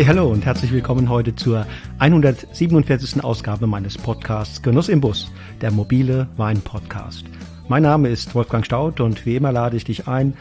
Hey, 0.00 0.06
hallo 0.06 0.30
und 0.30 0.46
herzlich 0.46 0.72
willkommen 0.72 1.10
heute 1.10 1.36
zur 1.36 1.66
147. 1.98 3.22
Ausgabe 3.22 3.66
meines 3.66 3.98
Podcasts 3.98 4.62
Genuss 4.62 4.88
im 4.88 5.02
Bus, 5.02 5.30
der 5.60 5.70
mobile 5.70 6.26
Wein-Podcast. 6.38 7.26
Mein 7.68 7.82
Name 7.82 8.08
ist 8.08 8.34
Wolfgang 8.34 8.64
Staud 8.64 9.00
und 9.00 9.26
wie 9.26 9.36
immer 9.36 9.52
lade 9.52 9.76
ich 9.76 9.84
dich 9.84 10.08
ein, 10.08 10.32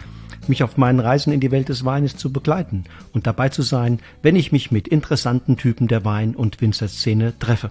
mich 0.47 0.64
auf 0.64 0.77
meinen 0.77 1.01
Reisen 1.01 1.33
in 1.33 1.41
die 1.41 1.51
Welt 1.51 1.67
des 1.67 1.83
Weines 1.83 2.15
zu 2.15 2.31
begleiten 2.31 2.86
und 3.11 3.27
dabei 3.27 3.50
zu 3.50 3.61
sein, 3.61 4.00
wenn 4.21 4.37
ich 4.37 4.53
mich 4.53 4.71
mit 4.71 4.87
interessanten 4.87 5.57
Typen 5.57 5.89
der 5.89 6.05
Wein- 6.05 6.37
und 6.37 6.61
Winzerszene 6.61 7.37
treffe. 7.37 7.69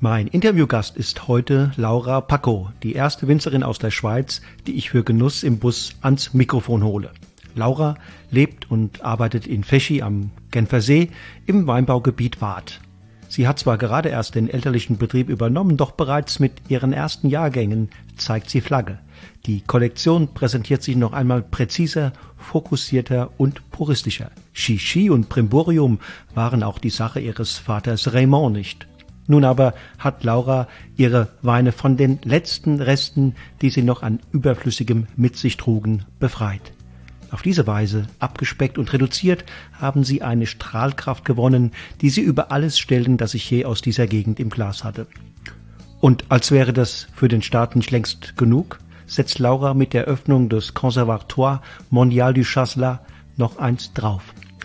Mein 0.00 0.26
Interviewgast 0.26 0.96
ist 0.96 1.28
heute 1.28 1.70
Laura 1.76 2.20
Pacco, 2.20 2.70
die 2.82 2.94
erste 2.94 3.28
Winzerin 3.28 3.62
aus 3.62 3.78
der 3.78 3.92
Schweiz, 3.92 4.42
die 4.66 4.72
ich 4.72 4.90
für 4.90 5.04
Genuss 5.04 5.44
im 5.44 5.60
Bus 5.60 5.94
ans 6.00 6.34
Mikrofon 6.34 6.82
hole. 6.82 7.12
Laura 7.54 7.96
lebt 8.30 8.70
und 8.70 9.02
arbeitet 9.02 9.46
in 9.46 9.64
Feschi 9.64 10.02
am 10.02 10.30
Genfer 10.50 10.80
See 10.80 11.10
im 11.46 11.66
Weinbaugebiet 11.66 12.40
Waadt. 12.40 12.80
Sie 13.28 13.46
hat 13.46 13.60
zwar 13.60 13.78
gerade 13.78 14.08
erst 14.08 14.34
den 14.34 14.50
elterlichen 14.50 14.98
Betrieb 14.98 15.28
übernommen, 15.28 15.76
doch 15.76 15.92
bereits 15.92 16.40
mit 16.40 16.52
ihren 16.68 16.92
ersten 16.92 17.28
Jahrgängen 17.28 17.88
zeigt 18.16 18.50
sie 18.50 18.60
Flagge. 18.60 18.98
Die 19.46 19.60
Kollektion 19.60 20.34
präsentiert 20.34 20.82
sich 20.82 20.96
noch 20.96 21.12
einmal 21.12 21.42
präziser, 21.42 22.12
fokussierter 22.36 23.30
und 23.38 23.70
puristischer. 23.70 24.32
Chichi 24.52 25.10
und 25.10 25.28
Primborium 25.28 26.00
waren 26.34 26.64
auch 26.64 26.78
die 26.78 26.90
Sache 26.90 27.20
ihres 27.20 27.56
Vaters 27.56 28.12
Raymond 28.12 28.56
nicht. 28.56 28.88
Nun 29.28 29.44
aber 29.44 29.74
hat 29.98 30.24
Laura 30.24 30.66
ihre 30.96 31.28
Weine 31.40 31.70
von 31.70 31.96
den 31.96 32.18
letzten 32.24 32.80
Resten, 32.80 33.36
die 33.62 33.70
sie 33.70 33.82
noch 33.82 34.02
an 34.02 34.18
Überflüssigem 34.32 35.06
mit 35.14 35.36
sich 35.36 35.56
trugen, 35.56 36.04
befreit. 36.18 36.72
Auf 37.30 37.42
diese 37.42 37.66
Weise, 37.66 38.06
abgespeckt 38.18 38.76
und 38.76 38.92
reduziert, 38.92 39.44
haben 39.72 40.02
sie 40.02 40.22
eine 40.22 40.46
Strahlkraft 40.46 41.24
gewonnen, 41.24 41.72
die 42.00 42.10
sie 42.10 42.22
über 42.22 42.50
alles 42.50 42.78
stellen, 42.78 43.16
das 43.16 43.34
ich 43.34 43.48
je 43.48 43.64
aus 43.64 43.82
dieser 43.82 44.06
Gegend 44.06 44.40
im 44.40 44.50
Glas 44.50 44.82
hatte. 44.82 45.06
Und 46.00 46.24
als 46.28 46.50
wäre 46.50 46.72
das 46.72 47.06
für 47.14 47.28
den 47.28 47.42
Staat 47.42 47.76
nicht 47.76 47.90
längst 47.90 48.36
genug, 48.36 48.78
setzt 49.06 49.38
Laura 49.38 49.74
mit 49.74 49.92
der 49.92 50.04
Öffnung 50.04 50.48
des 50.48 50.74
Conservatoire 50.74 51.60
Mondial 51.90 52.34
du 52.34 52.42
Chasselas 52.42 53.00
noch 53.36 53.58
eins 53.58 53.92
drauf. 53.92 54.22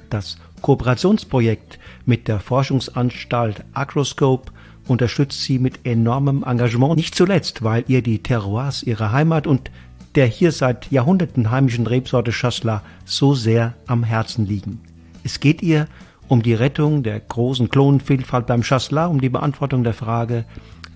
Das 0.09 0.37
Kooperationsprojekt 0.61 1.79
mit 2.05 2.27
der 2.27 2.39
Forschungsanstalt 2.39 3.63
Agroscope 3.73 4.51
unterstützt 4.87 5.41
sie 5.41 5.59
mit 5.59 5.85
enormem 5.85 6.43
Engagement, 6.43 6.95
nicht 6.95 7.15
zuletzt, 7.15 7.63
weil 7.63 7.83
ihr 7.87 8.01
die 8.01 8.21
Terroirs 8.21 8.83
ihrer 8.83 9.11
Heimat 9.11 9.47
und 9.47 9.71
der 10.15 10.27
hier 10.27 10.51
seit 10.51 10.91
Jahrhunderten 10.91 11.51
heimischen 11.51 11.87
Rebsorte 11.87 12.31
Chasselas 12.31 12.81
so 13.03 13.33
sehr 13.33 13.73
am 13.85 14.03
Herzen 14.03 14.45
liegen. 14.45 14.81
Es 15.23 15.39
geht 15.39 15.61
ihr 15.61 15.87
um 16.27 16.41
die 16.41 16.53
Rettung 16.53 17.03
der 17.03 17.19
großen 17.19 17.69
Klonenvielfalt 17.69 18.47
beim 18.47 18.63
Chasselas, 18.63 19.09
um 19.09 19.21
die 19.21 19.29
Beantwortung 19.29 19.83
der 19.83 19.93
Frage, 19.93 20.45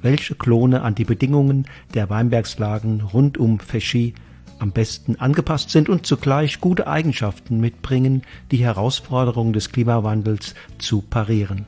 welche 0.01 0.35
Klone 0.35 0.81
an 0.81 0.95
die 0.95 1.03
Bedingungen 1.03 1.67
der 1.93 2.09
Weinbergslagen 2.09 3.01
rund 3.01 3.37
um 3.37 3.59
Feschi 3.59 4.13
am 4.59 4.71
besten 4.71 5.15
angepasst 5.17 5.69
sind 5.69 5.89
und 5.89 6.05
zugleich 6.05 6.59
gute 6.59 6.87
Eigenschaften 6.87 7.59
mitbringen, 7.59 8.23
die 8.51 8.57
Herausforderungen 8.57 9.53
des 9.53 9.71
Klimawandels 9.71 10.53
zu 10.77 11.01
parieren. 11.01 11.65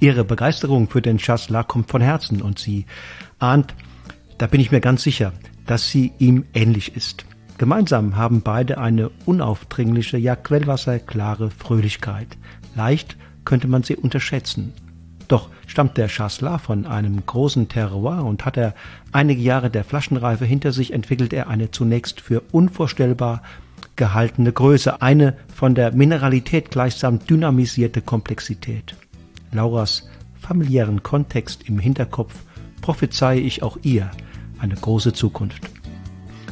Ihre 0.00 0.24
Begeisterung 0.24 0.88
für 0.88 1.02
den 1.02 1.18
Chasselas 1.18 1.66
kommt 1.66 1.90
von 1.90 2.00
Herzen 2.00 2.42
und 2.42 2.58
sie 2.58 2.86
ahnt, 3.38 3.74
da 4.38 4.46
bin 4.46 4.60
ich 4.60 4.70
mir 4.70 4.80
ganz 4.80 5.02
sicher, 5.02 5.32
dass 5.68 5.90
sie 5.90 6.12
ihm 6.18 6.44
ähnlich 6.54 6.96
ist. 6.96 7.24
Gemeinsam 7.58 8.16
haben 8.16 8.40
beide 8.40 8.78
eine 8.78 9.10
unaufdringliche, 9.26 10.16
ja 10.16 10.34
quellwasserklare 10.34 11.50
Fröhlichkeit. 11.50 12.38
Leicht 12.74 13.16
könnte 13.44 13.68
man 13.68 13.82
sie 13.82 13.94
unterschätzen. 13.94 14.72
Doch 15.28 15.50
stammt 15.66 15.98
der 15.98 16.08
Chasselas 16.08 16.62
von 16.62 16.86
einem 16.86 17.24
großen 17.24 17.68
Terroir 17.68 18.24
und 18.24 18.46
hat 18.46 18.56
er 18.56 18.74
einige 19.12 19.42
Jahre 19.42 19.68
der 19.68 19.84
Flaschenreife 19.84 20.46
hinter 20.46 20.72
sich, 20.72 20.92
entwickelt 20.92 21.34
er 21.34 21.48
eine 21.48 21.70
zunächst 21.70 22.22
für 22.22 22.42
unvorstellbar 22.50 23.42
gehaltene 23.96 24.52
Größe, 24.52 25.02
eine 25.02 25.36
von 25.54 25.74
der 25.74 25.92
Mineralität 25.92 26.70
gleichsam 26.70 27.18
dynamisierte 27.26 28.00
Komplexität. 28.00 28.96
Lauras 29.52 30.08
familiären 30.40 31.02
Kontext 31.02 31.68
im 31.68 31.78
Hinterkopf 31.78 32.34
prophezeie 32.80 33.40
ich 33.40 33.62
auch 33.62 33.76
ihr 33.82 34.10
eine 34.58 34.74
große 34.74 35.12
Zukunft. 35.12 35.70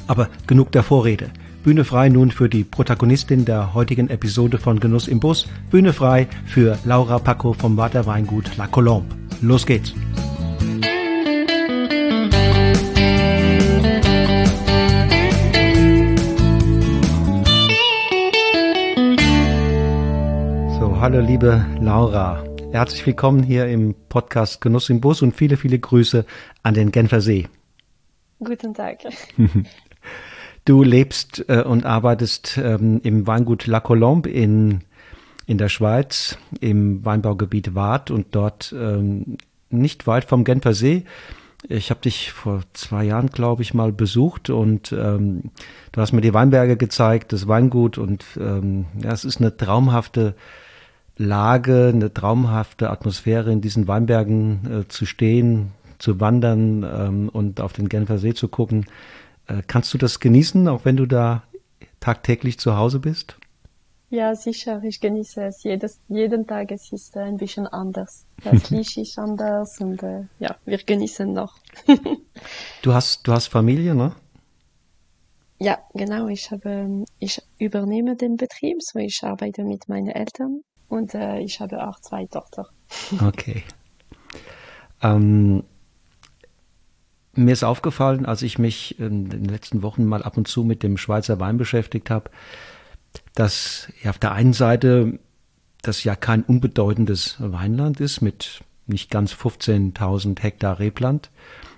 Aber 0.06 0.28
genug 0.47 0.72
der 0.72 0.83
Vorrede. 0.83 1.31
Bühne 1.65 1.84
frei 1.84 2.09
nun 2.09 2.31
für 2.31 2.49
die 2.49 2.62
Protagonistin 2.62 3.44
der 3.44 3.75
heutigen 3.75 4.09
Episode 4.09 4.59
von 4.59 4.78
Genuss 4.78 5.09
im 5.09 5.19
Bus. 5.19 5.49
Bühne 5.69 5.93
frei 5.93 6.28
für 6.47 6.78
Laura 6.84 7.19
Paco 7.19 7.53
vom 7.55 7.77
Water 7.77 8.06
Weingut 8.06 8.56
La 8.56 8.69
Colombe. 8.69 9.12
Los 9.43 9.66
geht's! 9.66 9.93
So, 20.78 21.00
hallo 21.00 21.21
liebe 21.21 21.66
Laura. 21.81 22.45
Herzlich 22.71 23.05
willkommen 23.06 23.43
hier 23.43 23.66
im 23.66 23.97
Podcast 24.09 24.61
Genuss 24.61 24.89
im 24.91 25.00
Bus 25.00 25.21
und 25.22 25.34
viele, 25.34 25.56
viele 25.56 25.81
Grüße 25.81 26.25
an 26.62 26.75
den 26.75 26.93
Genfer 26.93 27.21
See. 27.21 27.49
Guten 28.42 28.74
Tag. 28.74 28.98
Du 30.64 30.82
lebst 30.82 31.44
äh, 31.48 31.62
und 31.62 31.86
arbeitest 31.86 32.58
ähm, 32.58 33.00
im 33.04 33.26
Weingut 33.28 33.69
La 33.69 33.78
Colombe 33.78 34.28
in, 34.28 34.80
in 35.47 35.58
der 35.58 35.69
Schweiz, 35.69 36.38
im 36.60 37.04
Weinbaugebiet 37.04 37.76
Waadt 37.76 38.10
und 38.10 38.34
dort 38.34 38.74
ähm, 38.76 39.38
nicht 39.70 40.08
weit 40.08 40.24
vom 40.24 40.42
Genfer 40.42 40.74
See. 40.74 41.04
Ich 41.69 41.91
habe 41.91 42.00
dich 42.00 42.32
vor 42.32 42.62
zwei 42.72 43.04
Jahren, 43.04 43.28
glaube 43.28 43.62
ich, 43.62 43.74
mal 43.74 43.92
besucht 43.92 44.50
und 44.50 44.92
ähm, 44.92 45.53
du 45.92 46.00
hast 46.00 46.12
mir 46.12 46.20
die 46.20 46.34
Weinberge 46.34 46.76
gezeigt, 46.76 47.32
das 47.32 47.47
Weingut 47.47 47.97
und 47.97 48.24
ähm, 48.36 48.86
ja, 49.00 49.12
es 49.12 49.24
ist 49.24 49.41
eine 49.41 49.56
traumhafte 49.56 50.34
Lage, 51.16 51.92
eine 51.94 52.12
traumhafte 52.12 52.91
Atmosphäre 52.91 53.53
in 53.53 53.60
diesen 53.60 53.86
Weinbergen 53.88 54.82
äh, 54.82 54.88
zu 54.88 55.06
stehen, 55.06 55.72
zu 55.99 56.21
wandern 56.21 56.83
ähm, 56.83 57.29
und 57.29 57.61
auf 57.61 57.73
den 57.73 57.89
Genfer 57.89 58.19
See 58.19 58.34
zu 58.34 58.49
gucken. 58.49 58.87
Äh, 59.47 59.62
kannst 59.67 59.93
du 59.95 59.99
das 59.99 60.21
genießen, 60.21 60.69
auch 60.69 60.84
wenn 60.84 60.97
du 60.97 61.07
da 61.07 61.43
tagtäglich 62.01 62.59
zu 62.59 62.77
Hause 62.77 63.01
bist? 63.01 63.37
Ja, 64.09 64.34
sicher. 64.37 64.83
Ich 64.84 65.01
genieße 65.01 65.45
es 65.45 65.62
jedes, 65.65 66.01
jeden 66.09 66.47
Tag. 66.47 66.71
Es 66.71 66.93
ist 66.93 67.17
ein 67.17 67.37
bisschen 67.37 67.67
anders. 67.67 68.25
Das 68.45 68.71
Licht 68.71 68.97
ist 68.97 69.19
anders 69.19 69.81
und 69.81 70.03
äh, 70.03 70.25
ja, 70.39 70.57
wir 70.65 70.79
genießen 70.79 71.33
noch. 71.33 71.57
du 72.83 72.95
hast, 72.95 73.27
du 73.27 73.33
hast 73.33 73.49
Familie, 73.49 73.95
ne? 73.95 74.15
Ja, 75.59 75.78
genau. 75.95 76.28
Ich 76.28 76.51
habe, 76.51 77.05
ich 77.19 77.43
übernehme 77.59 78.15
den 78.15 78.37
Betrieb, 78.37 78.83
so 78.83 78.99
ich 78.99 79.23
arbeite 79.25 79.65
mit 79.65 79.89
meinen 79.89 80.09
Eltern 80.09 80.61
und 80.89 81.15
äh, 81.15 81.41
ich 81.41 81.61
habe 81.61 81.87
auch 81.87 82.01
zwei 82.01 82.27
Tochter. 82.27 82.69
Okay. 83.27 83.65
Ähm, 85.03 85.65
mir 87.36 87.52
ist 87.52 87.64
aufgefallen, 87.64 88.26
als 88.26 88.42
ich 88.42 88.58
mich 88.58 88.98
in 88.98 89.28
den 89.28 89.44
letzten 89.44 89.82
Wochen 89.82 90.04
mal 90.04 90.22
ab 90.22 90.36
und 90.36 90.48
zu 90.48 90.65
mit 90.65 90.83
dem 90.83 90.97
Schweizer 90.97 91.41
Wein 91.41 91.56
beschäftigt 91.56 92.10
habe, 92.10 92.30
dass 93.34 93.88
ja 94.03 94.10
auf 94.10 94.18
der 94.18 94.33
einen 94.33 94.53
Seite 94.53 95.18
das 95.83 96.04
ja 96.04 96.16
kein 96.16 96.42
unbedeutendes 96.42 97.36
Weinland 97.38 98.00
ist 98.00 98.21
mit 98.21 98.60
nicht 98.86 99.10
ganz 99.10 99.33
15.000 99.33 100.41
Hektar 100.41 100.78
Rebland. 100.78 101.30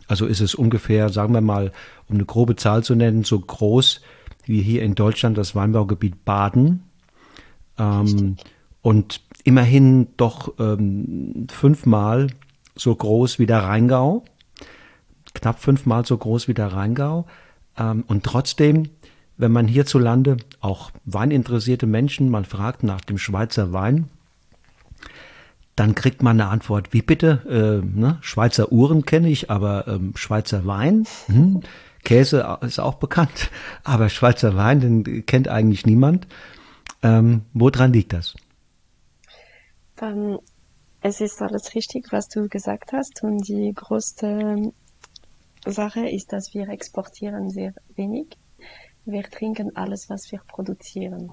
Also 0.07 0.27
ist 0.27 0.41
es 0.41 0.55
ungefähr, 0.55 1.11
sagen 1.11 1.35
wir 1.35 1.41
mal, 1.41 1.73
um 2.09 2.17
eine 2.17 2.25
grobe 2.25 2.57
Zahl 2.57 2.83
zu 2.83 2.95
nennen, 2.95 3.25
so 3.25 3.39
groß 3.39 4.01
wie 4.45 4.63
hier 4.63 4.83
in 4.83 4.95
Deutschland 4.95 5.37
das 5.37 5.55
Weinbaugebiet 5.55 6.25
Baden. 6.25 6.85
Ähm, 7.79 8.37
und 8.81 9.21
immerhin 9.45 10.09
doch 10.17 10.55
ähm, 10.59 11.47
fünfmal 11.51 12.29
so 12.75 12.95
groß 12.95 13.39
wie 13.39 13.47
der 13.47 13.65
Rheingau 13.65 14.25
knapp 15.35 15.61
fünfmal 15.61 16.05
so 16.05 16.17
groß 16.17 16.49
wie 16.49 16.55
der 16.55 16.73
Rheingau. 16.73 17.27
Ähm, 17.77 18.05
und 18.07 18.25
trotzdem, 18.25 18.91
wenn 19.37 19.53
man 19.53 19.69
hierzulande 19.69 20.37
auch 20.61 20.91
weininteressierte 21.05 21.87
Menschen 21.87 22.29
mal 22.29 22.45
fragt 22.45 22.83
nach 22.83 23.01
dem 23.01 23.19
Schweizer 23.19 23.73
Wein, 23.73 24.09
dann 25.77 25.95
kriegt 25.95 26.23
man 26.23 26.41
eine 26.41 26.51
Antwort, 26.51 26.93
wie 26.93 27.03
bitte? 27.03 27.83
Äh, 27.85 27.87
ne? 27.99 28.19
Schweizer 28.21 28.73
Uhren 28.73 29.05
kenne 29.05 29.29
ich, 29.29 29.49
aber 29.49 29.87
ähm, 29.87 30.13
Schweizer 30.17 30.67
Wein? 30.67 31.07
Hm? 31.27 31.61
Käse 32.03 32.59
ist 32.63 32.81
auch 32.81 32.95
bekannt, 32.95 33.51
aber 33.85 34.09
Schweizer 34.09 34.57
Wein, 34.57 34.81
den 34.81 35.27
kennt 35.27 35.49
eigentlich 35.49 35.87
niemand. 35.87 36.27
Ähm, 37.03 37.43
woran 37.53 37.93
liegt 37.93 38.13
das? 38.13 38.35
Ähm, 40.03 40.39
es 41.01 41.21
ist 41.21 41.41
alles 41.43 41.75
richtig, 41.75 42.09
was 42.11 42.29
du 42.29 42.49
gesagt 42.49 42.93
hast. 42.93 43.23
Und 43.23 43.47
die 43.47 43.73
größte 43.73 44.73
Sache 45.67 46.09
ist, 46.09 46.33
dass 46.33 46.55
wir 46.55 46.69
exportieren 46.69 47.51
sehr 47.51 47.75
wenig. 47.95 48.37
Wir 49.05 49.23
trinken 49.25 49.75
alles, 49.77 50.11
was 50.11 50.31
wir 50.33 50.41
produzieren. 50.47 51.33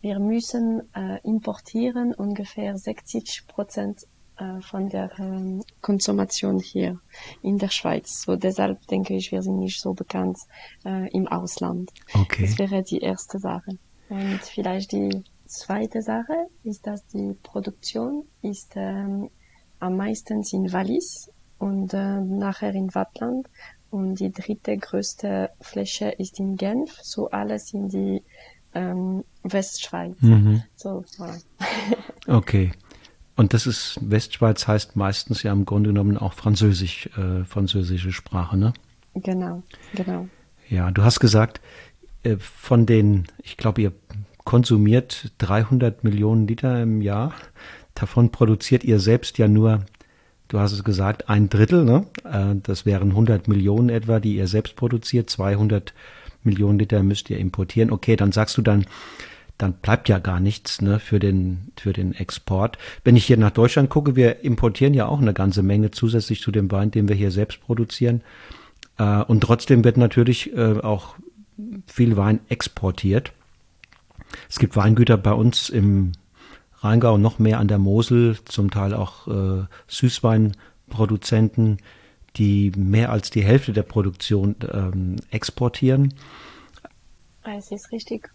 wir 0.00 0.18
müssen 0.20 0.82
äh, 0.94 1.18
importieren 1.24 2.14
ungefähr 2.14 2.76
60 2.76 3.46
Prozent 3.48 4.06
äh, 4.38 4.60
von 4.60 4.88
der 4.88 5.10
äh, 5.18 5.60
Konsumation 5.80 6.58
hier 6.58 7.00
in 7.42 7.58
der 7.58 7.70
Schweiz. 7.70 8.22
So 8.22 8.36
deshalb 8.36 8.86
denke 8.86 9.14
ich, 9.14 9.32
wir 9.32 9.42
sind 9.42 9.58
nicht 9.58 9.80
so 9.80 9.94
bekannt 9.94 10.38
äh, 10.84 11.08
im 11.10 11.26
Ausland. 11.26 11.90
Okay. 12.14 12.42
Das 12.42 12.58
wäre 12.58 12.82
die 12.82 12.98
erste 12.98 13.38
Sache. 13.38 13.78
Und 14.08 14.40
vielleicht 14.42 14.92
die 14.92 15.24
zweite 15.46 16.02
Sache 16.02 16.48
ist, 16.62 16.86
dass 16.86 17.06
die 17.08 17.34
Produktion 17.42 18.24
ist 18.42 18.74
ähm, 18.76 19.30
am 19.80 19.96
meisten 19.96 20.44
in 20.52 20.72
Wallis 20.72 21.30
und 21.58 21.94
äh, 21.94 22.20
nachher 22.20 22.74
in 22.74 22.94
Wattland 22.94 23.48
und 23.90 24.16
die 24.16 24.32
dritte 24.32 24.76
größte 24.76 25.50
Fläche 25.60 26.10
ist 26.10 26.38
in 26.38 26.56
Genf, 26.56 26.98
so 27.02 27.30
alles 27.30 27.72
in 27.72 27.88
die 27.88 28.22
ähm, 28.74 29.24
Westschweiz. 29.42 30.20
Mhm. 30.20 30.62
So, 30.76 31.04
voilà. 31.16 31.40
Okay. 32.26 32.72
Und 33.36 33.52
das 33.52 33.66
ist, 33.66 33.98
Westschweiz 34.00 34.66
heißt 34.66 34.96
meistens 34.96 35.42
ja 35.42 35.52
im 35.52 35.64
Grunde 35.64 35.90
genommen 35.90 36.16
auch 36.16 36.32
Französisch, 36.32 37.08
äh, 37.16 37.44
französische 37.44 38.10
Sprache, 38.10 38.56
ne? 38.56 38.72
Genau, 39.14 39.62
genau. 39.94 40.26
Ja, 40.68 40.90
du 40.90 41.04
hast 41.04 41.20
gesagt, 41.20 41.60
äh, 42.22 42.36
von 42.38 42.86
den, 42.86 43.26
ich 43.42 43.56
glaube, 43.56 43.82
ihr 43.82 43.92
konsumiert 44.44 45.32
300 45.38 46.02
Millionen 46.02 46.46
Liter 46.46 46.82
im 46.82 47.02
Jahr. 47.02 47.34
Davon 47.94 48.30
produziert 48.30 48.84
ihr 48.84 49.00
selbst 49.00 49.38
ja 49.38 49.48
nur, 49.48 49.84
du 50.48 50.58
hast 50.58 50.72
es 50.72 50.84
gesagt, 50.84 51.28
ein 51.28 51.48
Drittel. 51.48 51.84
Ne? 51.84 52.06
Äh, 52.24 52.56
das 52.62 52.86
wären 52.86 53.10
100 53.10 53.48
Millionen 53.48 53.88
etwa, 53.88 54.20
die 54.20 54.36
ihr 54.36 54.46
selbst 54.46 54.76
produziert. 54.76 55.30
200 55.30 55.94
Millionen 56.42 56.78
Liter 56.78 57.02
müsst 57.02 57.30
ihr 57.30 57.38
importieren. 57.38 57.90
Okay, 57.90 58.16
dann 58.16 58.32
sagst 58.32 58.56
du 58.56 58.62
dann, 58.62 58.86
dann 59.58 59.74
bleibt 59.74 60.08
ja 60.08 60.18
gar 60.18 60.40
nichts 60.40 60.80
ne, 60.80 60.98
für, 60.98 61.18
den, 61.18 61.72
für 61.76 61.92
den 61.92 62.14
Export. 62.14 62.78
Wenn 63.04 63.16
ich 63.16 63.26
hier 63.26 63.36
nach 63.36 63.50
Deutschland 63.50 63.90
gucke, 63.90 64.16
wir 64.16 64.44
importieren 64.44 64.94
ja 64.94 65.06
auch 65.06 65.20
eine 65.20 65.34
ganze 65.34 65.62
Menge 65.62 65.90
zusätzlich 65.90 66.40
zu 66.40 66.50
dem 66.52 66.70
Wein, 66.70 66.90
den 66.90 67.08
wir 67.08 67.16
hier 67.16 67.30
selbst 67.30 67.60
produzieren. 67.60 68.22
Äh, 68.98 69.22
und 69.22 69.40
trotzdem 69.42 69.84
wird 69.84 69.96
natürlich 69.96 70.54
äh, 70.56 70.80
auch 70.80 71.16
viel 71.86 72.16
Wein 72.16 72.40
exportiert. 72.48 73.32
Es 74.48 74.58
gibt 74.58 74.76
Weingüter 74.76 75.16
bei 75.16 75.32
uns 75.32 75.68
im 75.70 76.12
Rheingau, 76.80 77.18
noch 77.18 77.38
mehr 77.38 77.58
an 77.58 77.68
der 77.68 77.78
Mosel, 77.78 78.38
zum 78.44 78.70
Teil 78.70 78.94
auch 78.94 79.26
äh, 79.28 79.64
Süßweinproduzenten, 79.88 81.78
die 82.36 82.72
mehr 82.76 83.10
als 83.10 83.30
die 83.30 83.44
Hälfte 83.44 83.72
der 83.72 83.82
Produktion 83.82 84.56
ähm, 84.72 85.16
exportieren. 85.30 86.14
Es 87.44 87.70
ist 87.70 87.92
richtig. 87.92 88.30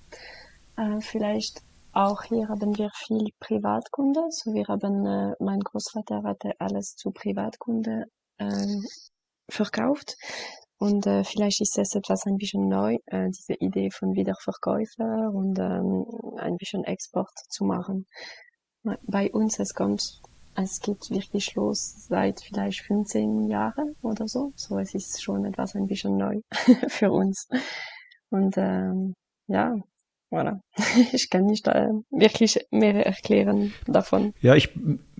Äh, 0.77 1.01
vielleicht 1.01 1.61
auch 1.93 2.23
hier 2.23 2.47
haben 2.47 2.77
wir 2.77 2.89
viel 2.95 3.29
Privatkunde. 3.39 4.21
So 4.29 4.53
wir 4.53 4.65
haben, 4.67 5.05
äh, 5.05 5.35
mein 5.39 5.59
Großvater 5.59 6.23
hatte 6.23 6.53
alles 6.59 6.95
zu 6.95 7.11
Privatkunde 7.11 8.05
äh, 8.37 8.77
verkauft. 9.49 10.15
Und 10.81 11.05
äh, 11.05 11.23
vielleicht 11.23 11.61
ist 11.61 11.77
es 11.77 11.93
etwas 11.93 12.25
ein 12.25 12.37
bisschen 12.37 12.67
neu, 12.67 12.97
äh, 13.05 13.27
diese 13.27 13.53
Idee 13.53 13.91
von 13.91 14.15
Wiederverkäufer 14.15 15.29
und 15.31 15.59
ähm, 15.59 16.07
ein 16.39 16.57
bisschen 16.57 16.83
Export 16.85 17.29
zu 17.49 17.65
machen. 17.65 18.07
Bei 19.03 19.29
uns, 19.31 19.59
es 19.59 19.75
kommt, 19.75 20.21
es 20.55 20.79
geht 20.79 21.11
wirklich 21.11 21.53
los 21.53 22.07
seit 22.07 22.41
vielleicht 22.41 22.81
15 22.81 23.43
Jahren 23.47 23.95
oder 24.01 24.27
so. 24.27 24.53
So, 24.55 24.79
es 24.79 24.95
ist 24.95 25.21
schon 25.21 25.45
etwas 25.45 25.75
ein 25.75 25.85
bisschen 25.85 26.17
neu 26.17 26.39
für 26.87 27.11
uns. 27.11 27.47
Und 28.31 28.55
ähm, 28.57 29.13
ja, 29.45 29.75
voilà. 30.31 30.61
Ich 31.13 31.29
kann 31.29 31.45
nicht 31.45 31.67
äh, 31.67 31.89
wirklich 32.09 32.59
mehr 32.71 33.05
erklären 33.05 33.71
davon. 33.85 34.33
Ja, 34.41 34.55
ich, 34.55 34.71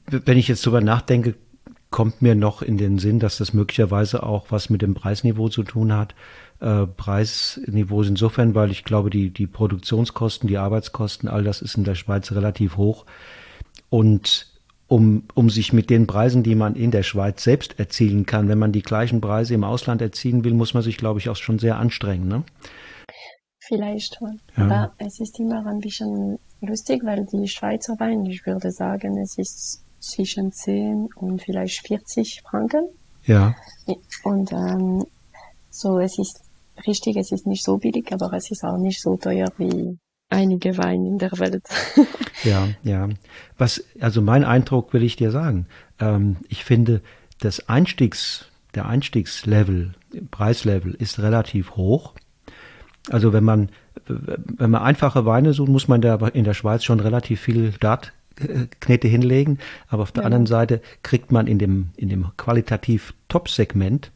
wenn 0.07 0.40
ich 0.40 0.48
jetzt 0.48 0.66
drüber 0.66 0.81
nachdenke, 0.81 1.36
kommt 1.92 2.22
mir 2.22 2.36
noch 2.36 2.62
in 2.62 2.78
den 2.78 2.98
Sinn, 2.98 3.20
dass 3.20 3.38
das 3.38 3.54
möglicherweise 3.54 4.24
auch 4.24 4.48
was 4.50 4.70
mit 4.70 4.82
dem 4.82 4.94
Preisniveau 4.94 5.50
zu 5.50 5.64
tun 5.64 5.94
hat. 5.94 6.16
Äh, 6.62 6.88
Preisniveau 6.88 8.02
insofern, 8.02 8.56
weil 8.56 8.72
ich 8.72 8.86
glaube, 8.86 9.10
die, 9.10 9.30
die 9.30 9.46
Produktionskosten, 9.46 10.48
die 10.48 10.58
Arbeitskosten, 10.58 11.30
all 11.30 11.44
das 11.44 11.62
ist 11.62 11.76
in 11.76 11.84
der 11.84 11.96
Schweiz 11.96 12.32
relativ 12.32 12.78
hoch. 12.78 13.06
Und 13.90 14.48
um, 14.88 15.24
um 15.36 15.50
sich 15.50 15.74
mit 15.74 15.90
den 15.90 16.08
Preisen, 16.08 16.44
die 16.44 16.56
man 16.56 16.76
in 16.76 16.92
der 16.92 17.04
Schweiz 17.04 17.44
selbst 17.44 17.78
erzielen 17.78 18.26
kann, 18.26 18.48
wenn 18.48 18.60
man 18.60 18.72
die 18.72 18.82
gleichen 18.82 19.22
Preise 19.22 19.54
im 19.54 19.64
Ausland 19.64 20.02
erzielen 20.02 20.44
will, 20.44 20.54
muss 20.54 20.74
man 20.74 20.84
sich, 20.84 20.98
glaube 20.98 21.20
ich, 21.20 21.30
auch 21.30 21.36
schon 21.36 21.60
sehr 21.60 21.78
anstrengen. 21.78 22.28
Ne? 22.28 22.44
Vielleicht, 23.60 24.20
ja. 24.58 24.64
aber 24.64 24.94
es 24.98 25.20
ist 25.20 25.40
immer 25.40 25.66
ein 25.66 25.80
bisschen 25.80 26.40
lustig, 26.62 27.04
weil 27.06 27.26
die 27.26 27.48
Schweizer 27.48 27.96
Wein, 28.00 28.26
ich 28.26 28.46
würde 28.46 28.72
sagen, 28.72 29.18
es 29.18 29.38
ist 29.38 29.86
zwischen 30.01 30.51
10 30.51 31.09
und 31.15 31.42
vielleicht 31.42 31.88
40 31.88 32.42
Franken. 32.42 32.89
Ja. 33.24 33.56
Und 34.24 34.51
ähm, 34.51 35.06
so, 35.69 36.00
es 36.00 36.18
ist 36.18 36.42
richtig, 36.88 37.18
es 37.18 37.31
ist 37.31 37.48
nicht 37.48 37.63
so 37.63 37.77
billig, 37.77 38.12
aber 38.12 38.33
es 38.33 38.51
ist 38.51 38.63
auch 38.63 38.77
nicht 38.77 39.01
so 39.01 39.18
teuer 39.18 39.48
wie 39.57 39.98
einige 40.30 40.77
Weine 40.77 41.07
in 41.07 41.18
der 41.18 41.31
Welt. 41.33 41.63
ja, 42.44 42.69
ja. 42.83 43.09
Was, 43.57 43.83
also 44.00 44.21
mein 44.21 44.44
Eindruck 44.44 44.94
will 44.94 45.03
ich 45.03 45.15
dir 45.15 45.31
sagen. 45.31 45.68
Ähm, 46.00 46.38
ich 46.50 46.63
finde, 46.63 47.01
das 47.39 47.68
Einstiegs, 47.69 48.45
der 48.74 48.88
Einstiegslevel, 48.88 49.94
Preislevel 50.31 50.94
ist 50.94 51.19
relativ 51.19 51.75
hoch. 51.75 52.13
Also 53.09 53.33
wenn 53.33 53.44
man, 53.44 53.69
wenn 54.07 54.71
man 54.71 54.81
einfache 54.81 55.25
Weine 55.25 55.54
sucht, 55.54 55.69
muss 55.69 55.88
man 55.88 56.01
da 56.01 56.15
in 56.27 56.44
der 56.44 56.54
Schweiz 56.54 56.83
schon 56.83 57.00
relativ 57.00 57.42
viel 57.42 57.74
Start 57.74 58.13
Knete 58.80 59.07
hinlegen, 59.07 59.60
aber 59.88 60.04
auf 60.04 60.12
der 60.12 60.24
ja. 60.24 60.25
anderen 60.25 60.45
Seite 60.45 60.81
kriegt 61.04 61.31
man 61.31 61.48
in 61.48 61.60
dem, 61.60 61.89
in 61.98 62.10
dem 62.10 62.28
qualitativ 62.38 63.13
Top-Segment 63.28 64.12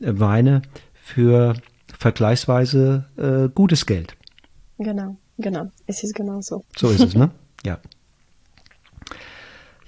äh, 0.00 0.12
Weine 0.18 0.62
für 0.94 1.54
vergleichsweise 1.98 3.06
äh, 3.16 3.48
gutes 3.54 3.86
Geld. 3.86 4.16
Genau, 4.78 5.16
genau. 5.38 5.70
Es 5.86 6.02
ist 6.02 6.14
genau 6.14 6.40
so. 6.40 6.64
So 6.76 6.90
ist 6.90 7.02
es, 7.02 7.14
ne? 7.14 7.30
Ja. 7.64 7.80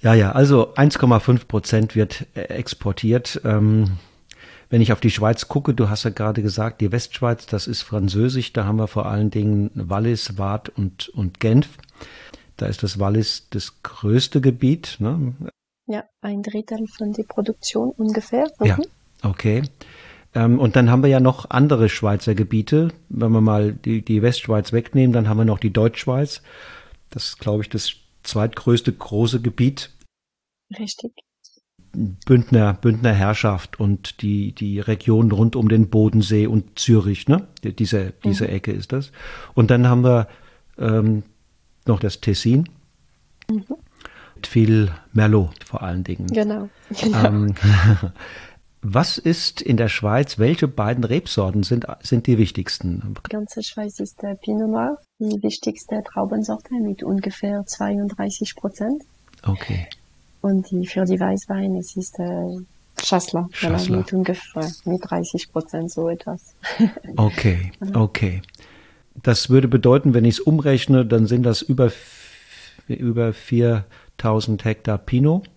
Ja, 0.00 0.14
ja, 0.14 0.32
also 0.32 0.74
1,5 0.74 1.46
Prozent 1.46 1.96
wird 1.96 2.26
äh, 2.34 2.42
exportiert. 2.42 3.40
Ähm, 3.44 3.98
wenn 4.70 4.80
ich 4.80 4.92
auf 4.92 5.00
die 5.00 5.10
Schweiz 5.10 5.48
gucke, 5.48 5.74
du 5.74 5.88
hast 5.88 6.04
ja 6.04 6.10
gerade 6.10 6.42
gesagt, 6.42 6.80
die 6.80 6.92
Westschweiz, 6.92 7.46
das 7.46 7.66
ist 7.66 7.82
französisch, 7.82 8.52
da 8.52 8.64
haben 8.64 8.76
wir 8.76 8.86
vor 8.86 9.06
allen 9.06 9.30
Dingen 9.30 9.70
Wallis, 9.74 10.38
Waadt 10.38 10.68
und, 10.68 11.08
und 11.10 11.40
Genf. 11.40 11.68
Da 12.58 12.66
ist 12.66 12.82
das 12.82 12.98
Wallis 12.98 13.48
das 13.50 13.82
größte 13.82 14.40
Gebiet. 14.40 14.96
Ne? 14.98 15.34
Ja, 15.86 16.04
ein 16.20 16.42
Drittel 16.42 16.86
von 16.86 17.12
der 17.12 17.22
Produktion 17.22 17.90
ungefähr. 17.96 18.50
Mhm. 18.58 18.66
Ja, 18.66 18.78
okay. 19.22 19.62
Ähm, 20.34 20.58
und 20.58 20.76
dann 20.76 20.90
haben 20.90 21.02
wir 21.02 21.08
ja 21.08 21.20
noch 21.20 21.48
andere 21.50 21.88
Schweizer 21.88 22.34
Gebiete. 22.34 22.88
Wenn 23.08 23.32
wir 23.32 23.40
mal 23.40 23.72
die, 23.72 24.04
die 24.04 24.20
Westschweiz 24.20 24.72
wegnehmen, 24.72 25.12
dann 25.14 25.28
haben 25.28 25.38
wir 25.38 25.44
noch 25.44 25.60
die 25.60 25.72
Deutschschweiz. 25.72 26.42
Das 27.10 27.28
ist, 27.28 27.38
glaube 27.38 27.62
ich, 27.62 27.70
das 27.70 27.94
zweitgrößte 28.24 28.92
große 28.92 29.40
Gebiet. 29.40 29.90
Richtig. 30.78 31.12
Bündner, 31.92 32.74
Bündner 32.74 33.14
Herrschaft 33.14 33.80
und 33.80 34.20
die, 34.20 34.52
die 34.52 34.80
Region 34.80 35.32
rund 35.32 35.56
um 35.56 35.68
den 35.68 35.88
Bodensee 35.88 36.46
und 36.46 36.78
Zürich, 36.78 37.28
ne? 37.28 37.48
Diese, 37.62 38.12
diese 38.24 38.44
mhm. 38.44 38.50
Ecke 38.50 38.72
ist 38.72 38.92
das. 38.92 39.10
Und 39.54 39.70
dann 39.70 39.88
haben 39.88 40.04
wir 40.04 40.28
ähm, 40.76 41.22
noch 41.88 42.00
das 42.00 42.20
Tessin. 42.20 42.68
Mhm. 43.50 43.64
Viel 44.46 44.92
Merlot 45.12 45.64
vor 45.64 45.82
allen 45.82 46.04
Dingen. 46.04 46.26
Genau. 46.28 46.68
genau. 46.90 47.24
Ähm, 47.28 47.54
was 48.82 49.18
ist 49.18 49.60
in 49.60 49.76
der 49.76 49.88
Schweiz, 49.88 50.38
welche 50.38 50.68
beiden 50.68 51.02
Rebsorten 51.02 51.64
sind, 51.64 51.86
sind 52.00 52.26
die 52.26 52.38
wichtigsten? 52.38 53.16
Die 53.26 53.30
ganze 53.30 53.62
Schweiz 53.62 53.98
ist 53.98 54.22
der 54.22 54.34
Pinot 54.36 54.70
Noir, 54.70 54.98
die 55.18 55.42
wichtigste 55.42 56.02
Traubensorte 56.04 56.74
mit 56.74 57.02
ungefähr 57.02 57.64
32 57.66 58.54
Prozent. 58.54 59.02
Okay. 59.44 59.88
Und 60.40 60.70
die, 60.70 60.86
für 60.86 61.04
die 61.04 61.18
Weißwein, 61.18 61.76
es 61.76 61.96
ist 61.96 62.18
äh, 62.20 62.58
Schassler, 63.04 63.48
Schassler. 63.52 63.98
mit 63.98 64.12
ungefähr 64.12 64.70
mit 64.84 65.00
30 65.02 65.52
Prozent 65.52 65.90
so 65.90 66.08
etwas. 66.08 66.54
Okay, 67.16 67.72
okay. 67.94 68.42
Das 69.22 69.50
würde 69.50 69.68
bedeuten, 69.68 70.14
wenn 70.14 70.24
ich 70.24 70.36
es 70.36 70.40
umrechne, 70.40 71.04
dann 71.04 71.26
sind 71.26 71.42
das 71.42 71.62
über, 71.62 71.90
über 72.86 73.32
4000 73.32 74.64
Hektar 74.64 74.98
Pinot 74.98 75.48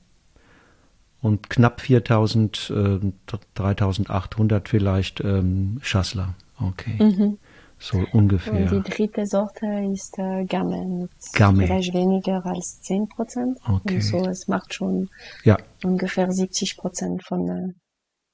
und 1.21 1.49
knapp 1.49 1.81
4000, 1.81 2.73
äh, 2.75 3.37
3800 3.55 4.67
vielleicht 4.67 5.21
ähm, 5.21 5.79
Schassler. 5.81 6.35
Okay. 6.59 7.03
Mhm. 7.03 7.37
So 7.79 8.05
ungefähr. 8.11 8.71
Und 8.71 8.85
die 8.85 8.91
dritte 8.91 9.25
Sorte 9.25 9.65
ist 9.91 10.17
äh, 10.19 10.45
Gamay 10.45 10.85
mit 10.85 11.09
Gamay. 11.33 11.65
vielleicht 11.65 11.93
weniger 11.95 12.45
als 12.45 12.79
10 12.81 13.09
Prozent. 13.09 13.57
Okay. 13.67 13.95
Und 13.95 14.01
so, 14.01 14.17
es 14.25 14.47
macht 14.47 14.75
schon 14.75 15.09
ja. 15.43 15.57
ungefähr 15.83 16.31
70 16.31 16.77
Prozent 16.77 17.23
von 17.23 17.49
äh, 17.49 17.73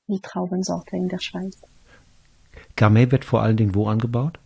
die 0.07 0.19
Traubensorte 0.19 0.98
in 0.98 1.07
der 1.07 1.19
Schweiz. 1.19 1.62
Gamay 2.75 3.10
wird 3.10 3.24
vor 3.24 3.41
allen 3.41 3.55
Dingen 3.55 3.74
wo 3.74 3.88
angebaut? 3.88 4.38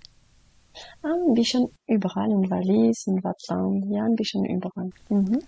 Ah, 1.03 1.13
ein 1.27 1.33
bisschen 1.33 1.67
überall, 1.87 2.31
in 2.31 2.49
Wallis, 2.49 3.07
in 3.07 3.23
Wattland, 3.23 3.85
ja, 3.89 4.03
ein 4.03 4.15
bisschen 4.15 4.45
überall. 4.45 4.89
Mhm. 5.09 5.39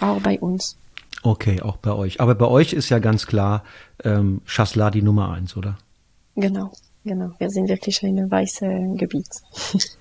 Auch 0.00 0.20
bei 0.20 0.38
uns. 0.40 0.76
Okay, 1.22 1.60
auch 1.60 1.76
bei 1.78 1.92
euch. 1.92 2.20
Aber 2.20 2.34
bei 2.34 2.46
euch 2.46 2.72
ist 2.72 2.88
ja 2.88 2.98
ganz 2.98 3.26
klar 3.26 3.64
ähm, 4.04 4.42
Chasselas 4.46 4.92
die 4.92 5.02
Nummer 5.02 5.30
eins, 5.32 5.56
oder? 5.56 5.78
Genau, 6.36 6.70
genau. 7.04 7.30
Wir 7.38 7.50
sind 7.50 7.68
wirklich 7.68 8.02
ein 8.02 8.30
weißes 8.30 8.96
Gebiet. 8.96 9.28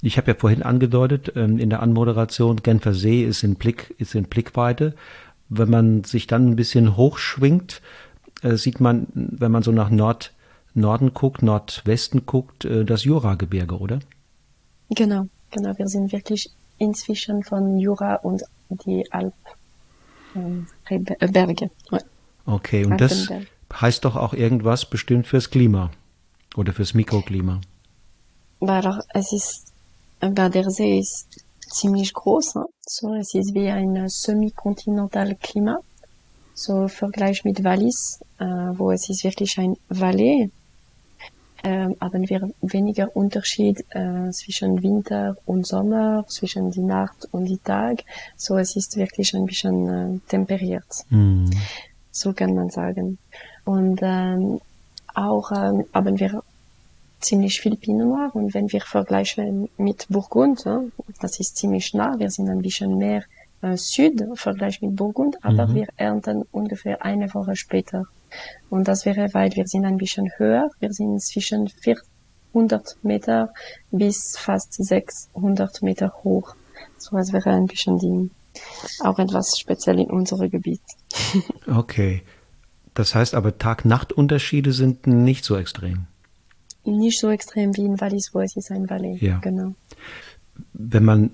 Ich 0.00 0.16
habe 0.16 0.30
ja 0.30 0.36
vorhin 0.38 0.62
angedeutet, 0.62 1.32
ähm, 1.34 1.58
in 1.58 1.70
der 1.70 1.82
Anmoderation, 1.82 2.56
Genfer 2.56 2.94
See 2.94 3.24
ist 3.24 3.42
in, 3.42 3.56
Blick, 3.56 3.94
ist 3.98 4.14
in 4.14 4.24
Blickweite. 4.24 4.94
Wenn 5.48 5.70
man 5.70 6.04
sich 6.04 6.26
dann 6.26 6.50
ein 6.50 6.56
bisschen 6.56 6.96
hochschwingt, 6.96 7.82
äh, 8.42 8.54
sieht 8.54 8.80
man, 8.80 9.08
wenn 9.14 9.50
man 9.50 9.62
so 9.62 9.72
nach 9.72 9.90
Nord, 9.90 10.32
Norden 10.74 11.14
guckt, 11.14 11.42
Nordwesten 11.42 12.26
guckt, 12.26 12.64
äh, 12.64 12.84
das 12.84 13.04
Juragebirge, 13.04 13.78
oder? 13.78 14.00
Genau, 14.90 15.26
genau. 15.50 15.76
Wir 15.76 15.88
sind 15.88 16.12
wirklich 16.12 16.50
inzwischen 16.78 17.42
von 17.42 17.78
Jura 17.78 18.16
und 18.16 18.42
die 18.70 19.10
Alp 19.10 19.34
ähm, 20.34 20.66
äh. 20.88 20.98
Okay, 22.46 22.84
und 22.84 23.00
das 23.00 23.28
heißt 23.72 24.04
doch 24.04 24.16
auch 24.16 24.34
irgendwas 24.34 24.86
bestimmt 24.86 25.26
fürs 25.26 25.50
Klima 25.50 25.90
oder 26.56 26.72
fürs 26.72 26.94
Mikroklima. 26.94 27.60
Alors, 28.60 29.04
es 29.14 29.32
ist, 29.32 29.72
der 30.20 30.70
See 30.70 30.98
ist 30.98 31.44
ziemlich 31.70 32.12
groß. 32.12 32.56
Ne? 32.56 32.64
So, 32.80 33.14
es 33.14 33.34
ist 33.34 33.54
wie 33.54 33.68
ein 33.68 34.08
semi-kontinental 34.08 35.36
Klima. 35.36 35.78
So 36.54 36.88
Vergleich 36.88 37.44
mit 37.44 37.62
Wallis, 37.62 38.20
äh, 38.38 38.44
wo 38.44 38.90
es 38.90 39.08
ist 39.08 39.22
wirklich 39.22 39.58
ein 39.58 39.76
Valley, 39.88 40.50
ähm, 41.64 41.96
haben 42.00 42.28
wir 42.28 42.50
weniger 42.62 43.14
Unterschied 43.16 43.84
äh, 43.90 44.30
zwischen 44.30 44.82
Winter 44.82 45.36
und 45.44 45.66
Sommer, 45.66 46.24
zwischen 46.28 46.70
die 46.70 46.80
Nacht 46.80 47.28
und 47.32 47.46
die 47.46 47.58
Tag. 47.58 48.04
So 48.36 48.56
es 48.58 48.76
ist 48.76 48.96
wirklich 48.96 49.34
ein 49.34 49.46
bisschen 49.46 49.88
äh, 49.88 50.18
temperiert. 50.28 51.04
Mhm. 51.10 51.50
So 52.10 52.32
kann 52.32 52.54
man 52.54 52.70
sagen. 52.70 53.18
Und 53.64 54.00
ähm, 54.02 54.60
auch 55.14 55.50
ähm, 55.52 55.84
haben 55.92 56.18
wir 56.18 56.42
ziemlich 57.20 57.60
viel 57.60 57.76
Pinot 57.76 58.06
Noir 58.06 58.30
und 58.34 58.54
wenn 58.54 58.70
wir 58.72 58.80
vergleichen 58.80 59.68
mit 59.76 60.06
Burgund, 60.08 60.64
das 61.20 61.40
ist 61.40 61.56
ziemlich 61.56 61.92
nah, 61.94 62.18
wir 62.18 62.30
sind 62.30 62.48
ein 62.48 62.62
bisschen 62.62 62.96
mehr 62.96 63.24
äh, 63.60 63.76
Süd 63.76 64.20
im 64.20 64.36
Vergleich 64.36 64.80
mit 64.82 64.94
Burgund, 64.94 65.36
aber 65.42 65.66
mhm. 65.66 65.74
wir 65.74 65.88
ernten 65.96 66.44
ungefähr 66.52 67.04
eine 67.04 67.32
Woche 67.34 67.56
später. 67.56 68.06
Und 68.70 68.88
das 68.88 69.06
wäre, 69.06 69.28
weil 69.32 69.52
wir 69.52 69.66
sind 69.66 69.84
ein 69.84 69.96
bisschen 69.96 70.30
höher, 70.36 70.70
wir 70.80 70.92
sind 70.92 71.20
zwischen 71.22 71.68
400 71.68 72.96
Meter 73.02 73.52
bis 73.90 74.36
fast 74.38 74.74
600 74.74 75.82
Meter 75.82 76.12
hoch. 76.22 76.54
So, 76.96 77.16
es 77.16 77.32
wäre 77.32 77.50
ein 77.50 77.66
bisschen 77.66 77.98
die, 77.98 78.30
auch 79.00 79.18
etwas 79.18 79.58
speziell 79.58 80.00
in 80.00 80.10
unserem 80.10 80.50
Gebiet. 80.50 80.82
okay. 81.66 82.22
Das 82.94 83.14
heißt 83.14 83.34
aber 83.34 83.58
Tag-Nacht-Unterschiede 83.58 84.72
sind 84.72 85.06
nicht 85.06 85.44
so 85.44 85.56
extrem. 85.56 86.06
Nicht 86.84 87.20
so 87.20 87.30
extrem 87.30 87.76
wie 87.76 87.84
in 87.84 88.00
Wallis, 88.00 88.30
wo 88.32 88.40
es 88.40 88.56
ist 88.56 88.72
ein 88.72 88.90
Valley. 88.90 89.18
Ja. 89.24 89.38
Genau. 89.38 89.74
Wenn 90.72 91.04
man 91.04 91.30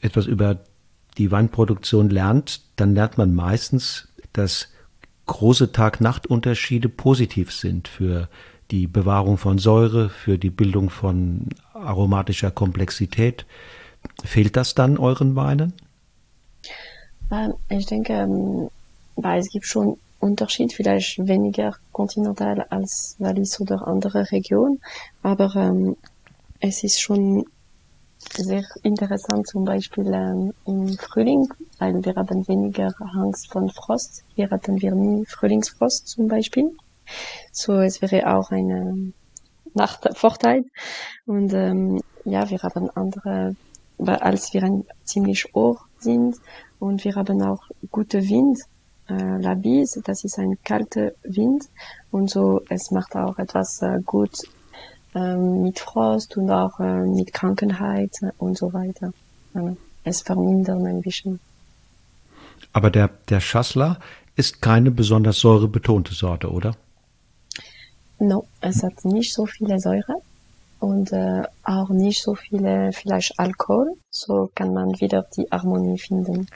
etwas 0.00 0.26
über 0.26 0.60
die 1.18 1.30
Weinproduktion 1.30 2.10
lernt, 2.10 2.62
dann 2.76 2.94
lernt 2.94 3.18
man 3.18 3.34
meistens, 3.34 4.08
dass 4.32 4.68
große 5.30 5.70
Tag-Nacht-Unterschiede 5.70 6.88
positiv 6.88 7.52
sind 7.52 7.86
für 7.86 8.28
die 8.72 8.88
Bewahrung 8.88 9.38
von 9.38 9.58
Säure, 9.58 10.08
für 10.08 10.38
die 10.38 10.50
Bildung 10.50 10.90
von 10.90 11.46
aromatischer 11.72 12.50
Komplexität. 12.50 13.46
Fehlt 14.24 14.56
das 14.56 14.74
dann 14.74 14.98
euren 14.98 15.36
Weinen? 15.36 15.72
Ähm, 17.30 17.54
ich 17.68 17.86
denke, 17.86 18.12
ähm, 18.12 18.70
es 19.22 19.50
gibt 19.50 19.66
schon 19.66 19.98
Unterschied, 20.18 20.72
vielleicht 20.72 21.24
weniger 21.26 21.76
kontinental 21.92 22.66
als 22.68 23.14
Wallis 23.20 23.60
oder 23.60 23.86
andere 23.86 24.32
Regionen, 24.32 24.80
aber 25.22 25.54
ähm, 25.54 25.96
es 26.58 26.82
ist 26.82 27.00
schon 27.00 27.46
sehr 28.20 28.64
interessant 28.82 29.46
zum 29.48 29.64
Beispiel 29.64 30.12
ähm, 30.12 30.52
im 30.66 30.88
Frühling, 30.98 31.48
weil 31.78 32.04
wir 32.04 32.14
haben 32.14 32.46
weniger 32.48 32.92
Angst 33.14 33.50
von 33.50 33.68
Frost. 33.70 34.24
Hier 34.34 34.50
hatten 34.50 34.80
wir 34.80 34.94
nie 34.94 35.24
Frühlingsfrost 35.26 36.08
zum 36.08 36.28
Beispiel. 36.28 36.70
So, 37.52 37.80
es 37.80 38.00
wäre 38.02 38.36
auch 38.36 38.50
ein 38.50 39.14
Nachvorteil. 39.74 40.64
Und 41.26 41.52
ähm, 41.54 42.00
ja, 42.24 42.48
wir 42.50 42.58
haben 42.58 42.90
andere, 42.90 43.56
als 43.98 44.52
wir 44.52 44.62
ein 44.64 44.84
ziemlich 45.04 45.46
hoch 45.54 45.86
sind 45.98 46.36
und 46.78 47.04
wir 47.04 47.14
haben 47.14 47.42
auch 47.42 47.62
gute 47.90 48.22
Wind. 48.28 48.60
Äh, 49.08 49.38
La 49.38 49.54
Bise, 49.54 50.02
das 50.02 50.24
ist 50.24 50.38
ein 50.38 50.58
kalter 50.62 51.12
Wind 51.22 51.64
und 52.10 52.30
so, 52.30 52.60
es 52.68 52.90
macht 52.90 53.16
auch 53.16 53.38
etwas 53.38 53.82
äh, 53.82 54.00
gut 54.04 54.36
mit 55.14 55.78
Frost 55.78 56.36
und 56.36 56.50
auch 56.50 56.78
äh, 56.80 57.06
mit 57.06 57.32
Krankheit 57.32 58.12
und 58.38 58.56
so 58.56 58.72
weiter. 58.72 59.12
es 60.04 60.22
vermindert 60.22 60.84
ein 60.84 61.00
bisschen. 61.00 61.40
Aber 62.72 62.90
der, 62.90 63.10
der 63.28 63.40
Schassler 63.40 63.98
ist 64.36 64.62
keine 64.62 64.90
besonders 64.90 65.40
säurebetonte 65.40 66.14
Sorte, 66.14 66.50
oder? 66.50 66.76
No, 68.18 68.46
es 68.60 68.82
hat 68.82 69.04
nicht 69.04 69.32
so 69.32 69.46
viele 69.46 69.80
Säure 69.80 70.16
und 70.78 71.12
äh, 71.12 71.42
auch 71.64 71.88
nicht 71.88 72.22
so 72.22 72.34
viele 72.34 72.92
vielleicht 72.92 73.38
Alkohol. 73.38 73.94
So 74.10 74.50
kann 74.54 74.72
man 74.74 75.00
wieder 75.00 75.26
die 75.36 75.46
Harmonie 75.50 75.98
finden. 75.98 76.46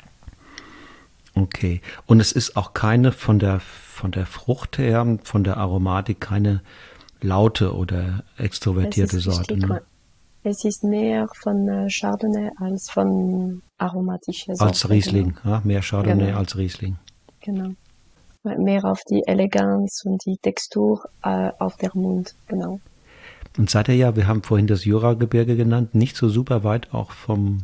Okay. 1.34 1.80
Und 2.06 2.20
es 2.20 2.32
ist 2.32 2.56
auch 2.56 2.75
keine 2.75 3.12
von 3.12 3.38
der 3.38 3.61
von 3.61 4.12
der 4.12 4.26
Frucht 4.26 4.78
her, 4.78 5.18
von 5.25 5.44
der 5.44 5.56
Aromatik 5.56 6.20
keine 6.20 6.62
laute 7.25 7.75
oder 7.75 8.23
extrovertierte 8.38 9.19
Sorte. 9.19 9.57
Ne? 9.57 9.83
Es 10.43 10.64
ist 10.64 10.85
mehr 10.85 11.26
von 11.43 11.69
äh, 11.69 11.88
Chardonnay 11.88 12.50
als 12.61 12.90
von 12.90 13.62
aromatischer 13.78 14.54
Sorte. 14.54 14.73
Als 14.73 14.90
Riesling, 14.90 15.35
genau. 15.43 15.57
ja, 15.57 15.62
mehr 15.64 15.81
Chardonnay 15.81 16.26
genau. 16.26 16.38
als 16.38 16.57
Riesling. 16.57 16.97
Genau. 17.40 17.71
Mehr 18.43 18.85
auf 18.85 19.00
die 19.09 19.23
Eleganz 19.26 20.02
und 20.04 20.23
die 20.26 20.37
Textur 20.37 21.02
äh, 21.23 21.50
auf 21.59 21.76
der 21.78 21.90
Mund, 21.95 22.35
genau. 22.47 22.78
Und 23.57 23.71
seid 23.71 23.88
ihr 23.88 23.97
ja, 23.97 24.16
wir 24.16 24.26
haben 24.26 24.43
vorhin 24.43 24.66
das 24.66 24.85
Juragebirge 24.85 25.57
genannt, 25.57 25.95
nicht 25.95 26.16
so 26.16 26.28
super 26.28 26.62
weit 26.62 26.93
auch 26.93 27.12
vom 27.12 27.62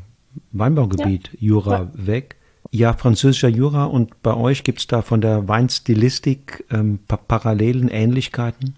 Weinbaugebiet 0.52 1.30
ja. 1.34 1.38
Jura 1.38 1.78
ja. 1.80 1.90
weg. 1.94 2.36
Ja, 2.70 2.92
französischer 2.94 3.48
Jura 3.48 3.84
und 3.84 4.22
bei 4.22 4.34
euch 4.34 4.64
gibt 4.64 4.78
es 4.78 4.86
da 4.86 5.02
von 5.02 5.20
der 5.20 5.48
Weinstilistik 5.48 6.64
ähm, 6.70 7.00
Parallelen, 7.06 7.88
Ähnlichkeiten? 7.88 8.76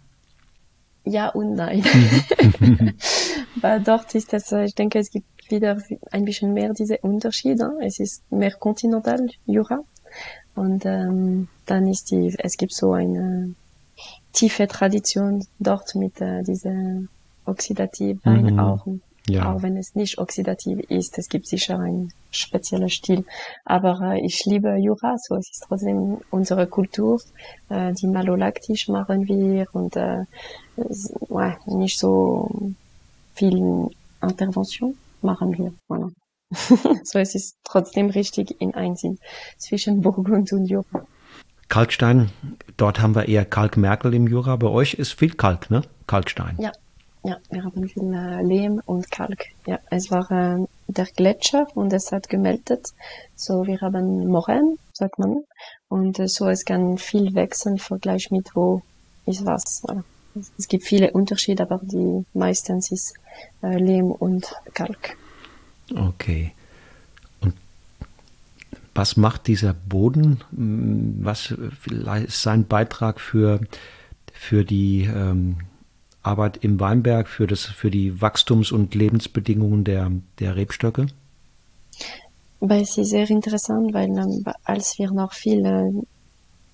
Ja 1.04 1.28
und 1.28 1.54
nein. 1.54 1.85
Mhm. 2.61 2.94
Weil 3.61 3.82
dort 3.82 4.14
ist 4.14 4.32
es, 4.32 4.52
ich 4.52 4.75
denke, 4.75 4.99
es 4.99 5.11
gibt 5.11 5.26
wieder 5.50 5.78
ein 6.11 6.25
bisschen 6.25 6.52
mehr 6.52 6.73
diese 6.73 6.99
Unterschiede. 6.99 7.73
Es 7.80 8.00
ist 8.00 8.23
mehr 8.30 8.52
kontinental, 8.52 9.26
Jura. 9.47 9.80
Und 10.54 10.85
ähm, 10.85 11.49
dann 11.66 11.87
ist 11.87 12.11
die, 12.11 12.35
es 12.38 12.56
gibt 12.56 12.75
so 12.75 12.92
eine 12.92 13.54
tiefe 14.32 14.66
Tradition 14.66 15.47
dort 15.59 15.94
mit 15.94 16.21
äh, 16.21 16.42
dieser 16.42 17.02
Oxidativwein 17.44 18.54
mhm. 18.54 19.00
Auch. 19.29 19.33
Ja. 19.33 19.52
Auch 19.52 19.62
wenn 19.62 19.76
es 19.76 19.95
nicht 19.95 20.19
oxidativ 20.19 20.81
ist, 20.88 21.19
es 21.19 21.29
gibt 21.29 21.47
sicher 21.47 21.79
einen 21.79 22.12
speziellen 22.31 22.88
Stil. 22.88 23.25
Aber 23.64 24.00
äh, 24.00 24.25
ich 24.25 24.45
liebe 24.47 24.76
Jura, 24.76 25.17
so 25.19 25.37
es 25.37 25.50
ist 25.50 25.64
trotzdem 25.69 26.19
unsere 26.31 26.67
Kultur. 26.67 27.21
Äh, 27.69 27.93
die 27.93 28.07
malolaktisch 28.07 28.88
machen 28.88 29.26
wir 29.26 29.67
und 29.73 29.97
äh, 29.97 30.25
ouais, 31.29 31.57
nicht 31.67 31.99
so 31.99 32.75
viel 33.35 33.88
Intervention 34.23 34.97
machen 35.21 35.57
wir. 35.57 35.73
Voilà. 35.88 36.11
so 37.05 37.19
es 37.19 37.35
ist 37.35 37.57
trotzdem 37.64 38.11
richtig 38.11 38.61
in 38.61 38.75
Einsinn 38.75 39.19
zwischen 39.57 40.00
Burgund 40.00 40.52
und 40.52 40.67
Jura. 40.67 41.07
Kalkstein, 41.69 42.31
dort 42.76 43.00
haben 43.00 43.14
wir 43.14 43.29
eher 43.29 43.47
Kalkmerkel 43.47 44.12
im 44.12 44.26
Jura. 44.26 44.57
Bei 44.57 44.67
euch 44.67 44.95
ist 44.95 45.12
viel 45.12 45.33
Kalk, 45.33 45.71
ne? 45.71 45.81
Kalkstein. 46.07 46.57
Ja, 46.59 46.71
ja, 47.25 47.38
wir 47.50 47.64
haben 47.64 47.88
viel 47.88 48.02
Lehm 48.43 48.81
und 48.85 49.11
Kalk. 49.11 49.47
Ja, 49.67 49.79
es 49.91 50.11
war 50.11 50.31
äh, 50.31 50.67
der 50.88 51.07
Gletscher 51.07 51.67
und 51.75 51.93
es 51.93 52.11
hat 52.11 52.29
gemeldet. 52.29 52.88
So, 53.37 53.67
wir 53.67 53.81
haben 53.81 54.26
Moränen, 54.26 54.79
sagt 54.93 55.19
man. 55.19 55.45
Und 55.88 56.19
äh, 56.19 56.26
so, 56.26 56.49
es 56.49 56.64
kann 56.64 56.99
viel 56.99 57.35
wechseln 57.35 57.75
im 57.75 57.79
Vergleich 57.79 58.31
mit 58.31 58.50
wo 58.55 58.83
ist 59.26 59.47
was. 59.47 59.83
Es 60.59 60.67
gibt 60.67 60.85
viele 60.85 61.12
Unterschiede, 61.12 61.62
aber 61.62 61.81
die 61.83 62.25
meistens 62.35 62.91
ist 62.91 63.14
äh, 63.62 63.79
Lehm 63.79 64.11
und 64.11 64.55
Kalk. 64.75 65.17
Okay. 65.95 66.52
Und 67.41 67.55
was 68.95 69.17
macht 69.17 69.47
dieser 69.47 69.75
Boden? 69.75 70.43
Was 70.50 71.52
ist 71.52 72.43
sein 72.43 72.67
Beitrag 72.67 73.21
für, 73.21 73.61
für 74.33 74.64
die 74.64 75.05
ähm, 75.05 75.59
Arbeit 76.23 76.59
im 76.62 76.79
Weinberg 76.81 77.29
für 77.29 77.47
das, 77.47 77.64
für 77.64 77.91
die 77.91 78.21
Wachstums- 78.21 78.73
und 78.73 78.95
Lebensbedingungen 78.95 79.85
der, 79.85 80.11
der 80.38 80.57
Rebstöcke? 80.57 81.07
Weil 82.61 82.83
ist 82.83 82.95
sehr 82.95 83.29
interessant, 83.29 83.93
weil 83.93 84.11
als 84.64 84.99
wir 84.99 85.11
noch 85.11 85.33
viele 85.33 85.91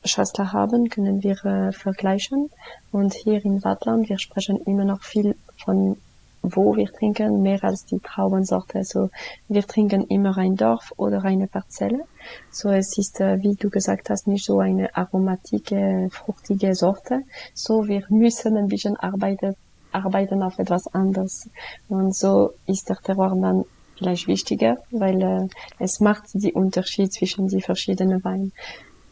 Schwester 0.05 0.53
haben, 0.53 0.89
können 0.89 1.23
wir 1.23 1.45
äh, 1.45 1.73
vergleichen. 1.73 2.51
Und 2.93 3.15
hier 3.15 3.45
in 3.45 3.65
Wattland, 3.65 4.09
wir 4.09 4.19
sprechen 4.19 4.59
immer 4.67 4.85
noch 4.85 5.03
viel 5.03 5.35
von 5.65 5.97
wo 6.43 6.77
wir 6.77 6.93
trinken, 6.93 7.43
mehr 7.43 7.63
als 7.65 7.85
die 7.85 7.99
Traubensorte. 7.99 8.79
Also 8.79 9.11
wir 9.49 9.67
trinken 9.67 10.05
immer 10.07 10.37
ein 10.39 10.57
Dorf 10.57 10.93
oder 10.97 11.25
eine 11.25 11.47
Parzelle. 11.47 12.05
So 12.51 12.71
es 12.71 12.97
ist, 12.99 13.21
äh, 13.21 13.43
wie 13.43 13.55
du 13.55 13.71
gesagt 13.71 14.11
hast, 14.11 14.27
nicht 14.27 14.45
so 14.45 14.61
eine 14.61 14.95
aromatische, 14.97 16.09
fruchtige 16.11 16.75
Sorte. 16.75 17.23
So 17.55 17.87
wir 17.89 18.05
müssen 18.09 18.57
ein 18.57 18.69
bisschen 18.69 18.97
arbeiten, 18.97 19.55
arbeiten 19.93 20.43
auf 20.43 20.59
etwas 20.59 20.87
anderes. 20.89 21.49
Und 21.89 22.15
so 22.15 22.53
ist 22.67 22.89
der 22.89 22.97
Terroir 22.97 23.35
dann 23.41 23.65
vielleicht 23.97 24.29
wichtiger, 24.29 24.79
weil 24.91 25.21
äh, 25.23 25.49
es 25.79 26.01
macht 26.01 26.25
die 26.35 26.53
Unterschied 26.53 27.13
zwischen 27.13 27.49
die 27.49 27.61
verschiedenen 27.61 28.23
Weinen. 28.25 28.53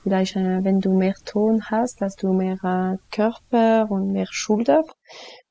Vielleicht, 0.03 0.37
äh, 0.37 0.63
wenn 0.63 0.81
du 0.81 0.93
mehr 0.93 1.15
Ton 1.25 1.65
hast, 1.65 2.01
hast 2.01 2.23
du 2.23 2.33
mehr 2.33 2.59
äh, 2.63 2.97
Körper 3.11 3.91
und 3.91 4.13
mehr 4.13 4.29
Schulter 4.31 4.85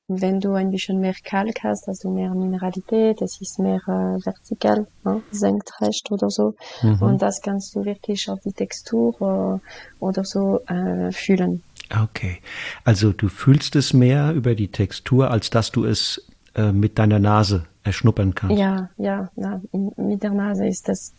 wenn 0.07 0.39
du 0.39 0.53
ein 0.53 0.71
bisschen 0.71 0.99
mehr 0.99 1.15
Kalk 1.23 1.63
hast, 1.63 1.87
hast 1.87 2.03
du 2.03 2.11
mehr 2.11 2.29
Mineralität, 2.29 3.21
es 3.21 3.41
ist 3.41 3.57
mehr 3.59 3.81
äh, 3.87 4.23
vertikal, 4.23 4.85
ne? 5.03 5.21
senkrecht 5.31 6.11
oder 6.11 6.29
so. 6.29 6.55
Mhm. 6.83 7.01
Und 7.01 7.21
das 7.21 7.41
kannst 7.41 7.75
du 7.75 7.85
wirklich 7.85 8.29
auf 8.29 8.39
die 8.41 8.53
Textur 8.53 9.15
äh, 9.19 10.03
oder 10.03 10.23
so 10.23 10.61
äh, 10.67 11.11
fühlen. 11.11 11.63
Okay, 12.03 12.37
also 12.83 13.13
du 13.13 13.29
fühlst 13.29 13.75
es 13.75 13.93
mehr 13.93 14.33
über 14.33 14.55
die 14.55 14.67
Textur, 14.67 15.31
als 15.31 15.49
dass 15.49 15.71
du 15.71 15.85
es 15.85 16.25
äh, 16.55 16.71
mit 16.71 16.99
deiner 16.99 17.19
Nase 17.19 17.65
erschnuppern 17.83 18.33
kannst. 18.33 18.57
Ja, 18.57 18.89
ja, 18.97 19.29
ja. 19.35 19.61
Mit 19.97 20.23
der 20.23 20.31
Nase 20.31 20.67
ist 20.67 20.87
das 20.87 21.13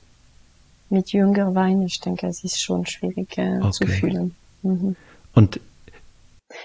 mit 0.90 1.12
jünger 1.12 1.54
Wein, 1.54 1.82
ich 1.82 2.00
denke, 2.00 2.26
es 2.28 2.44
ist 2.44 2.62
schon 2.62 2.86
schwierig 2.86 3.36
äh, 3.38 3.58
okay. 3.58 3.70
zu 3.70 3.86
fühlen. 3.86 4.34
Mhm. 4.62 4.96
Und 5.34 5.60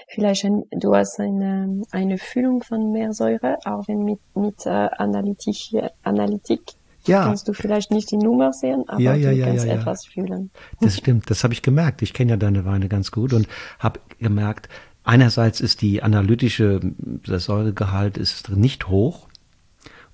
Vielleicht 0.08 0.44
ein, 0.44 0.64
du 0.70 0.94
hast 0.94 1.18
eine, 1.18 1.82
eine 1.90 2.18
Füllung 2.18 2.62
von 2.62 2.92
Meersäure, 2.92 3.58
auch 3.64 3.88
wenn 3.88 4.04
mit, 4.04 4.20
mit 4.34 4.64
äh, 4.66 4.70
Analytik, 4.70 5.74
Analytik 6.02 6.60
ja. 7.06 7.24
kannst 7.24 7.48
du 7.48 7.52
vielleicht 7.52 7.90
nicht 7.90 8.10
die 8.10 8.16
Nummer 8.16 8.52
sehen, 8.52 8.84
aber 8.88 9.00
ja, 9.00 9.14
ja, 9.14 9.32
du 9.32 9.42
kannst 9.42 9.66
etwas 9.66 10.06
fühlen. 10.06 10.50
Das 10.80 10.96
stimmt, 10.96 11.30
das 11.30 11.42
habe 11.42 11.54
ich 11.54 11.62
gemerkt. 11.62 12.02
Ich 12.02 12.12
kenne 12.12 12.32
ja 12.32 12.36
deine 12.36 12.64
Weine 12.64 12.88
ganz 12.88 13.10
gut 13.10 13.32
und 13.32 13.48
habe 13.78 14.00
gemerkt, 14.18 14.68
einerseits 15.04 15.60
ist 15.60 15.82
die 15.82 16.02
analytische, 16.02 16.80
der 16.82 17.40
Säuregehalt 17.40 18.18
ist 18.18 18.50
nicht 18.50 18.88
hoch 18.88 19.28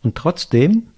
und 0.02 0.14
trotzdem 0.14 0.88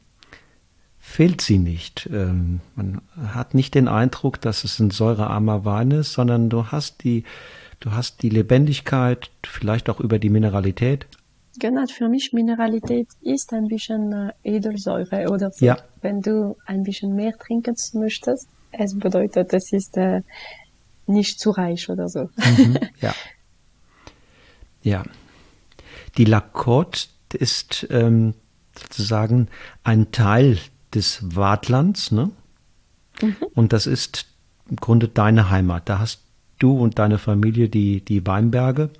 fehlt 0.99 1.41
sie 1.41 1.59
nicht. 1.59 2.09
Ähm, 2.13 2.61
man 2.77 3.01
hat 3.33 3.55
nicht 3.55 3.75
den 3.75 3.89
Eindruck, 3.89 4.41
dass 4.41 4.63
es 4.65 4.79
ein 4.79 4.91
säurearmer 4.91 5.65
Wein 5.65 5.91
ist, 5.91 6.13
sondern 6.13 6.51
du 6.51 6.67
hast 6.67 7.03
die 7.03 7.25
Du 7.81 7.93
hast 7.93 8.23
die 8.23 8.29
Lebendigkeit, 8.29 9.31
vielleicht 9.43 9.89
auch 9.89 10.01
über 10.01 10.19
die 10.19 10.29
Mineralität. 10.29 11.07
Genau, 11.59 11.85
für 11.87 12.09
mich 12.09 12.33
Mineralität 12.33 13.09
ist 13.23 13.53
ein 13.53 13.69
bisschen 13.69 14.13
äh, 14.13 14.33
Edelsäure 14.45 15.31
oder 15.31 15.51
so. 15.51 15.65
Ja. 15.65 15.79
Wenn 16.01 16.21
du 16.21 16.57
ein 16.67 16.83
bisschen 16.83 17.15
mehr 17.17 17.37
trinken 17.37 17.75
möchtest, 17.95 18.49
es 18.71 18.99
bedeutet, 18.99 19.53
es 19.53 19.73
ist 19.73 19.97
äh, 19.97 20.23
nicht 21.07 21.41
zu 21.41 21.51
reich 21.51 21.89
oder 21.89 22.09
so. 22.09 22.31
Mhm, 22.37 22.79
ja. 23.01 23.15
Ja. 24.83 25.03
Die 26.19 26.25
Lacote 26.25 27.09
ist 27.33 27.87
ähm, 27.91 28.35
sozusagen 28.79 29.49
ein 29.85 30.13
Teil 30.13 30.59
des 30.95 31.35
Wartlands, 31.35 32.13
ne? 32.13 32.31
Mhm. 33.23 33.37
Und 33.55 33.73
das 33.73 33.87
ist 33.87 34.27
im 34.69 34.77
Grunde 34.77 35.09
deine 35.09 35.51
Heimat. 35.51 35.89
Da 35.89 35.99
hast 35.99 36.21
du 36.63 36.73
und 36.73 36.99
deine 36.99 37.19
Familie 37.19 37.69
die, 37.69 38.05
die 38.05 38.27
Weinberge. 38.27 38.91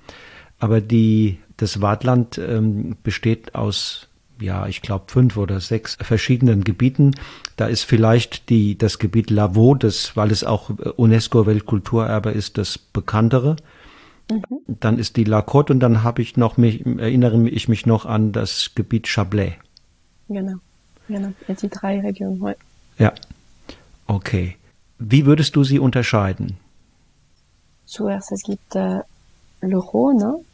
Aber 0.59 0.81
die, 0.81 1.39
das 1.57 1.81
Wartland 1.81 2.37
ähm, 2.37 2.95
besteht 3.03 3.55
aus, 3.55 4.07
ja, 4.39 4.67
ich 4.67 4.81
glaube, 4.81 5.05
fünf 5.07 5.37
oder 5.37 5.59
sechs 5.59 5.97
verschiedenen 6.01 6.63
Gebieten. 6.63 7.11
Da 7.55 7.67
ist 7.67 7.83
vielleicht 7.83 8.49
die, 8.49 8.77
das 8.77 8.99
Gebiet 8.99 9.29
Lavaux, 9.29 9.77
das, 9.79 10.15
weil 10.17 10.31
es 10.31 10.43
auch 10.43 10.69
UNESCO-Weltkulturerbe 10.97 12.31
ist, 12.31 12.57
das 12.57 12.77
bekanntere. 12.77 13.55
Mhm. 14.29 14.41
Dann 14.67 14.97
ist 14.97 15.17
die 15.17 15.23
La 15.23 15.39
Côte 15.39 15.71
und 15.71 15.79
dann 15.79 16.03
habe 16.03 16.21
ich 16.21 16.37
noch 16.37 16.57
mich, 16.57 16.85
erinnere 16.85 17.49
ich 17.49 17.67
mich 17.67 17.85
noch 17.85 18.05
an 18.05 18.31
das 18.31 18.71
Gebiet 18.75 19.07
Chablais. 19.07 19.53
Genau, 20.29 20.55
genau, 21.07 21.33
die 21.47 21.69
drei 21.69 21.99
Regionen. 21.99 22.55
Ja, 22.97 23.13
okay. 24.07 24.55
Wie 24.97 25.25
würdest 25.25 25.55
du 25.55 25.63
sie 25.63 25.79
unterscheiden? 25.79 26.57
Zuerst 27.91 28.31
es 28.31 28.43
gibt 28.43 28.73
äh, 28.73 29.01
le 29.59 29.77
Rhône, 29.77 30.45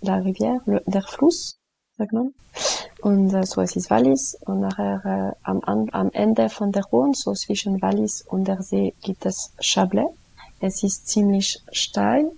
la 0.00 0.18
Rivière, 0.18 0.60
le, 0.66 0.80
der 0.86 1.02
Fluss, 1.02 1.58
sagt 1.98 2.12
man. 2.12 2.34
Und 3.02 3.34
äh, 3.34 3.44
so 3.44 3.62
es 3.62 3.74
ist 3.74 3.90
Wallis 3.90 4.36
und 4.46 4.60
nachher 4.60 5.02
äh, 5.04 5.32
am, 5.42 5.60
am 5.90 6.10
Ende 6.12 6.48
von 6.48 6.70
der 6.70 6.84
Rhône, 6.84 7.14
so 7.16 7.32
zwischen 7.32 7.82
Wallis 7.82 8.22
und 8.22 8.44
der 8.46 8.62
See, 8.62 8.94
gibt 9.02 9.26
es 9.26 9.50
Chablais. 9.60 10.06
Es 10.60 10.84
ist 10.84 11.08
ziemlich 11.08 11.60
steil. 11.72 12.30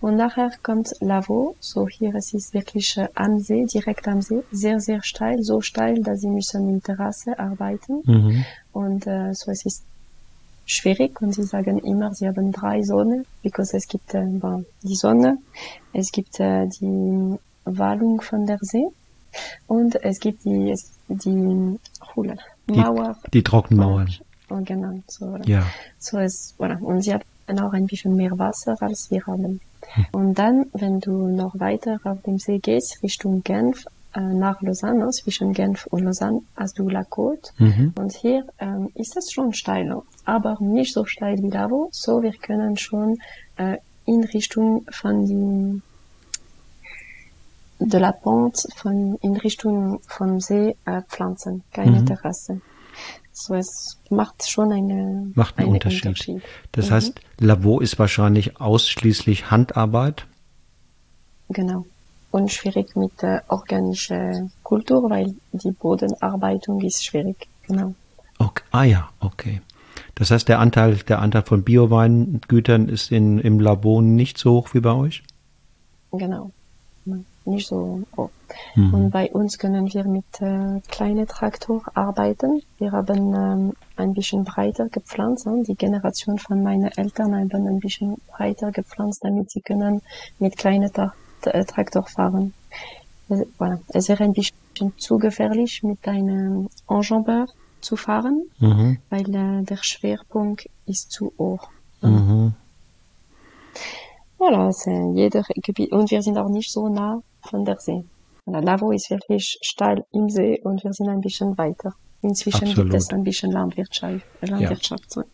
Und 0.00 0.16
nachher 0.16 0.50
kommt 0.64 0.90
Lavaux, 1.00 1.54
so 1.60 1.86
hier 1.86 2.12
es 2.16 2.34
ist 2.34 2.54
wirklich 2.54 2.96
äh, 2.96 3.06
am 3.14 3.38
See, 3.38 3.66
direkt 3.66 4.08
am 4.08 4.20
See, 4.20 4.42
sehr, 4.50 4.80
sehr 4.80 5.00
steil, 5.04 5.44
so 5.44 5.60
steil, 5.60 6.02
dass 6.02 6.22
sie 6.22 6.28
müssen 6.28 6.68
in 6.68 6.82
Terrasse 6.82 7.38
arbeiten. 7.38 8.02
Mhm. 8.04 8.44
Und 8.72 9.06
äh, 9.06 9.32
so 9.32 9.52
es 9.52 9.64
ist 9.64 9.84
schwierig 10.66 11.20
und 11.20 11.34
sie 11.34 11.42
sagen 11.42 11.78
immer, 11.78 12.14
sie 12.14 12.26
haben 12.26 12.52
drei 12.52 12.82
Sonne, 12.82 13.24
because 13.42 13.76
es 13.76 13.86
gibt 13.86 14.14
äh, 14.14 14.24
die 14.82 14.94
Sonne, 14.94 15.38
es 15.92 16.10
gibt 16.12 16.40
äh, 16.40 16.66
die 16.66 17.36
Wallung 17.64 18.20
von 18.20 18.46
der 18.46 18.58
See 18.60 18.86
und 19.66 19.96
es 20.02 20.20
gibt 20.20 20.44
die, 20.44 20.74
die, 21.08 21.78
Hula, 22.14 22.34
Mauer. 22.66 23.16
Die, 23.26 23.30
die 23.32 23.42
Trockenmauern. 23.42 24.10
Und, 24.48 24.66
genau, 24.66 25.00
so, 25.06 25.36
ja. 25.44 25.66
so 25.98 26.18
ist, 26.18 26.54
voilà. 26.58 26.78
Und 26.78 27.02
sie 27.02 27.14
haben 27.14 27.58
auch 27.58 27.72
ein 27.72 27.86
bisschen 27.86 28.14
mehr 28.14 28.38
Wasser 28.38 28.76
als 28.80 29.10
wir 29.10 29.26
haben. 29.26 29.60
Hm. 29.94 30.06
Und 30.12 30.34
dann, 30.34 30.66
wenn 30.72 31.00
du 31.00 31.28
noch 31.28 31.58
weiter 31.58 31.98
auf 32.04 32.22
dem 32.22 32.38
See 32.38 32.58
gehst, 32.58 33.02
Richtung 33.02 33.42
Genf, 33.42 33.84
nach 34.20 34.62
Lausanne, 34.62 35.08
zwischen 35.10 35.52
Genf 35.52 35.86
und 35.86 36.04
Lausanne, 36.04 36.42
hast 36.56 36.78
du 36.78 36.88
La 36.88 37.02
Côte. 37.02 37.50
Mhm. 37.58 37.92
Und 37.98 38.12
hier 38.12 38.46
ähm, 38.58 38.90
ist 38.94 39.16
es 39.16 39.32
schon 39.32 39.52
steiler, 39.52 40.02
aber 40.24 40.56
nicht 40.60 40.92
so 40.92 41.04
steil 41.04 41.38
wie 41.42 41.50
Lavo. 41.50 41.88
So, 41.92 42.22
wir 42.22 42.32
können 42.32 42.76
schon 42.76 43.18
äh, 43.56 43.78
in 44.06 44.24
Richtung 44.24 44.86
von 44.90 45.26
die 45.26 45.82
de 47.80 48.00
la 48.00 48.12
Pente, 48.12 48.68
von, 48.76 49.18
in 49.20 49.36
Richtung 49.36 50.00
vom 50.06 50.40
See 50.40 50.76
äh, 50.84 51.02
pflanzen, 51.02 51.64
keine 51.72 52.00
mhm. 52.00 52.06
Terrasse. 52.06 52.60
So, 53.32 53.54
es 53.54 53.98
macht 54.10 54.48
schon 54.48 54.70
eine, 54.70 55.32
macht 55.34 55.58
einen, 55.58 55.66
einen 55.66 55.74
Unterschied. 55.74 56.06
Unterschied. 56.06 56.42
Das 56.70 56.88
mhm. 56.88 56.94
heißt, 56.94 57.20
Lavaux 57.40 57.82
ist 57.82 57.98
wahrscheinlich 57.98 58.60
ausschließlich 58.60 59.50
Handarbeit? 59.50 60.26
Genau 61.48 61.84
und 62.34 62.50
schwierig 62.50 62.96
mit 62.96 63.22
äh, 63.22 63.38
organischer 63.46 64.48
Kultur, 64.64 65.08
weil 65.08 65.36
die 65.52 65.70
Bodenarbeitung 65.70 66.80
ist 66.80 67.04
schwierig. 67.04 67.46
Genau. 67.68 67.94
Okay. 68.40 68.64
Ah 68.72 68.82
ja, 68.82 69.08
okay. 69.20 69.60
Das 70.16 70.32
heißt, 70.32 70.48
der 70.48 70.58
Anteil, 70.58 70.96
der 70.96 71.20
Anteil 71.20 71.42
von 71.42 71.62
Bioweingütern 71.62 72.88
ist 72.88 73.12
in, 73.12 73.38
im 73.38 73.60
Labor 73.60 74.02
nicht 74.02 74.36
so 74.36 74.50
hoch 74.50 74.74
wie 74.74 74.80
bei 74.80 74.92
euch? 74.92 75.22
Genau. 76.10 76.50
Nicht 77.44 77.68
so 77.68 78.02
hoch. 78.16 78.30
Mhm. 78.74 78.94
Und 78.94 79.10
bei 79.10 79.30
uns 79.30 79.58
können 79.58 79.92
wir 79.92 80.02
mit 80.02 80.24
äh, 80.40 80.80
kleinen 80.88 81.28
Traktor 81.28 81.82
arbeiten. 81.94 82.62
Wir 82.78 82.90
haben 82.90 83.32
ähm, 83.32 83.72
ein 83.94 84.12
bisschen 84.12 84.42
breiter 84.42 84.88
gepflanzt. 84.88 85.46
Ne? 85.46 85.62
Die 85.68 85.76
Generation 85.76 86.38
von 86.38 86.64
meinen 86.64 86.90
Eltern 86.96 87.32
haben 87.32 87.68
ein 87.68 87.78
bisschen 87.78 88.16
breiter 88.26 88.72
gepflanzt, 88.72 89.22
damit 89.22 89.52
sie 89.52 89.60
können 89.60 90.02
mit 90.40 90.56
kleinen 90.56 90.92
Traktor 90.92 91.14
äh, 91.46 91.64
Traktor 91.64 92.06
fahren. 92.06 92.52
Voilà. 93.28 93.78
Es 93.88 94.08
wäre 94.08 94.24
ein 94.24 94.32
bisschen 94.32 94.92
zu 94.98 95.18
gefährlich, 95.18 95.82
mit 95.82 96.06
einem 96.06 96.68
Enjambeur 96.88 97.46
zu 97.80 97.96
fahren, 97.96 98.42
mhm. 98.58 98.98
weil 99.10 99.34
äh, 99.34 99.62
der 99.64 99.78
Schwerpunkt 99.82 100.68
ist 100.86 101.10
zu 101.10 101.32
hoch. 101.38 101.68
Mhm. 102.02 102.54
Voilà, 104.38 105.14
jeder 105.14 105.42
Gebiet. 105.54 105.92
Und 105.92 106.10
wir 106.10 106.22
sind 106.22 106.36
auch 106.36 106.48
nicht 106.48 106.70
so 106.70 106.88
nah 106.88 107.22
von 107.42 107.64
der 107.64 107.78
See. 107.80 108.04
Lavo 108.46 108.90
ist 108.90 109.10
wirklich 109.10 109.58
steil 109.62 110.04
im 110.12 110.28
See 110.28 110.60
und 110.62 110.84
wir 110.84 110.92
sind 110.92 111.08
ein 111.08 111.20
bisschen 111.20 111.56
weiter. 111.56 111.94
Inzwischen 112.20 112.68
Absolut. 112.68 112.90
gibt 112.90 113.02
es 113.02 113.10
ein 113.10 113.24
bisschen 113.24 113.52
Landwirtschaft. 113.52 114.24
Landwirtschaft. 114.42 115.16
Ja. 115.16 115.24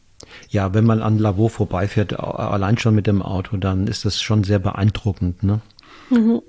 ja, 0.51 0.75
wenn 0.75 0.85
man 0.85 1.03
an 1.03 1.19
Lavo 1.19 1.49
vorbeifährt, 1.49 2.19
allein 2.19 2.79
schon 2.79 2.95
mit 2.95 3.07
dem 3.07 3.23
Auto, 3.23 3.57
dann 3.57 3.87
ist 3.87 4.05
das 4.05 4.21
schon 4.21 4.45
sehr 4.45 4.59
beeindruckend, 4.59 5.43
ne? 5.43 5.61
Mhm. 6.11 6.43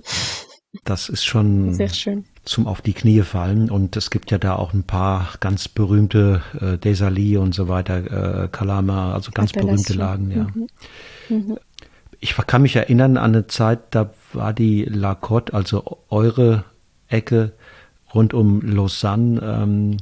Das 0.84 1.10
ist 1.10 1.24
schon 1.24 1.74
Sehr 1.74 1.90
schön. 1.90 2.24
zum 2.44 2.66
auf 2.66 2.80
die 2.80 2.94
Knie 2.94 3.22
fallen. 3.22 3.70
Und 3.70 3.96
es 3.96 4.10
gibt 4.10 4.30
ja 4.30 4.38
da 4.38 4.56
auch 4.56 4.72
ein 4.72 4.84
paar 4.84 5.28
ganz 5.40 5.68
berühmte 5.68 6.42
äh, 6.60 6.78
Desailly 6.78 7.36
und 7.36 7.54
so 7.54 7.68
weiter, 7.68 8.44
äh, 8.44 8.48
Kalama, 8.48 9.12
also 9.12 9.30
ganz 9.32 9.52
berühmte 9.52 9.92
Lagen, 9.92 10.30
ja. 10.30 10.46
Mhm. 10.54 10.68
Mhm. 11.28 11.58
Ich 12.20 12.36
kann 12.36 12.62
mich 12.62 12.76
erinnern 12.76 13.16
an 13.16 13.32
eine 13.32 13.48
Zeit, 13.48 13.80
da 13.90 14.14
war 14.32 14.52
die 14.52 14.84
La 14.84 15.12
Côte, 15.12 15.52
also 15.52 15.98
eure 16.08 16.64
Ecke 17.08 17.52
rund 18.14 18.32
um 18.32 18.60
Lausanne, 18.62 19.40
ähm, 19.42 19.96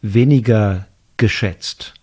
weniger 0.00 0.86
geschätzt. 1.16 1.94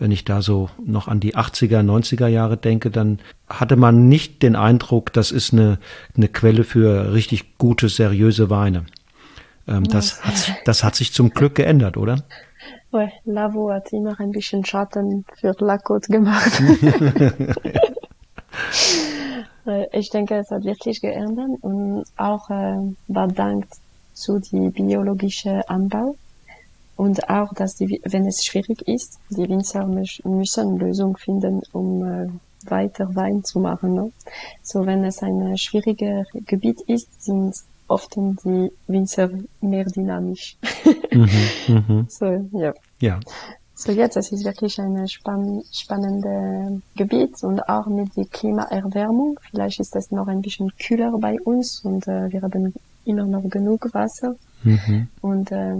Wenn 0.00 0.12
ich 0.12 0.24
da 0.24 0.40
so 0.40 0.70
noch 0.84 1.08
an 1.08 1.20
die 1.20 1.36
80er, 1.36 1.82
90er 1.82 2.26
Jahre 2.26 2.56
denke, 2.56 2.90
dann 2.90 3.18
hatte 3.48 3.76
man 3.76 4.08
nicht 4.08 4.42
den 4.42 4.56
Eindruck, 4.56 5.12
das 5.12 5.30
ist 5.30 5.52
eine, 5.52 5.78
eine 6.16 6.28
Quelle 6.28 6.64
für 6.64 7.12
richtig 7.12 7.58
gute, 7.58 7.90
seriöse 7.90 8.48
Weine. 8.48 8.86
Ähm, 9.68 9.84
das, 9.84 10.24
hat, 10.24 10.54
das 10.64 10.82
hat 10.82 10.96
sich 10.96 11.12
zum 11.12 11.30
Glück 11.30 11.54
geändert, 11.54 11.98
oder? 11.98 12.24
Ouais, 12.92 13.12
Lavo 13.26 13.70
hat 13.70 13.92
immer 13.92 14.18
ein 14.18 14.32
bisschen 14.32 14.64
Schatten 14.64 15.26
für 15.38 15.54
La 15.58 15.76
Côte 15.76 16.10
gemacht. 16.10 16.50
ich 19.92 20.08
denke, 20.08 20.36
es 20.36 20.50
hat 20.50 20.64
wirklich 20.64 21.02
geändert 21.02 21.50
und 21.60 22.04
auch 22.16 22.48
äh, 22.48 22.94
dank 23.06 23.66
zu 24.14 24.38
die 24.38 24.70
biologische 24.70 25.68
Anbau 25.68 26.16
und 27.00 27.30
auch, 27.30 27.54
dass 27.54 27.76
die, 27.76 27.98
wenn 28.04 28.26
es 28.26 28.44
schwierig 28.44 28.86
ist, 28.86 29.18
die 29.30 29.48
Winzer 29.48 29.86
müssen 29.86 30.76
Lösungen 30.76 31.16
finden, 31.16 31.62
um 31.72 32.04
äh, 32.04 32.28
weiter 32.70 33.16
Wein 33.16 33.42
zu 33.42 33.58
machen. 33.58 33.94
Ne? 33.94 34.12
So, 34.62 34.84
wenn 34.84 35.02
es 35.06 35.22
ein 35.22 35.56
schwieriger 35.56 36.24
Gebiet 36.44 36.82
ist, 36.82 37.24
sind 37.24 37.56
oft 37.88 38.16
die 38.16 38.70
Winzer 38.86 39.30
mehr 39.62 39.86
dynamisch. 39.86 40.58
mhm, 41.10 41.30
mh. 41.68 42.04
So, 42.10 42.46
ja. 42.52 42.74
Ja. 43.00 43.18
So 43.74 43.92
jetzt, 43.92 44.18
es 44.18 44.30
ist 44.30 44.44
wirklich 44.44 44.78
ein 44.78 45.08
spann 45.08 45.62
spannendes 45.72 46.82
Gebiet 46.96 47.42
und 47.42 47.66
auch 47.66 47.86
mit 47.86 48.14
der 48.14 48.26
Klimaerwärmung. 48.26 49.40
Vielleicht 49.50 49.80
ist 49.80 49.96
es 49.96 50.10
noch 50.10 50.28
ein 50.28 50.42
bisschen 50.42 50.70
kühler 50.76 51.16
bei 51.16 51.40
uns 51.40 51.80
und 51.82 52.06
äh, 52.06 52.30
wir 52.30 52.42
haben 52.42 52.74
immer 53.06 53.24
noch 53.24 53.48
genug 53.48 53.88
Wasser. 53.94 54.36
Mhm. 54.62 55.08
Und 55.20 55.52
äh, 55.52 55.74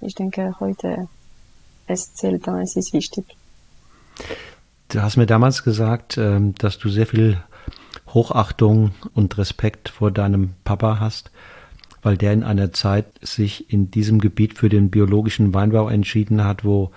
ich 0.00 0.14
denke, 0.14 0.54
heute 0.60 1.08
es 1.86 2.14
zählt 2.14 2.46
dann, 2.46 2.60
es 2.60 2.76
ist 2.76 2.92
wichtig. 2.92 3.24
Du 4.88 5.02
hast 5.02 5.16
mir 5.16 5.26
damals 5.26 5.64
gesagt, 5.64 6.18
ähm, 6.18 6.54
dass 6.56 6.78
du 6.78 6.88
sehr 6.88 7.06
viel 7.06 7.42
Hochachtung 8.08 8.92
und 9.14 9.36
Respekt 9.38 9.88
vor 9.88 10.10
deinem 10.10 10.50
Papa 10.64 11.00
hast, 11.00 11.30
weil 12.02 12.16
der 12.16 12.32
in 12.32 12.44
einer 12.44 12.72
Zeit 12.72 13.06
sich 13.20 13.72
in 13.72 13.90
diesem 13.90 14.20
Gebiet 14.20 14.58
für 14.58 14.68
den 14.68 14.90
biologischen 14.90 15.54
Weinbau 15.54 15.88
entschieden 15.88 16.44
hat, 16.44 16.64
wo 16.64 16.90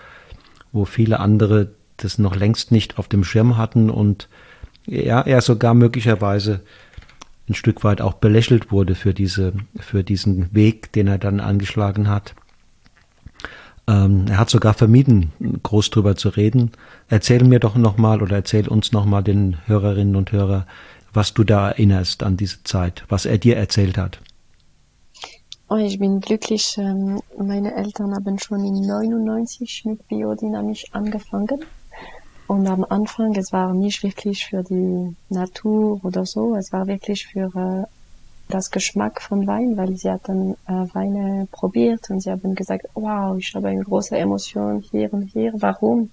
wo 0.76 0.84
viele 0.84 1.22
andere 1.22 1.72
das 1.98 2.18
noch 2.18 2.36
längst 2.36 2.72
nicht 2.72 3.00
auf 3.00 3.08
dem 3.08 3.24
Schirm 3.24 3.56
hatten 3.56 3.90
und 3.90 4.28
er, 4.86 5.26
er 5.26 5.42
sogar 5.42 5.74
möglicherweise 5.74 6.60
ein 7.48 7.54
Stück 7.54 7.84
weit 7.84 8.02
auch 8.02 8.14
belächelt 8.14 8.72
wurde 8.72 8.96
für 8.96 9.14
diese, 9.14 9.54
für 9.80 10.04
diesen 10.04 10.54
Weg, 10.54 10.92
den 10.94 11.08
er 11.08 11.18
dann 11.18 11.40
angeschlagen 11.40 12.08
hat. 12.08 12.34
Ähm, 13.88 14.26
er 14.28 14.40
hat 14.40 14.50
sogar 14.50 14.74
vermieden, 14.74 15.32
groß 15.62 15.92
drüber 15.92 16.16
zu 16.16 16.30
reden. 16.30 16.72
Erzähl 17.08 17.44
mir 17.44 17.60
doch 17.60 17.76
nochmal 17.76 18.22
oder 18.22 18.38
erzähl 18.38 18.68
uns 18.68 18.92
nochmal 18.92 19.24
den 19.24 19.58
Hörerinnen 19.68 20.16
und 20.16 20.32
Hörern, 20.32 20.66
was 21.14 21.34
du 21.34 21.44
da 21.44 21.70
erinnerst 21.70 22.24
an 22.24 22.36
diese 22.36 22.64
Zeit, 22.64 23.04
was 23.10 23.26
er 23.26 23.38
dir 23.38 23.58
erzählt 23.58 23.98
hat. 23.98 24.20
Oh, 25.68 25.78
ich 25.78 25.98
bin 25.98 26.20
glücklich. 26.20 26.76
Ähm, 26.78 27.22
meine 27.38 27.76
Eltern 27.76 28.14
haben 28.14 28.38
schon 28.38 28.64
in 28.66 28.82
99 28.86 29.86
mit 29.86 30.08
Biodynamisch 30.08 30.86
angefangen. 30.92 31.66
Und 32.48 32.68
am 32.68 32.86
Anfang, 32.88 33.36
es 33.36 33.52
war 33.52 33.74
nicht 33.74 34.04
wirklich 34.04 34.46
für 34.46 34.64
die 34.64 35.16
Natur 35.30 36.00
oder 36.04 36.26
so, 36.26 36.56
es 36.56 36.72
war 36.72 36.86
wirklich 36.86 37.26
für 37.26 37.50
äh, 37.56 37.88
das 38.48 38.70
Geschmack 38.70 39.22
von 39.22 39.48
Wein, 39.48 39.76
weil 39.78 39.96
sie 39.98 40.12
hatten 40.12 40.54
äh, 40.68 40.86
Weine 40.94 41.48
probiert 41.52 42.10
und 42.12 42.22
sie 42.22 42.30
haben 42.30 42.54
gesagt, 42.54 42.86
wow, 42.94 43.36
ich 43.38 43.54
habe 43.56 43.70
eine 43.70 43.84
große 43.84 44.16
Emotion 44.16 44.82
hier 44.92 45.12
und 45.12 45.24
hier, 45.24 45.54
warum? 45.56 46.12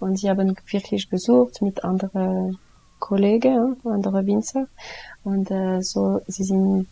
Und 0.00 0.18
sie 0.18 0.30
haben 0.30 0.56
wirklich 0.70 1.10
gesucht 1.10 1.60
mit 1.60 1.84
anderen 1.84 2.58
Kollegen, 2.98 3.76
anderen 3.84 4.26
Winzer 4.26 4.66
und 5.24 5.50
äh, 5.50 5.82
so, 5.82 6.22
sie 6.26 6.44
sind 6.44 6.86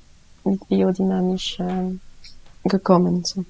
mit 0.45 0.69
biodynamisch 0.69 1.59
äh, 1.61 2.69
gekommen. 2.69 3.25
So. 3.25 3.45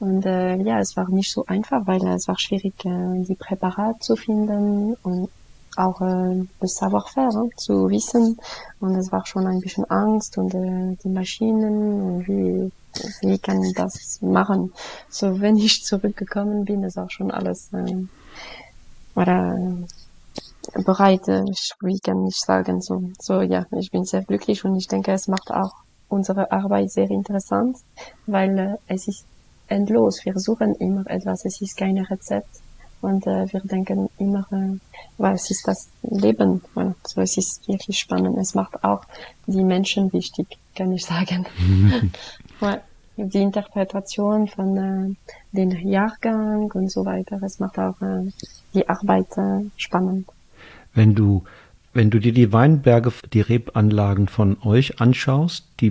Und 0.00 0.24
äh, 0.26 0.56
ja, 0.62 0.78
es 0.78 0.96
war 0.96 1.08
nicht 1.10 1.32
so 1.32 1.44
einfach, 1.46 1.86
weil 1.86 2.04
äh, 2.06 2.14
es 2.14 2.28
war 2.28 2.38
schwierig, 2.38 2.74
äh, 2.84 3.24
die 3.24 3.34
Präparate 3.34 3.98
zu 4.00 4.14
finden 4.14 4.94
und 5.02 5.28
auch 5.76 6.00
äh, 6.00 6.44
das 6.60 6.74
Savoir-faire 6.74 7.46
äh, 7.46 7.56
zu 7.56 7.88
wissen. 7.88 8.36
Und 8.80 8.94
es 8.96 9.10
war 9.10 9.26
schon 9.26 9.46
ein 9.46 9.60
bisschen 9.60 9.84
Angst 9.86 10.38
und 10.38 10.54
äh, 10.54 10.96
die 11.02 11.08
Maschinen 11.08 12.02
und 12.02 12.28
wie, 12.28 12.70
wie 13.22 13.38
kann 13.38 13.62
ich 13.62 13.74
das 13.74 14.18
machen. 14.20 14.72
So, 15.08 15.40
wenn 15.40 15.56
ich 15.56 15.82
zurückgekommen 15.82 16.64
bin, 16.64 16.82
ist 16.84 16.98
auch 16.98 17.10
schon 17.10 17.30
alles 17.30 17.72
äh, 17.72 18.06
oder, 19.14 19.56
äh, 20.74 20.82
bereit. 20.82 21.26
Äh, 21.28 21.42
wie 21.80 21.98
kann 21.98 22.24
ich 22.26 22.36
sagen, 22.36 22.80
so, 22.80 23.02
so 23.20 23.40
ja, 23.40 23.66
ich 23.78 23.90
bin 23.90 24.04
sehr 24.04 24.22
glücklich 24.22 24.64
und 24.64 24.76
ich 24.76 24.86
denke, 24.86 25.12
es 25.12 25.28
macht 25.28 25.50
auch 25.50 25.72
unsere 26.08 26.50
Arbeit 26.50 26.90
sehr 26.90 27.10
interessant, 27.10 27.76
weil 28.26 28.58
äh, 28.58 28.76
es 28.86 29.08
ist 29.08 29.24
endlos. 29.68 30.24
Wir 30.24 30.38
suchen 30.38 30.74
immer 30.76 31.08
etwas. 31.08 31.44
Es 31.44 31.60
ist 31.60 31.76
kein 31.76 31.98
Rezept. 31.98 32.48
Und 33.00 33.26
äh, 33.26 33.46
wir 33.52 33.60
denken 33.60 34.08
immer, 34.18 34.46
äh, 34.50 34.78
weil 35.18 35.34
es 35.34 35.50
ist 35.50 35.66
das 35.68 35.88
Leben. 36.02 36.62
Ja, 36.74 36.94
so 37.06 37.20
es 37.20 37.36
ist 37.36 37.68
wirklich 37.68 37.98
spannend. 37.98 38.36
Es 38.38 38.54
macht 38.54 38.82
auch 38.82 39.04
die 39.46 39.62
Menschen 39.62 40.12
wichtig, 40.12 40.58
kann 40.74 40.92
ich 40.92 41.04
sagen. 41.04 41.46
die 43.16 43.42
Interpretation 43.42 44.48
von 44.48 44.76
äh, 44.76 45.14
den 45.52 45.70
Jahrgang 45.88 46.70
und 46.72 46.90
so 46.90 47.04
weiter. 47.04 47.40
Es 47.42 47.58
macht 47.58 47.78
auch 47.78 48.00
äh, 48.00 48.30
die 48.74 48.88
Arbeit 48.88 49.26
äh, 49.36 49.68
spannend. 49.76 50.28
Wenn 50.94 51.14
du 51.14 51.44
wenn 51.94 52.10
du 52.10 52.20
dir 52.20 52.32
die 52.32 52.52
Weinberge, 52.52 53.12
die 53.32 53.40
Rebanlagen 53.40 54.28
von 54.28 54.58
euch 54.62 55.00
anschaust, 55.00 55.66
die 55.80 55.90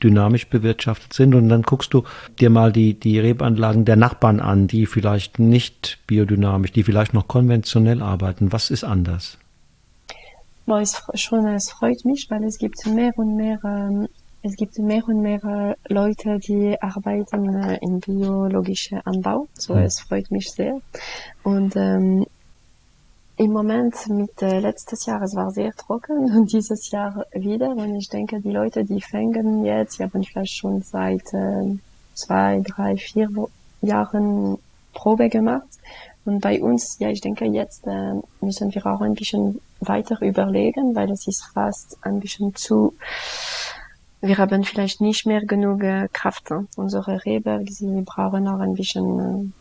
biodynamisch 0.00 0.48
bewirtschaftet 0.48 1.12
sind, 1.12 1.34
und 1.34 1.48
dann 1.48 1.62
guckst 1.62 1.94
du 1.94 2.04
dir 2.40 2.50
mal 2.50 2.72
die, 2.72 2.98
die 2.98 3.18
Rebanlagen 3.18 3.84
der 3.84 3.96
Nachbarn 3.96 4.40
an, 4.40 4.66
die 4.66 4.86
vielleicht 4.86 5.38
nicht 5.38 5.98
biodynamisch, 6.06 6.72
die 6.72 6.82
vielleicht 6.82 7.14
noch 7.14 7.28
konventionell 7.28 8.02
arbeiten. 8.02 8.52
Was 8.52 8.70
ist 8.70 8.84
anders? 8.84 9.38
Boah, 10.66 10.80
es, 10.80 11.02
schon, 11.14 11.46
es 11.46 11.70
freut 11.70 12.04
mich, 12.04 12.26
weil 12.30 12.44
es 12.44 12.58
gibt 12.58 12.86
mehr 12.86 13.12
und 13.16 13.36
mehr 13.36 13.58
ähm, 13.64 14.08
es 14.42 14.56
gibt 14.56 14.78
mehr 14.78 15.06
und 15.06 15.20
mehr 15.20 15.76
Leute, 15.88 16.38
die 16.38 16.80
arbeiten 16.80 17.54
äh, 17.62 17.78
in 17.82 18.00
biologischer 18.00 19.02
Anbau. 19.04 19.48
So, 19.52 19.74
hm. 19.74 19.82
es 19.82 20.00
freut 20.00 20.30
mich 20.30 20.50
sehr. 20.50 20.80
Und 21.42 21.76
ähm, 21.76 22.24
im 23.40 23.52
Moment 23.52 23.94
mit 24.08 24.42
äh, 24.42 24.60
letztes 24.60 25.06
Jahr, 25.06 25.22
es 25.22 25.34
war 25.34 25.50
sehr 25.50 25.72
trocken 25.72 26.30
und 26.36 26.52
dieses 26.52 26.90
Jahr 26.90 27.24
wieder. 27.32 27.70
Und 27.70 27.96
ich 27.96 28.10
denke, 28.10 28.38
die 28.40 28.50
Leute, 28.50 28.84
die 28.84 29.00
fängen 29.00 29.64
jetzt, 29.64 29.98
die 29.98 30.02
haben 30.02 30.22
vielleicht 30.22 30.58
schon 30.58 30.82
seit 30.82 31.32
äh, 31.32 31.78
zwei, 32.12 32.60
drei, 32.62 32.96
vier 32.96 33.30
Jahren 33.80 34.58
Probe 34.92 35.30
gemacht. 35.30 35.68
Und 36.26 36.40
bei 36.40 36.60
uns, 36.60 36.98
ja, 36.98 37.08
ich 37.08 37.22
denke, 37.22 37.46
jetzt 37.46 37.86
äh, 37.86 38.12
müssen 38.42 38.74
wir 38.74 38.84
auch 38.84 39.00
ein 39.00 39.14
bisschen 39.14 39.58
weiter 39.80 40.20
überlegen, 40.20 40.94
weil 40.94 41.10
es 41.10 41.26
ist 41.26 41.42
fast 41.54 41.96
ein 42.02 42.20
bisschen 42.20 42.54
zu, 42.54 42.94
wir 44.20 44.36
haben 44.36 44.64
vielleicht 44.64 45.00
nicht 45.00 45.24
mehr 45.24 45.40
genug 45.46 45.82
äh, 45.82 46.08
Kraft. 46.12 46.50
Ne? 46.50 46.66
Unsere 46.76 47.24
Rebe, 47.24 47.64
sie 47.70 48.02
brauchen 48.02 48.46
auch 48.48 48.60
ein 48.60 48.74
bisschen 48.74 49.18
äh, 49.18 49.59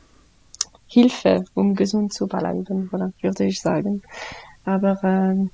Hilfe, 0.89 1.45
um 1.53 1.75
gesund 1.75 2.13
zu 2.13 2.27
bleiben, 2.27 2.89
oder, 2.91 3.11
würde 3.21 3.45
ich 3.45 3.61
sagen. 3.61 4.01
Aber 4.65 4.93
äh, 5.03 5.47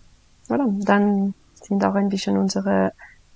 voilà, 0.48 0.86
dann 0.86 1.34
sind 1.54 1.84
auch 1.84 1.96
ein 1.96 2.10
bisschen 2.10 2.38
unsere 2.38 2.94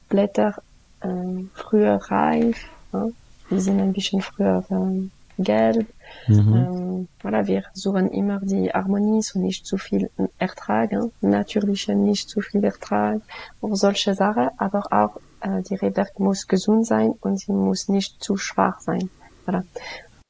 Blätter 0.08 0.56
äh, 1.02 1.44
früher 1.54 1.96
reif, 1.96 2.58
ja? 2.94 3.08
die 3.50 3.60
sind 3.60 3.80
ein 3.80 3.94
bisschen 3.94 4.22
früher 4.22 4.64
äh, 4.70 5.44
gelb. 5.44 5.88
Mhm. 6.28 6.56
Ähm, 6.56 7.08
voilà, 7.22 7.46
wir 7.46 7.64
suchen 7.74 8.10
immer 8.12 8.40
die 8.40 8.70
Harmonie, 8.70 9.22
so 9.22 9.40
nicht 9.40 9.66
zu 9.66 9.78
viel 9.78 10.10
Ertrag, 10.38 10.92
ja? 10.92 11.02
natürliche 11.22 11.96
nicht 11.96 12.30
zu 12.30 12.42
viel 12.42 12.64
Ertrag, 12.64 13.22
oder 13.62 13.76
solche 13.76 14.14
Sachen, 14.16 14.50
aber 14.58 14.84
auch 14.92 15.18
äh, 15.42 15.62
die 15.64 15.76
Rebe 15.76 16.06
muss 16.18 16.48
gesund 16.48 16.88
sein 16.88 17.14
und 17.22 17.40
sie 17.40 17.52
muss 17.52 17.90
nicht 17.90 18.24
zu 18.24 18.38
schwach 18.38 18.80
sein. 18.80 19.10
Voilà. 19.46 19.64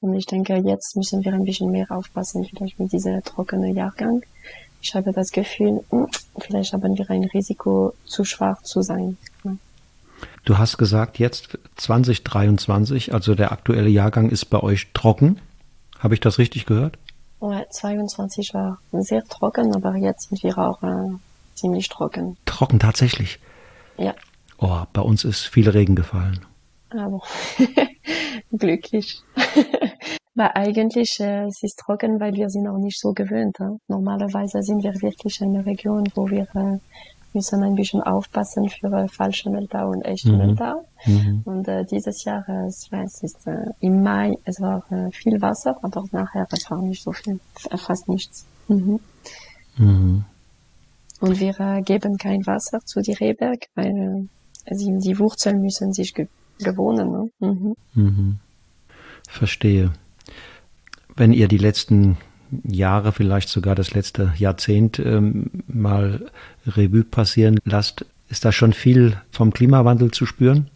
Und 0.02 0.14
ich 0.16 0.26
denke, 0.26 0.56
jetzt 0.56 0.96
müssen 0.96 1.24
wir 1.26 1.34
ein 1.34 1.44
bisschen 1.44 1.72
mehr 1.72 1.92
aufpassen, 1.92 2.46
vielleicht 2.46 2.80
mit 2.80 2.92
dieser 2.92 3.22
trockenen 3.22 3.76
Jahrgang. 3.76 4.24
Ich 4.82 4.96
habe 4.96 5.12
das 5.12 5.32
Gefühl, 5.32 5.84
hm, 5.90 6.08
vielleicht 6.40 6.72
haben 6.72 6.98
wir 6.98 7.10
ein 7.10 7.26
Risiko, 7.26 7.94
zu 8.06 8.24
schwach 8.24 8.62
zu 8.64 8.82
sein. 8.82 9.18
Du 10.46 10.58
hast 10.58 10.78
gesagt, 10.78 11.20
jetzt 11.20 11.58
2023, 11.76 13.14
also 13.14 13.36
der 13.36 13.52
aktuelle 13.52 13.90
Jahrgang 13.90 14.30
ist 14.30 14.46
bei 14.46 14.62
euch 14.62 14.88
trocken. 14.94 15.40
Habe 16.00 16.14
ich 16.14 16.20
das 16.20 16.38
richtig 16.40 16.66
gehört? 16.66 16.98
Oh, 17.40 17.54
22 17.70 18.54
war 18.54 18.80
sehr 18.92 19.24
trocken, 19.26 19.76
aber 19.76 19.96
jetzt 19.96 20.30
sind 20.30 20.44
wir 20.44 20.58
auch 20.58 20.82
äh, 20.84 21.12
ziemlich 21.56 21.90
trocken. 21.90 22.38
Trocken 22.46 22.80
tatsächlich? 22.80 23.40
Ja. 23.98 24.14
Oh, 24.58 24.82
bei 24.92 25.02
uns 25.02 25.24
ist 25.24 25.46
viel 25.46 25.70
Regen 25.70 25.96
gefallen. 25.96 26.46
Aber 26.90 27.22
glücklich. 28.52 29.22
weil 30.40 30.52
eigentlich 30.56 31.20
äh, 31.20 31.48
es 31.48 31.62
ist 31.64 31.80
trocken, 31.80 32.22
weil 32.22 32.34
wir 32.34 32.50
sind 32.50 32.66
auch 32.66 32.78
nicht 32.78 32.98
so 32.98 33.12
gewöhnt. 33.12 33.60
Äh? 33.60 33.76
Normalerweise 33.90 34.64
sind 34.64 34.84
wir 34.84 34.94
wirklich 35.02 35.42
in 35.42 35.54
einer 35.54 35.66
Region, 35.66 36.06
wo 36.16 36.30
wir 36.30 36.48
äh, 36.56 36.78
müssen 37.34 37.62
ein 37.62 37.76
bisschen 37.76 38.02
aufpassen 38.02 38.70
für 38.70 38.88
äh, 38.88 39.10
falsche 39.10 39.50
Mehltau 39.50 39.90
und 39.90 40.02
echte 40.04 40.32
mhm. 40.32 40.38
Mehltau. 40.38 40.86
Mhm. 41.06 41.42
Und 41.44 41.68
äh, 41.68 41.84
dieses 41.84 42.24
Jahr, 42.24 42.48
äh, 42.48 42.72
war, 42.92 43.04
es 43.04 43.22
ist 43.22 43.46
äh, 43.48 43.66
im 43.82 44.02
Mai, 44.02 44.38
es 44.46 44.62
war 44.62 44.82
äh, 44.94 45.12
viel 45.12 45.42
Wasser, 45.42 45.78
aber 45.82 46.06
nachher 46.14 46.48
es 46.52 46.72
war 46.72 46.82
nicht 46.82 47.04
so 47.04 47.12
viel, 47.12 47.42
fast 47.76 48.08
nichts. 48.08 48.46
Mhm. 48.70 49.02
Mhm. 49.78 50.24
Und 51.20 51.40
wir 51.42 51.60
äh, 51.60 51.82
geben 51.82 52.18
kein 52.18 52.48
Wasser 52.48 52.80
zu 52.86 53.02
die 53.02 53.12
Rehberg, 53.12 53.68
weil 53.76 54.26
äh, 54.64 54.74
sie, 54.74 54.98
die 55.00 55.20
Wurzeln 55.20 55.62
müssen 55.62 55.92
sich 55.92 56.14
ge 56.14 56.28
gewohnen. 56.60 57.12
Ne? 57.12 57.30
Mhm. 57.40 57.76
Mhm. 57.94 58.40
Verstehe. 59.28 59.92
Wenn 61.20 61.34
ihr 61.34 61.50
die 61.50 61.58
letzten 61.58 62.16
Jahre, 62.64 63.12
vielleicht 63.12 63.50
sogar 63.50 63.76
das 63.76 63.94
letzte 63.94 64.34
Jahrzehnt 64.38 65.00
ähm, 65.00 65.52
mal 65.68 66.32
Revue 66.66 67.04
passieren 67.04 67.60
lasst, 67.66 68.06
ist 68.30 68.46
da 68.46 68.54
schon 68.54 68.72
viel 68.72 69.18
vom 69.30 69.52
Klimawandel 69.52 70.12
zu 70.12 70.26
spüren? 70.26 70.70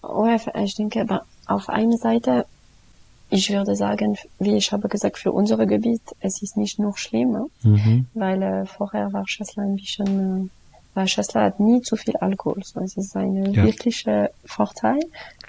Oh, 0.00 0.26
ich 0.64 0.74
denke, 0.76 1.06
auf 1.46 1.68
einer 1.68 1.98
Seite, 1.98 2.46
ich 3.28 3.50
würde 3.50 3.76
sagen, 3.76 4.16
wie 4.38 4.56
ich 4.56 4.72
habe 4.72 4.88
gesagt, 4.88 5.18
für 5.18 5.32
unser 5.32 5.58
Gebiet, 5.66 6.00
es 6.20 6.40
ist 6.40 6.56
nicht 6.56 6.78
noch 6.78 6.96
schlimmer, 6.96 7.48
mhm. 7.62 8.06
weil 8.14 8.42
äh, 8.42 8.64
vorher 8.64 9.12
war 9.12 9.28
Schessler 9.28 9.64
ein 9.64 9.76
bisschen, 9.76 10.46
äh, 10.46 10.48
weil 10.94 11.06
Schessler 11.06 11.42
hat 11.42 11.60
nie 11.60 11.82
zu 11.82 11.96
viel 11.96 12.16
Alkohol, 12.16 12.62
so 12.64 12.80
es 12.80 12.96
ist 12.96 13.14
ein 13.14 13.52
ja. 13.52 13.62
wirklicher 13.62 14.30
Vorteil, 14.46 15.00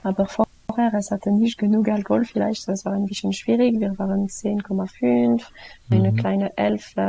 aber 0.04 0.26
vor 0.26 0.46
vorher, 0.72 0.94
es 0.94 1.12
hatte 1.12 1.32
nicht 1.32 1.58
genug 1.58 1.88
Alkohol 1.90 2.26
vielleicht, 2.26 2.68
das 2.68 2.86
war 2.86 2.94
ein 2.94 3.06
bisschen 3.06 3.34
schwierig. 3.34 3.80
Wir 3.80 3.98
waren 3.98 4.28
10,5, 4.28 5.44
eine 5.90 6.12
mhm. 6.12 6.16
kleine 6.16 6.58
11. 6.58 6.94
Äh, 6.96 7.02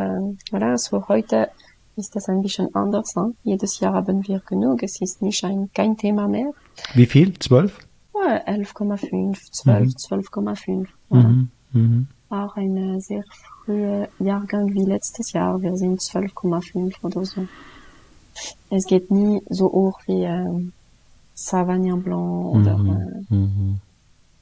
voilà, 0.50 0.76
so 0.76 1.06
heute 1.08 1.48
ist 1.96 2.16
das 2.16 2.28
ein 2.28 2.42
bisschen 2.42 2.74
anders. 2.74 3.14
Hein? 3.16 3.36
Jedes 3.44 3.80
Jahr 3.80 3.94
haben 3.94 4.26
wir 4.26 4.40
genug, 4.40 4.82
es 4.82 5.00
ist 5.00 5.22
nicht 5.22 5.44
ein, 5.44 5.70
kein 5.74 5.96
Thema 5.96 6.26
mehr. 6.28 6.52
Wie 6.94 7.06
viel? 7.06 7.38
12? 7.38 7.78
Ja, 8.14 8.36
11,5, 8.46 9.52
12, 9.52 9.84
mhm. 9.84 9.90
12,5. 9.90 10.86
Voilà. 11.10 11.28
Mhm. 11.28 11.50
Mhm. 11.72 12.06
Auch 12.30 12.56
ein 12.56 13.00
sehr 13.00 13.24
früher 13.64 14.08
Jahrgang 14.18 14.72
wie 14.72 14.84
letztes 14.84 15.32
Jahr. 15.32 15.60
Wir 15.60 15.76
sind 15.76 16.00
12,5 16.00 16.94
oder 17.02 17.24
so. 17.24 17.46
Es 18.70 18.86
geht 18.86 19.10
nie 19.10 19.42
so 19.50 19.66
hoch 19.70 20.00
wie 20.06 20.24
äh, 20.24 20.72
Sauvignon 21.34 22.02
Blanc 22.02 22.56
oder 22.56 22.78
mhm. 22.78 23.26
äh, 23.30 23.34
mhm. 23.34 23.80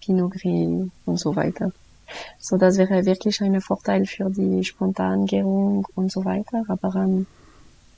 Pinot 0.00 0.32
Gris 0.32 0.88
und 1.06 1.18
so 1.18 1.36
weiter. 1.36 1.72
So, 2.38 2.56
das 2.56 2.76
wäre 2.78 3.04
wirklich 3.06 3.40
ein 3.40 3.60
Vorteil 3.60 4.04
für 4.06 4.30
die 4.30 4.64
Spontangärung 4.64 5.86
und 5.94 6.10
so 6.10 6.24
weiter. 6.24 6.64
Aber 6.68 6.94
ähm, 6.96 7.26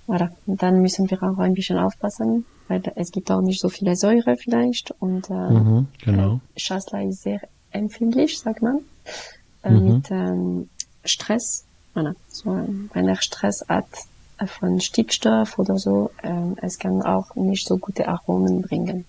voilà. 0.06 0.30
dann 0.46 0.82
müssen 0.82 1.10
wir 1.10 1.22
auch 1.22 1.38
ein 1.38 1.54
bisschen 1.54 1.78
aufpassen, 1.78 2.44
weil 2.68 2.82
es 2.96 3.10
gibt 3.10 3.30
auch 3.30 3.40
nicht 3.40 3.60
so 3.60 3.68
viele 3.68 3.96
Säure 3.96 4.36
vielleicht 4.36 4.94
und 4.98 5.30
äh, 5.30 5.50
mhm, 5.50 5.86
genau. 6.04 6.40
äh, 6.54 6.60
Chasselas 6.60 7.08
ist 7.08 7.22
sehr 7.22 7.40
empfindlich, 7.70 8.38
sagt 8.38 8.62
man, 8.62 8.80
äh, 9.62 9.70
mhm. 9.70 9.94
mit 9.94 10.10
ähm, 10.10 10.68
Stress. 11.04 11.64
Voilà. 11.94 12.14
So, 12.28 12.50
wenn 12.92 13.08
er 13.08 13.16
Stress 13.16 13.64
hat, 13.68 13.86
von 14.46 14.80
Stickstoff 14.80 15.58
oder 15.58 15.76
so, 15.76 16.10
ähm, 16.22 16.56
es 16.60 16.78
kann 16.78 17.02
auch 17.02 17.34
nicht 17.34 17.66
so 17.66 17.78
gute 17.78 18.08
Aromen 18.08 18.62
bringen. 18.62 19.04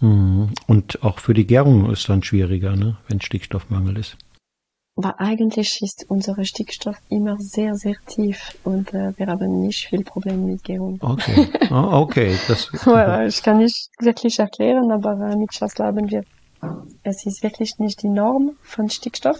Mhm. 0.00 0.50
Und 0.66 1.02
auch 1.02 1.20
für 1.20 1.32
die 1.32 1.46
Gärung 1.46 1.90
ist 1.90 2.08
dann 2.08 2.22
schwieriger, 2.22 2.76
ne, 2.76 2.96
wenn 3.08 3.20
Stickstoffmangel 3.20 3.98
ist. 3.98 4.16
Aber 4.96 5.18
eigentlich 5.20 5.80
ist 5.80 6.04
unser 6.08 6.44
Stickstoff 6.44 6.96
immer 7.08 7.36
sehr, 7.38 7.74
sehr 7.76 7.96
tief 8.06 8.58
und 8.62 8.92
äh, 8.92 9.16
wir 9.16 9.26
haben 9.26 9.60
nicht 9.60 9.86
viel 9.88 10.04
Probleme 10.04 10.44
mit 10.52 10.64
Gärung. 10.64 10.98
Okay, 11.00 11.48
oh, 11.70 11.88
okay. 11.92 12.36
Das 12.46 12.70
well, 12.86 13.26
ich 13.26 13.42
kann 13.42 13.58
nicht 13.58 13.88
wirklich 14.00 14.38
erklären, 14.38 14.90
aber 14.90 15.12
äh, 15.30 15.36
mit 15.36 15.54
Schassler 15.54 15.86
haben 15.86 16.10
wir, 16.10 16.24
es 17.04 17.24
ist 17.24 17.42
wirklich 17.42 17.78
nicht 17.78 18.02
die 18.02 18.10
Norm 18.10 18.56
von 18.62 18.90
Stickstoff. 18.90 19.38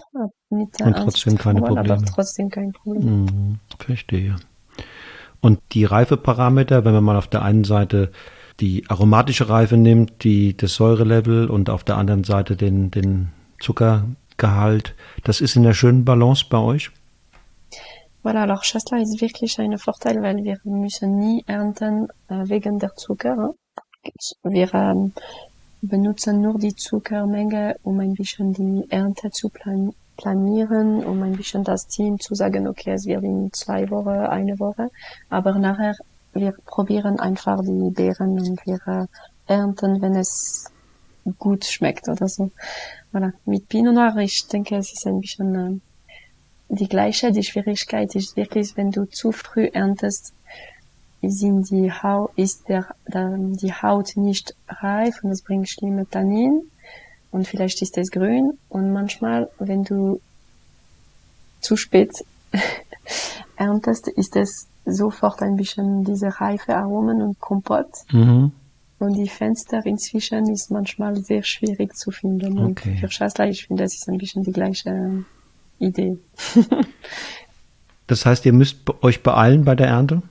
Mit, 0.49 0.81
äh, 0.81 0.85
und 0.85 0.97
trotzdem 0.97 1.37
keine 1.37 1.61
Probleme. 1.61 1.97
Aber 1.97 2.05
trotzdem 2.07 2.49
kein 2.49 2.73
Problem. 2.73 3.25
Mhm, 3.25 3.59
verstehe. 3.79 4.37
Und 5.43 5.61
die 5.73 5.85
Reifeparameter, 5.85 6.85
wenn 6.85 6.95
man 6.95 7.05
mal 7.05 7.17
auf 7.17 7.27
der 7.27 7.43
einen 7.43 7.65
Seite 7.65 8.13
die 8.61 8.85
aromatische 8.89 9.49
Reife 9.49 9.77
nimmt, 9.77 10.23
die, 10.23 10.57
das 10.57 10.75
Säurelevel 10.75 11.51
und 11.51 11.69
auf 11.69 11.83
der 11.83 11.97
anderen 11.97 12.23
Seite 12.23 12.55
den, 12.57 12.93
den 12.93 13.33
Zuckergehalt, 13.61 14.95
das 15.25 15.41
ist 15.41 15.57
in 15.57 15.65
der 15.65 15.75
schönen 15.75 16.05
Balance 16.05 16.45
bei 16.49 16.59
euch? 16.59 16.91
Voilà, 18.23 18.43
alors 18.43 18.63
Chasselas 18.63 19.09
ist 19.09 19.21
wirklich 19.21 19.59
ein 19.59 19.77
Vorteil, 19.79 20.23
weil 20.23 20.45
wir 20.45 20.59
müssen 20.63 21.19
nie 21.19 21.43
ernten 21.49 22.07
äh, 22.29 22.49
wegen 22.49 22.79
der 22.79 22.95
Zucker. 22.95 23.55
Wir 24.45 24.73
ähm, 24.75 25.13
benutzen 25.81 26.41
nur 26.41 26.57
die 26.57 26.77
Zuckermenge, 26.77 27.77
um 27.83 27.99
ein 27.99 28.15
bisschen 28.15 28.53
die 28.53 28.89
Ernte 28.91 29.31
zu 29.33 29.49
plan 29.49 29.93
planieren, 30.23 31.05
um 31.05 31.23
ein 31.23 31.37
bisschen 31.37 31.65
das 31.65 31.89
Team 31.89 32.19
zu 32.21 32.35
sagen, 32.35 32.69
okay, 32.69 32.93
es 32.93 33.07
wird 33.07 33.25
in 33.25 33.51
zwei 33.53 33.91
Wochen, 33.91 34.09
eine 34.09 34.59
Woche, 34.59 34.89
aber 35.29 35.59
nachher 35.59 35.95
wir 36.35 36.53
probieren 36.65 37.21
einfach 37.21 37.61
die 37.63 37.91
Beeren 37.91 38.39
und 38.41 38.67
wir 38.67 39.09
ernten, 39.47 40.01
wenn 40.01 40.17
es 40.17 40.67
gut 41.39 41.65
schmeckt 41.65 42.09
oder 42.09 42.29
so. 42.29 42.51
Voilà. 43.13 43.33
Mit 43.45 43.69
Pinot 43.69 43.95
Noir, 43.95 44.17
ich 44.19 44.47
denke, 44.49 44.77
es 44.77 44.93
ist 44.93 45.07
ein 45.07 45.21
bisschen 45.21 45.55
äh, 45.55 45.81
die 46.69 46.89
gleiche. 46.89 47.33
Die 47.33 47.43
Schwierigkeit 47.43 48.15
ist 48.15 48.37
wirklich, 48.37 48.77
wenn 48.77 48.91
du 48.91 49.05
zu 49.05 49.31
früh 49.33 49.67
erntest, 49.67 50.33
sind 51.21 51.71
die 51.71 51.93
Haut, 51.93 52.33
ist 52.37 52.69
der, 52.69 52.89
der, 53.07 53.37
die 53.39 53.73
Haut 53.73 54.17
nicht 54.17 54.57
reif 54.69 55.23
und 55.23 55.31
es 55.31 55.43
bringt 55.43 55.69
schlimme 55.69 56.09
Tannin 56.09 56.72
und 57.33 57.49
vielleicht 57.49 57.83
ist 57.83 57.99
es 57.99 58.11
grün 58.11 58.53
und 58.69 58.93
manchmal, 58.93 59.49
wenn 59.59 59.83
du 59.83 60.21
zu 61.61 61.77
spät 61.77 62.13
erntest, 63.57 64.09
ist 64.09 64.37
es 64.37 64.69
sofort 64.85 65.43
ein 65.43 65.57
bisschen 65.57 66.05
diese 66.05 66.41
reife 66.41 66.77
Aromen 66.77 67.23
und 67.23 67.41
Kompott. 67.41 67.89
Mhm. 68.13 68.53
Und 68.99 69.15
die 69.15 69.29
Fenster 69.29 69.85
inzwischen 69.85 70.49
ist 70.49 70.71
manchmal 70.71 71.17
sehr 71.17 71.43
schwierig 71.43 71.97
zu 71.97 72.11
finden. 72.11 72.59
Okay. 72.59 72.91
Und 72.91 73.01
für 73.01 73.11
Schastler, 73.11 73.49
ich 73.49 73.67
finde, 73.67 73.83
das 73.83 73.95
ist 73.95 74.09
ein 74.09 74.19
bisschen 74.19 74.45
die 74.45 74.53
gleiche 74.53 75.25
Idee. 75.79 76.19
das 78.07 78.27
heißt, 78.27 78.47
ihr 78.47 78.53
müsst 78.53 78.79
euch 79.03 79.23
beeilen 79.23 79.65
bei 79.65 79.75
der 79.75 79.89
Ernte? 79.89 80.23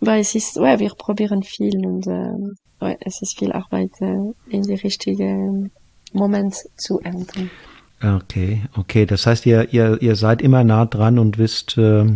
Weil 0.00 0.20
es 0.20 0.34
ist, 0.34 0.56
ja, 0.56 0.78
wir 0.78 0.90
probieren 0.90 1.42
viel 1.42 1.86
und 1.86 2.06
äh, 2.06 2.96
es 3.00 3.20
ist 3.22 3.38
viel 3.38 3.52
Arbeit, 3.52 3.90
äh, 4.00 4.16
in 4.48 4.62
die 4.62 4.74
richtige 4.74 5.70
Moment 6.12 6.54
zu 6.76 7.00
ernten. 7.00 7.50
Okay, 8.02 8.62
okay. 8.76 9.04
Das 9.04 9.26
heißt, 9.26 9.44
ihr, 9.44 9.72
ihr, 9.72 10.00
ihr 10.00 10.16
seid 10.16 10.40
immer 10.40 10.64
nah 10.64 10.86
dran 10.86 11.18
und 11.18 11.36
wisst, 11.36 11.76
äh, 11.76 12.06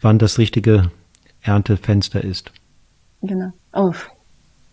wann 0.00 0.18
das 0.18 0.38
richtige 0.38 0.90
Erntefenster 1.40 2.22
ist. 2.22 2.52
Genau. 3.22 3.50
Oh, 3.72 3.92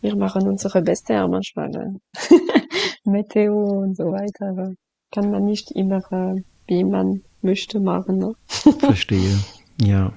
wir 0.01 0.15
machen 0.15 0.47
unsere 0.47 0.81
Beste 0.81 1.25
manchmal. 1.27 1.95
Meteo 3.05 3.81
und 3.81 3.95
so 3.95 4.11
weiter. 4.11 4.49
Aber 4.49 4.73
kann 5.11 5.31
man 5.31 5.45
nicht 5.45 5.71
immer, 5.71 6.01
äh, 6.11 6.41
wie 6.67 6.83
man 6.83 7.21
möchte, 7.41 7.79
machen. 7.79 8.17
Ne? 8.17 8.33
Verstehe. 8.79 9.39
Ja. 9.81 10.11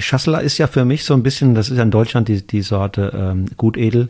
Chasselas 0.00 0.42
ist 0.42 0.58
ja 0.58 0.66
für 0.66 0.84
mich 0.84 1.04
so 1.04 1.14
ein 1.14 1.22
bisschen, 1.22 1.54
das 1.54 1.70
ist 1.70 1.76
ja 1.76 1.82
in 1.82 1.90
Deutschland 1.90 2.28
die, 2.28 2.46
die 2.46 2.62
Sorte 2.62 3.12
ähm, 3.14 3.46
Gutedel. 3.56 4.08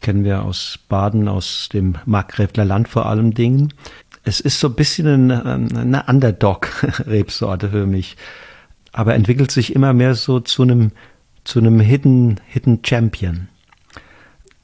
Kennen 0.00 0.24
wir 0.24 0.42
aus 0.42 0.78
Baden, 0.88 1.28
aus 1.28 1.68
dem 1.72 1.96
Markgräfler 2.04 2.64
Land 2.64 2.88
vor 2.88 3.06
allem 3.06 3.34
Dingen. 3.34 3.72
Es 4.24 4.40
ist 4.40 4.60
so 4.60 4.68
ein 4.68 4.74
bisschen 4.74 5.30
eine, 5.30 5.44
eine 5.44 6.04
Underdog-Rebsorte 6.06 7.70
für 7.70 7.86
mich 7.86 8.16
aber 8.92 9.14
entwickelt 9.14 9.50
sich 9.50 9.74
immer 9.74 9.92
mehr 9.92 10.14
so 10.14 10.40
zu 10.40 10.62
einem, 10.62 10.92
zu 11.44 11.58
einem 11.58 11.80
Hidden, 11.80 12.40
Hidden 12.48 12.80
Champion. 12.84 13.48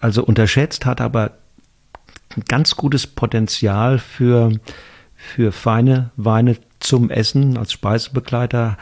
Also 0.01 0.25
unterschätzt 0.25 0.87
hat 0.87 1.01
aber 1.01 1.33
ein 2.37 2.43
ganz 2.49 2.77
gutes 2.77 3.07
Potenzial 3.07 3.99
für, 3.99 4.51
für 5.15 5.53
feine 5.53 6.11
Weine 6.17 6.57
zum 6.81 7.11
Essen 7.11 7.57
als 7.57 7.73
Speisebegleiter, 7.73 8.77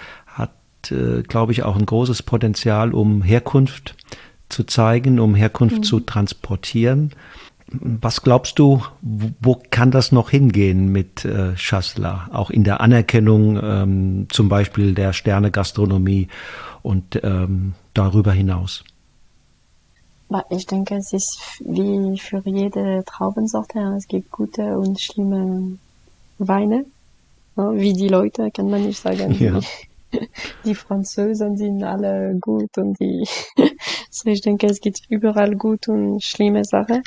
hat, 0.82 0.92
äh, 0.92 1.22
glaube 1.22 1.52
ich, 1.52 1.62
auch 1.62 1.76
ein 1.76 1.86
großes 1.86 2.22
Potenzial, 2.22 2.94
um 2.94 3.22
Herkunft 3.22 3.96
zu 4.48 4.64
zeigen, 4.64 5.18
um 5.18 5.34
Herkunft 5.34 5.78
mhm. 5.78 5.82
zu 5.82 6.00
transportieren. 6.00 7.12
Was 7.68 8.22
glaubst 8.22 8.58
du, 8.58 8.82
wo 9.00 9.58
kann 9.70 9.90
das 9.90 10.12
noch 10.12 10.28
hingehen 10.28 10.92
mit 10.92 11.24
äh, 11.24 11.56
Schassler? 11.56 12.28
Auch 12.32 12.50
in 12.50 12.64
der 12.64 12.82
Anerkennung 12.82 13.58
ähm, 13.62 14.26
zum 14.30 14.50
Beispiel 14.50 14.94
der 14.94 15.14
Sterne-Gastronomie 15.14 16.28
und 16.82 17.18
ähm, 17.22 17.72
darüber 17.94 18.32
hinaus? 18.32 18.84
Ich 20.50 20.66
denke, 20.66 20.96
es 20.96 21.12
ist 21.12 21.40
wie 21.60 22.18
für 22.18 22.42
jede 22.44 23.04
Traubensorte. 23.06 23.78
Es 23.96 24.06
gibt 24.06 24.30
gute 24.30 24.78
und 24.78 25.00
schlimme 25.00 25.78
Weine. 26.38 26.84
Wie 27.54 27.92
die 27.92 28.08
Leute, 28.08 28.50
kann 28.50 28.70
man 28.70 28.82
nicht 28.84 29.00
sagen. 29.00 29.34
Ja. 29.38 29.60
Die 30.64 30.75
Franzosen 30.75 31.57
sind 31.57 31.83
alle 31.83 32.37
gut 32.40 32.77
und 32.79 32.98
die, 33.01 33.27
so 34.11 34.29
ich 34.29 34.40
denke, 34.40 34.66
es 34.66 34.81
gibt 34.81 35.01
überall 35.09 35.55
gut 35.57 35.88
und 35.88 36.22
schlimme 36.22 36.64
Sachen. 36.64 37.03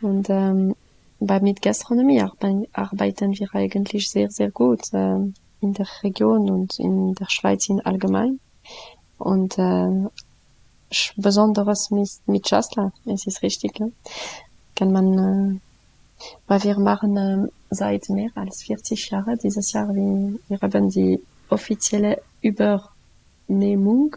Und 0.00 0.28
ähm, 0.28 0.74
bei 1.20 1.40
mit 1.40 1.62
Gastronomie 1.62 2.20
arbeiten 2.20 3.32
wir 3.32 3.54
eigentlich 3.54 4.10
sehr, 4.10 4.30
sehr 4.30 4.50
gut 4.50 4.92
äh, 4.92 5.16
in 5.60 5.72
der 5.72 5.86
Region 6.02 6.50
und 6.50 6.78
in 6.78 7.14
der 7.14 7.26
Schweiz 7.28 7.68
in 7.68 7.80
allgemein. 7.80 8.40
Und 9.18 9.58
äh, 9.58 10.08
Besonderes 11.16 11.90
mit, 11.90 12.10
mit 12.26 12.50
Jasla, 12.50 12.92
es 13.06 13.26
ist 13.26 13.42
richtig, 13.42 13.78
ja? 13.78 13.86
kann 14.74 14.92
man, 14.92 15.58
äh, 15.58 15.60
weil 16.46 16.64
wir 16.64 16.78
machen 16.78 17.16
äh, 17.16 17.48
seit 17.70 18.08
mehr 18.10 18.30
als 18.34 18.64
40 18.64 19.10
Jahren, 19.10 19.38
dieses 19.42 19.72
Jahr, 19.72 19.88
wir, 19.94 20.38
wir 20.48 20.60
haben 20.60 20.90
die 20.90 21.22
offizielle 21.48 22.20
Übernehmung 22.42 24.16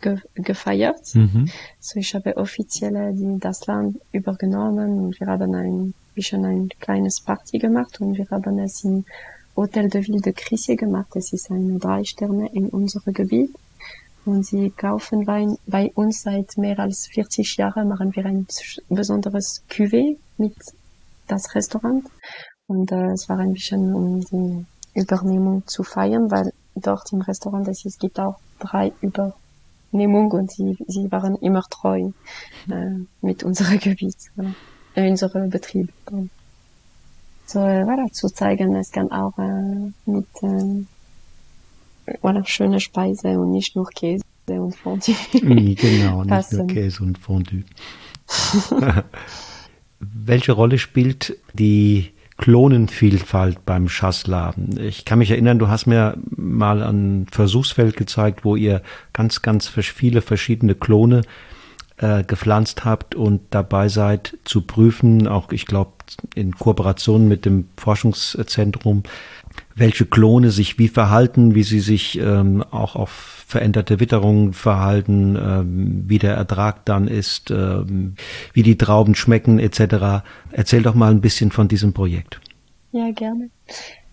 ge 0.00 0.18
gefeiert. 0.34 1.14
Mhm. 1.14 1.48
So 1.78 2.00
ich 2.00 2.14
habe 2.14 2.36
offiziell 2.36 3.14
die, 3.14 3.38
das 3.38 3.66
Land 3.66 3.98
übergenommen 4.12 4.98
und 4.98 5.20
wir 5.20 5.26
haben 5.26 5.54
ein 5.54 5.94
bisschen 6.14 6.44
ein 6.44 6.68
kleines 6.80 7.20
Party 7.20 7.58
gemacht 7.58 8.00
und 8.00 8.16
wir 8.16 8.28
haben 8.30 8.58
es 8.58 8.84
im 8.84 9.04
Hotel 9.56 9.88
de 9.88 10.06
Ville 10.06 10.20
de 10.20 10.32
Crissy 10.32 10.76
gemacht. 10.76 11.14
Es 11.16 11.32
ist 11.32 11.50
eine 11.50 11.78
drei 11.78 12.04
Sterne 12.04 12.48
in 12.52 12.68
unserem 12.68 13.12
Gebiet. 13.12 13.54
Und 14.26 14.44
sie 14.44 14.70
kaufen 14.70 15.26
Wein 15.26 15.56
bei 15.66 15.90
uns 15.94 16.22
seit 16.22 16.56
mehr 16.58 16.78
als 16.78 17.06
40 17.06 17.56
Jahren 17.56 17.88
machen 17.88 18.14
wir 18.14 18.26
ein 18.26 18.46
besonderes 18.88 19.62
Cuvée 19.70 20.18
mit 20.36 20.54
das 21.26 21.54
Restaurant. 21.54 22.04
Und 22.66 22.92
äh, 22.92 23.12
es 23.12 23.28
war 23.28 23.38
ein 23.38 23.52
bisschen 23.52 23.94
um 23.94 24.20
die 24.20 24.66
Übernehmung 24.94 25.66
zu 25.66 25.82
feiern, 25.82 26.30
weil 26.30 26.52
dort 26.80 27.12
im 27.12 27.20
Restaurant 27.20 27.66
es, 27.68 27.84
es 27.84 27.98
gibt 27.98 28.18
auch 28.18 28.38
drei 28.58 28.92
Über 29.00 29.34
Nehmung 29.92 30.30
und 30.32 30.50
sie, 30.50 30.76
sie 30.86 31.10
waren 31.10 31.36
immer 31.36 31.62
treu 31.68 32.10
äh, 32.70 33.06
mit 33.20 33.42
unserem 33.42 33.78
Gebiet, 33.80 34.16
äh, 34.94 35.10
unserem 35.10 35.50
Betrieb. 35.50 35.92
So, 37.46 37.58
äh, 37.58 37.82
voilà, 37.82 38.10
zu 38.12 38.28
zeigen, 38.28 38.76
es 38.76 38.92
kann 38.92 39.10
auch 39.10 39.36
äh, 39.38 39.90
mit 40.06 40.26
äh, 40.42 40.84
voilà, 42.22 42.46
schöne 42.46 42.78
Speise 42.80 43.40
und 43.40 43.50
nicht 43.50 43.74
nur 43.74 43.88
Käse 43.90 44.22
und 44.46 44.76
Fondue. 44.76 45.14
genau, 45.32 46.24
nicht 46.24 46.52
nur 46.52 46.66
Käse 46.66 47.02
und 47.02 47.18
Fondue. 47.18 47.64
Welche 49.98 50.52
Rolle 50.52 50.78
spielt 50.78 51.36
die 51.52 52.12
Klonenvielfalt 52.40 53.66
beim 53.66 53.90
Schassladen. 53.90 54.80
Ich 54.80 55.04
kann 55.04 55.18
mich 55.18 55.30
erinnern, 55.30 55.58
du 55.58 55.68
hast 55.68 55.86
mir 55.86 56.16
mal 56.34 56.82
ein 56.82 57.26
Versuchsfeld 57.30 57.98
gezeigt, 57.98 58.46
wo 58.46 58.56
ihr 58.56 58.80
ganz, 59.12 59.42
ganz 59.42 59.68
viele 59.68 60.22
verschiedene 60.22 60.74
Klone 60.74 61.20
äh, 61.98 62.24
gepflanzt 62.24 62.86
habt 62.86 63.14
und 63.14 63.42
dabei 63.50 63.90
seid 63.90 64.38
zu 64.44 64.62
prüfen, 64.62 65.28
auch 65.28 65.52
ich 65.52 65.66
glaube 65.66 65.92
in 66.34 66.52
Kooperation 66.52 67.28
mit 67.28 67.44
dem 67.44 67.68
Forschungszentrum, 67.76 69.02
welche 69.74 70.06
Klone 70.06 70.50
sich 70.50 70.78
wie 70.78 70.88
verhalten, 70.88 71.54
wie 71.54 71.62
sie 71.62 71.80
sich 71.80 72.18
ähm, 72.18 72.62
auch 72.70 72.96
auf 72.96 73.10
veränderte 73.46 73.98
Witterungen 73.98 74.52
verhalten, 74.52 75.36
ähm, 75.36 76.04
wie 76.06 76.18
der 76.18 76.34
Ertrag 76.34 76.84
dann 76.84 77.08
ist, 77.08 77.50
ähm, 77.50 78.14
wie 78.52 78.62
die 78.62 78.78
Trauben 78.78 79.14
schmecken 79.14 79.58
etc. 79.58 80.24
Erzähl 80.52 80.82
doch 80.82 80.94
mal 80.94 81.10
ein 81.10 81.20
bisschen 81.20 81.50
von 81.50 81.66
diesem 81.66 81.92
Projekt. 81.92 82.40
Ja, 82.92 83.10
gerne. 83.10 83.50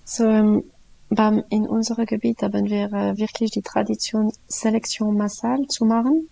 So, 0.03 0.25
ähm, 0.25 0.63
beim, 1.09 1.43
in 1.49 1.67
unserem 1.67 2.05
Gebiet 2.05 2.41
haben 2.41 2.69
wir 2.69 2.91
äh, 2.91 3.17
wirklich 3.17 3.51
die 3.51 3.61
Tradition, 3.61 4.31
Selektion 4.47 5.15
massal 5.17 5.67
zu 5.67 5.85
machen. 5.85 6.29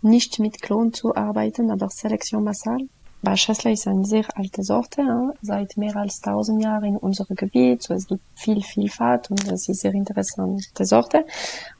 Nicht 0.00 0.38
mit 0.40 0.62
Klon 0.62 0.92
zu 0.92 1.14
arbeiten, 1.14 1.70
aber 1.70 1.88
Selektion 1.88 2.42
massal. 2.42 2.88
Bachasla 3.22 3.70
ist 3.70 3.86
eine 3.86 4.04
sehr 4.04 4.26
alte 4.36 4.64
Sorte, 4.64 5.02
ja, 5.02 5.32
seit 5.42 5.76
mehr 5.76 5.94
als 5.94 6.20
tausend 6.20 6.60
Jahren 6.62 6.84
in 6.84 6.96
unserem 6.96 7.36
Gebiet. 7.36 7.82
So, 7.82 7.94
es 7.94 8.08
gibt 8.08 8.22
viel 8.34 8.60
Vielfalt 8.62 9.30
und 9.30 9.46
es 9.50 9.68
ist 9.68 9.80
sehr 9.80 9.94
interessante 9.94 10.84
Sorte. 10.84 11.24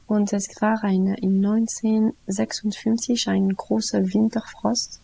Und 0.07 0.31
es 0.31 0.49
war 0.61 0.81
eine, 0.83 1.17
in 1.17 1.45
1956 1.45 3.27
ein 3.27 3.49
großer 3.55 4.13
Winterfrost. 4.13 5.01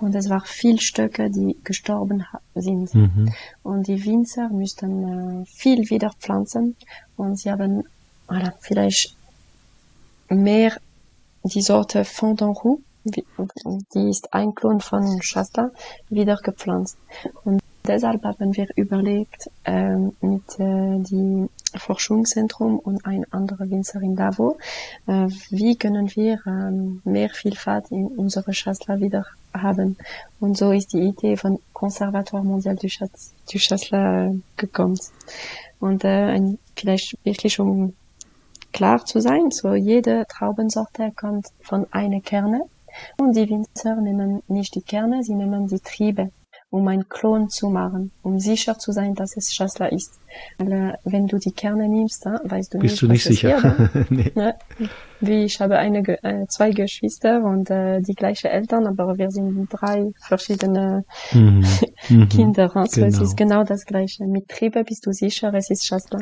Und 0.00 0.16
es 0.16 0.28
war 0.28 0.40
viel 0.40 0.80
Stöcke, 0.80 1.30
die 1.30 1.56
gestorben 1.62 2.26
sind. 2.56 2.92
Mhm. 2.92 3.32
Und 3.62 3.86
die 3.86 4.04
Winzer 4.04 4.48
müssten 4.48 5.42
äh, 5.42 5.46
viel 5.46 5.88
wieder 5.88 6.10
pflanzen. 6.18 6.74
Und 7.16 7.38
sie 7.38 7.52
haben 7.52 7.84
voilà, 8.26 8.52
vielleicht 8.58 9.16
mehr 10.28 10.76
die 11.44 11.62
Sorte 11.62 12.04
Fond 12.04 12.42
d'Enroux 12.42 12.80
die 13.04 14.10
ist 14.10 14.32
ein 14.32 14.54
Klon 14.54 14.80
von 14.80 15.20
Shasta, 15.22 15.70
wieder 16.08 16.36
gepflanzt. 16.36 16.98
Und 17.44 17.60
deshalb 17.86 18.22
haben 18.24 18.56
wir 18.56 18.68
überlegt, 18.76 19.50
äh, 19.64 19.96
mit 20.20 20.58
äh, 20.58 20.98
dem 20.98 21.48
Forschungszentrum 21.74 22.78
und 22.78 23.04
ein 23.06 23.24
anderer 23.32 23.68
Winzer 23.70 24.00
in 24.02 24.16
Davos, 24.16 24.56
äh, 25.06 25.28
wie 25.50 25.76
können 25.76 26.14
wir 26.14 26.40
äh, 26.46 27.08
mehr 27.08 27.30
Vielfalt 27.30 27.90
in 27.90 28.06
unserer 28.06 28.52
Chasselas 28.52 29.00
wieder 29.00 29.24
haben. 29.54 29.96
Und 30.40 30.56
so 30.56 30.72
ist 30.72 30.92
die 30.92 31.00
Idee 31.00 31.36
von 31.36 31.58
Conservatoire 31.72 32.44
Mondial 32.44 32.76
du, 32.76 32.88
Chas 32.88 33.32
du 33.50 33.58
Chasselas 33.58 34.34
gekommen. 34.56 34.98
Und 35.80 36.04
äh, 36.04 36.08
ein, 36.08 36.58
vielleicht 36.76 37.18
wirklich 37.24 37.58
um 37.58 37.94
klar 38.72 39.04
zu 39.04 39.20
sein, 39.20 39.50
so 39.50 39.74
jede 39.74 40.26
Traubensorte 40.28 41.12
kommt 41.14 41.48
von 41.60 41.86
einer 41.90 42.20
Kerne 42.20 42.62
und 43.18 43.36
die 43.36 43.48
Winzer 43.48 43.96
nehmen 43.96 44.42
nicht 44.48 44.74
die 44.74 44.82
Kerne, 44.82 45.22
sie 45.22 45.34
nehmen 45.34 45.66
die 45.66 45.80
Triebe, 45.80 46.30
um 46.70 46.88
einen 46.88 47.08
Klon 47.08 47.50
zu 47.50 47.68
machen, 47.68 48.12
um 48.22 48.38
sicher 48.38 48.78
zu 48.78 48.92
sein, 48.92 49.14
dass 49.14 49.36
es 49.36 49.52
Schassler 49.52 49.92
ist. 49.92 50.18
Weil, 50.58 50.72
äh, 50.72 50.92
wenn 51.04 51.26
du 51.26 51.38
die 51.38 51.52
Kerne 51.52 51.86
nimmst, 51.88 52.24
dann 52.24 52.38
weißt 52.44 52.72
du 52.72 52.78
Bist 52.78 52.94
nicht, 52.94 53.02
du 53.02 53.08
nicht 53.08 53.24
sicher. 53.24 53.90
nee. 54.08 54.32
ja, 54.34 54.54
wie 55.20 55.44
ich 55.44 55.60
habe 55.60 55.76
eine, 55.76 55.98
äh, 56.22 56.46
zwei 56.48 56.70
Geschwister 56.70 57.44
und 57.44 57.70
äh, 57.70 58.00
die 58.00 58.14
gleiche 58.14 58.48
Eltern, 58.48 58.86
aber 58.86 59.18
wir 59.18 59.30
sind 59.30 59.68
drei 59.70 60.12
verschiedene 60.20 61.04
mhm. 61.32 61.64
mhm. 62.08 62.28
Kinder. 62.30 62.74
Also 62.74 63.02
genau. 63.02 63.06
es 63.08 63.20
ist 63.20 63.36
genau 63.36 63.64
das 63.64 63.84
Gleiche. 63.84 64.24
Mit 64.24 64.48
Triebe 64.48 64.82
bist 64.84 65.04
du 65.04 65.12
sicher, 65.12 65.52
es 65.52 65.68
ist 65.68 65.86
Schassler. 65.86 66.20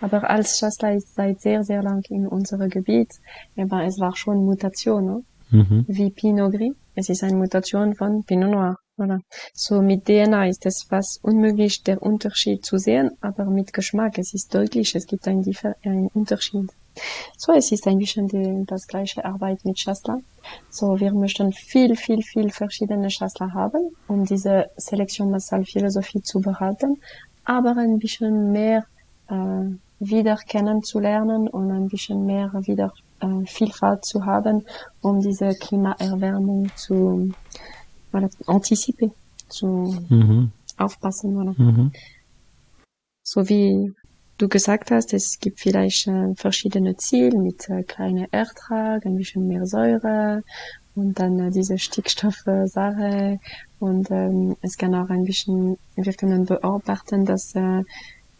Aber 0.00 0.28
als 0.28 0.58
Schassler 0.58 0.94
ist 0.94 1.14
seit 1.14 1.40
sehr, 1.40 1.64
sehr 1.64 1.82
lang 1.82 2.04
in 2.08 2.26
unserem 2.26 2.68
Gebiet, 2.68 3.12
aber 3.56 3.84
es 3.84 3.98
war 3.98 4.14
schon 4.16 4.44
Mutation. 4.44 5.04
Ne? 5.04 5.22
Mhm. 5.50 5.84
wie 5.88 6.10
Pinot 6.10 6.52
Gris. 6.52 6.72
Es 6.94 7.08
ist 7.08 7.22
eine 7.22 7.36
Mutation 7.36 7.94
von 7.94 8.24
Pinot 8.24 8.50
Noir. 8.50 8.76
Voilà. 8.98 9.20
So 9.54 9.80
mit 9.80 10.06
DNA 10.06 10.48
ist 10.48 10.66
es 10.66 10.82
fast 10.82 11.22
unmöglich, 11.22 11.84
der 11.84 12.02
Unterschied 12.02 12.64
zu 12.64 12.78
sehen, 12.78 13.12
aber 13.20 13.44
mit 13.44 13.72
Geschmack, 13.72 14.18
es 14.18 14.34
ist 14.34 14.52
deutlich, 14.52 14.94
es 14.96 15.06
gibt 15.06 15.28
einen, 15.28 15.44
einen 15.84 16.08
Unterschied. 16.08 16.68
So, 17.36 17.52
es 17.52 17.70
ist 17.70 17.86
ein 17.86 17.98
bisschen 17.98 18.26
die, 18.26 18.64
das 18.66 18.88
gleiche 18.88 19.24
Arbeit 19.24 19.64
mit 19.64 19.78
Chasselas. 19.78 20.20
So, 20.68 20.98
wir 20.98 21.12
möchten 21.12 21.52
viel, 21.52 21.94
viel, 21.94 22.22
viel 22.22 22.50
verschiedene 22.50 23.08
Chasselas 23.08 23.52
haben, 23.54 23.90
um 24.08 24.24
diese 24.24 24.66
Selektion 24.76 25.30
Massal 25.30 25.64
Philosophie 25.64 26.22
zu 26.22 26.40
behalten, 26.40 27.00
aber 27.44 27.76
ein 27.76 27.98
bisschen 27.98 28.50
mehr 28.50 28.84
äh, 29.28 29.68
wieder 30.00 30.36
kennenzulernen 30.36 31.48
und 31.48 31.70
ein 31.70 31.86
bisschen 31.86 32.26
mehr 32.26 32.50
wieder 32.66 32.92
äh, 33.20 33.46
Vielfalt 33.46 34.04
zu 34.04 34.24
haben, 34.24 34.64
um 35.00 35.20
diese 35.20 35.50
Klimaerwärmung 35.50 36.70
zu 36.76 37.32
voilà, 38.12 38.30
anticiper, 38.46 39.10
zu 39.48 39.66
mhm. 40.08 40.52
aufpassen. 40.76 41.34
Voilà. 41.34 41.54
Mhm. 41.60 41.92
So 43.22 43.48
wie 43.48 43.92
du 44.38 44.48
gesagt 44.48 44.90
hast, 44.90 45.12
es 45.12 45.38
gibt 45.40 45.60
vielleicht 45.60 46.06
äh, 46.06 46.34
verschiedene 46.34 46.96
Ziele 46.96 47.38
mit 47.38 47.68
äh, 47.68 47.82
kleiner 47.82 48.26
Ertrag, 48.30 49.04
ein 49.04 49.16
bisschen 49.16 49.46
mehr 49.46 49.66
Säure 49.66 50.42
und 50.94 51.18
dann 51.18 51.38
äh, 51.40 51.50
diese 51.50 51.78
Stickstoffsache 51.78 53.38
und 53.78 54.10
ähm, 54.10 54.56
es 54.62 54.76
kann 54.76 54.94
auch 54.94 55.10
ein 55.10 55.24
bisschen, 55.24 55.76
wir 55.96 56.12
können 56.14 56.44
beobachten, 56.44 57.24
dass 57.24 57.54
äh, 57.54 57.82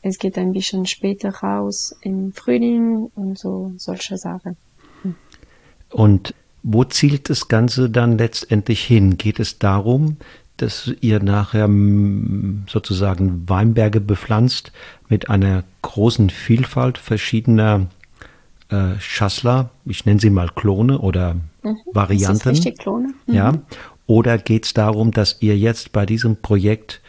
es 0.03 0.19
geht 0.19 0.39
ein 0.39 0.53
bisschen 0.53 0.87
später 0.87 1.31
raus 1.31 1.95
im 2.03 2.33
Frühling 2.33 3.11
und 3.15 3.39
so 3.39 3.73
solche 3.77 4.17
Sachen. 4.17 4.57
Und 5.91 6.35
wo 6.63 6.85
zielt 6.85 7.31
das 7.31 7.49
Ganze 7.49 7.89
dann 7.89 8.19
letztendlich 8.19 8.85
hin? 8.85 9.17
Geht 9.17 9.41
es 9.41 9.59
darum, 9.59 10.17
dass 10.59 10.93
ihr 11.01 11.23
nachher 11.23 11.69
sozusagen 12.67 13.49
Weinberge 13.49 14.01
bepflanzt 14.01 14.73
mit 15.09 15.31
einer 15.31 15.65
großen 15.83 16.31
Vielfalt 16.31 16.99
verschiedener 16.99 17.87
äh, 18.71 18.99
Schassler, 18.99 19.71
ich 19.87 20.05
nenne 20.05 20.21
sie 20.21 20.31
mal 20.31 20.51
Klone 20.55 20.99
oder 20.99 21.37
mhm, 21.63 21.79
Varianten. 21.93 22.39
Das 22.39 22.59
ist 22.59 22.67
richtig, 22.67 22.79
Klone. 22.79 23.15
Mhm. 23.27 23.35
Ja. 23.35 23.53
Oder 24.07 24.37
geht 24.39 24.67
es 24.67 24.75
darum, 24.75 25.13
dass 25.13 25.39
ihr 25.41 25.57
jetzt 25.57 25.93
bei 25.93 26.05
diesem 26.07 26.37
Projekt 26.37 27.01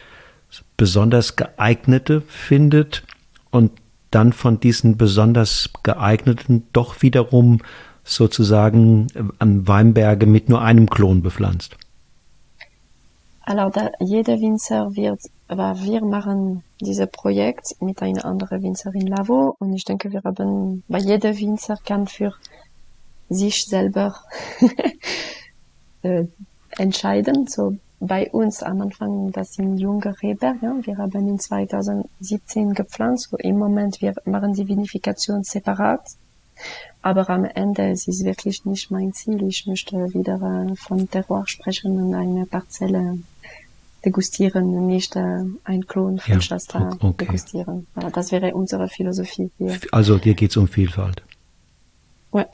besonders 0.76 1.36
geeignete 1.36 2.22
findet 2.22 3.02
und 3.50 3.72
dann 4.10 4.32
von 4.32 4.60
diesen 4.60 4.96
besonders 4.96 5.70
geeigneten 5.82 6.64
doch 6.72 7.02
wiederum 7.02 7.58
sozusagen 8.10 9.06
äh, 9.14 9.22
an 9.38 9.66
Weinberge 9.66 10.26
mit 10.26 10.48
nur 10.48 10.62
einem 10.62 10.88
Klon 10.88 11.22
bepflanzt? 11.22 11.76
Da, 13.46 13.90
jeder 13.98 14.40
Winzer 14.40 14.94
wird, 14.94 15.22
aber 15.48 15.80
wir 15.80 16.04
machen 16.04 16.62
dieses 16.80 17.08
Projekt 17.08 17.74
mit 17.80 18.00
einer 18.00 18.24
anderen 18.24 18.62
Winzer 18.62 18.94
in 18.94 19.08
Lavo 19.08 19.56
und 19.58 19.74
ich 19.74 19.84
denke, 19.84 20.12
wir 20.12 20.22
haben, 20.22 20.84
bei 20.86 20.98
jeder 20.98 21.36
Winzer 21.36 21.76
kann 21.84 22.06
für 22.06 22.32
sich 23.28 23.64
selber 23.64 24.14
äh, 26.02 26.26
entscheiden. 26.78 27.48
So 27.48 27.76
bei 27.98 28.30
uns 28.30 28.62
am 28.62 28.82
Anfang, 28.82 29.32
das 29.32 29.54
sind 29.54 29.78
junge 29.78 30.14
Reben, 30.22 30.58
ja. 30.62 30.74
wir 30.82 30.96
haben 30.98 31.28
in 31.28 31.38
2017 31.38 32.74
gepflanzt, 32.74 33.30
so 33.30 33.36
im 33.36 33.58
Moment 33.58 34.00
wir 34.00 34.14
machen 34.24 34.52
die 34.54 34.68
Vinifikation 34.68 35.42
separat 35.42 36.02
aber 37.02 37.28
am 37.30 37.44
Ende 37.44 37.90
es 37.90 38.06
ist 38.08 38.24
wirklich 38.24 38.64
nicht 38.64 38.90
mein 38.90 39.12
Ziel. 39.12 39.42
Ich 39.48 39.66
möchte 39.66 39.96
wieder 40.12 40.34
äh, 40.34 40.74
von 40.76 41.08
Terroir 41.08 41.46
sprechen 41.46 42.00
und 42.00 42.14
eine 42.14 42.46
Parzelle 42.46 43.18
degustieren 44.04 44.74
und 44.76 44.86
nicht 44.86 45.16
äh, 45.16 45.44
ein 45.64 45.86
Klon 45.86 46.18
von 46.18 46.34
ja, 46.34 46.40
Shasta 46.40 46.90
okay. 47.00 47.24
degustieren. 47.24 47.86
Das 48.12 48.32
wäre 48.32 48.54
unsere 48.54 48.88
Philosophie 48.88 49.50
hier. 49.58 49.78
Also 49.92 50.18
dir 50.18 50.34
geht 50.34 50.50
es 50.50 50.56
um 50.56 50.68
Vielfalt. 50.68 51.22
Ja, 52.32 52.46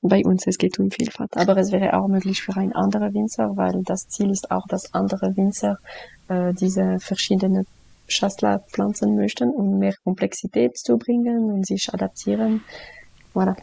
bei 0.00 0.24
uns 0.24 0.46
es 0.46 0.58
geht 0.58 0.78
um 0.78 0.90
Vielfalt. 0.90 1.36
Aber 1.36 1.56
es 1.56 1.72
wäre 1.72 1.94
auch 1.98 2.08
möglich 2.08 2.42
für 2.42 2.56
ein 2.56 2.72
anderer 2.72 3.12
Winzer, 3.12 3.56
weil 3.56 3.82
das 3.84 4.08
Ziel 4.08 4.30
ist 4.30 4.50
auch, 4.50 4.66
dass 4.66 4.94
andere 4.94 5.36
Winzer 5.36 5.78
äh, 6.28 6.52
diese 6.54 6.98
verschiedenen 7.00 7.66
Schastler 8.08 8.60
pflanzen 8.68 9.16
möchten, 9.16 9.50
um 9.50 9.78
mehr 9.78 9.94
Komplexität 10.04 10.76
zu 10.76 10.98
bringen 10.98 11.52
und 11.52 11.66
sich 11.66 11.92
adaptieren 11.92 12.62
Voilà. 13.34 13.56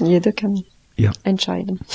Jeder 0.00 0.32
kann 0.32 0.62
ja. 0.96 1.12
entscheiden. 1.22 1.80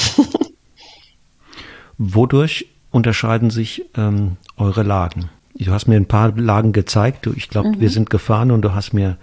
Wodurch 1.98 2.68
unterscheiden 2.92 3.50
sich 3.50 3.86
ähm, 3.96 4.38
eure 4.58 4.84
Lagen? 4.84 5.30
Du 5.54 5.72
hast 5.72 5.88
mir 5.88 5.96
ein 5.96 6.08
paar 6.08 6.32
Lagen 6.32 6.74
gezeigt. 6.74 7.28
Ich 7.36 7.50
glaube, 7.50 7.70
mhm. 7.70 7.80
wir 7.80 7.90
sind 7.90 8.10
gefahren 8.10 8.52
und 8.52 8.62
du 8.62 8.74
hast 8.74 8.94
mir 8.94 9.18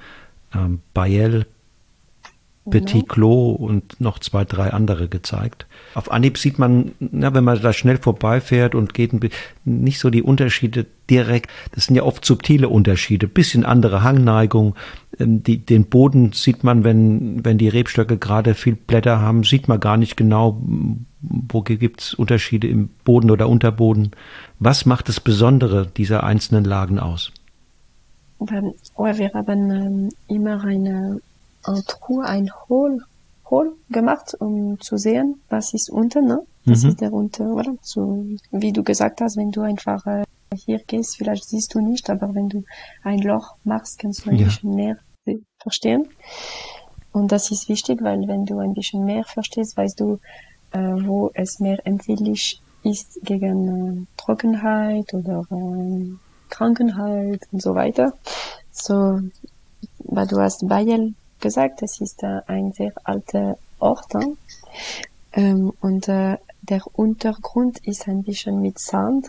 ähm, 0.54 0.80
Bayel, 0.94 1.46
Petit 2.70 3.08
Clos 3.08 3.58
und 3.58 4.00
noch 4.00 4.20
zwei, 4.20 4.44
drei 4.44 4.72
andere 4.72 5.08
gezeigt. 5.08 5.66
Auf 5.94 6.12
Anhieb 6.12 6.38
sieht 6.38 6.60
man, 6.60 6.92
na, 7.00 7.34
wenn 7.34 7.42
man 7.42 7.60
da 7.60 7.72
schnell 7.72 7.96
vorbeifährt 7.96 8.76
und 8.76 8.94
geht 8.94 9.12
nicht 9.64 9.98
so 9.98 10.10
die 10.10 10.22
Unterschiede 10.22 10.86
direkt. 11.10 11.50
Das 11.74 11.86
sind 11.86 11.96
ja 11.96 12.04
oft 12.04 12.24
subtile 12.24 12.68
Unterschiede, 12.68 13.26
bisschen 13.26 13.64
andere 13.64 14.04
Hangneigung. 14.04 14.76
Ähm, 15.18 15.42
die, 15.42 15.58
den 15.58 15.86
Boden 15.86 16.32
sieht 16.32 16.62
man, 16.62 16.84
wenn, 16.84 17.44
wenn 17.44 17.58
die 17.58 17.68
Rebstöcke 17.68 18.16
gerade 18.16 18.54
viel 18.54 18.76
Blätter 18.76 19.20
haben, 19.20 19.42
sieht 19.42 19.66
man 19.66 19.80
gar 19.80 19.96
nicht 19.96 20.16
genau, 20.16 20.62
wo 21.20 21.62
gibt's 21.62 22.14
Unterschiede 22.14 22.68
im 22.68 22.90
Boden 23.04 23.32
oder 23.32 23.48
Unterboden. 23.48 24.12
Was 24.60 24.86
macht 24.86 25.08
das 25.08 25.18
Besondere 25.18 25.88
dieser 25.88 26.22
einzelnen 26.22 26.64
Lagen 26.64 27.00
aus? 27.00 27.32
Wir 28.38 29.30
haben 29.34 29.70
ähm, 29.70 30.08
immer 30.28 30.64
eine 30.64 31.20
ein 31.64 31.82
Trou, 31.86 32.20
ein 32.20 32.50
Hole, 32.68 32.98
Hole 33.50 33.72
gemacht, 33.90 34.34
um 34.38 34.80
zu 34.80 34.96
sehen, 34.96 35.40
was 35.48 35.74
ist 35.74 35.90
unten, 35.90 36.26
ne? 36.26 36.42
Das 36.64 36.82
mhm. 36.82 36.88
ist 36.90 37.00
der 37.00 37.12
unter, 37.12 37.46
oder? 37.46 37.74
So, 37.82 38.24
wie 38.50 38.72
du 38.72 38.82
gesagt 38.82 39.20
hast, 39.20 39.36
wenn 39.36 39.50
du 39.50 39.62
einfach 39.62 40.06
äh, 40.06 40.24
hier 40.54 40.78
gehst, 40.78 41.16
vielleicht 41.16 41.44
siehst 41.48 41.74
du 41.74 41.80
nicht, 41.80 42.08
aber 42.08 42.34
wenn 42.34 42.48
du 42.48 42.64
ein 43.02 43.18
Loch 43.18 43.56
machst, 43.64 43.98
kannst 43.98 44.24
du 44.24 44.30
ein 44.30 44.36
ja. 44.36 44.44
bisschen 44.44 44.74
mehr 44.74 44.96
verstehen. 45.58 46.08
Und 47.12 47.32
das 47.32 47.50
ist 47.50 47.68
wichtig, 47.68 48.02
weil 48.02 48.26
wenn 48.28 48.46
du 48.46 48.58
ein 48.58 48.74
bisschen 48.74 49.04
mehr 49.04 49.24
verstehst, 49.24 49.76
weißt 49.76 50.00
du, 50.00 50.18
äh, 50.72 50.78
wo 50.78 51.30
es 51.34 51.60
mehr 51.60 51.78
empfindlich 51.86 52.60
ist 52.82 53.20
gegen 53.22 53.68
äh, 53.68 54.06
Trockenheit 54.16 55.12
oder 55.14 55.44
äh, 55.50 56.12
Krankenheit 56.48 57.42
und 57.52 57.62
so 57.62 57.74
weiter. 57.74 58.14
So, 58.70 59.20
weil 59.98 60.26
du 60.26 60.38
hast 60.38 60.66
Bayel 60.66 61.14
gesagt, 61.42 61.82
es 61.82 62.00
ist 62.00 62.22
äh, 62.22 62.40
ein 62.46 62.72
sehr 62.72 62.92
alter 63.04 63.58
Ort. 63.78 64.14
Ähm, 65.34 65.72
und 65.80 66.08
äh, 66.08 66.38
der 66.62 66.82
Untergrund 66.94 67.86
ist 67.86 68.08
ein 68.08 68.22
bisschen 68.22 68.60
mit 68.62 68.78
Sand. 68.78 69.28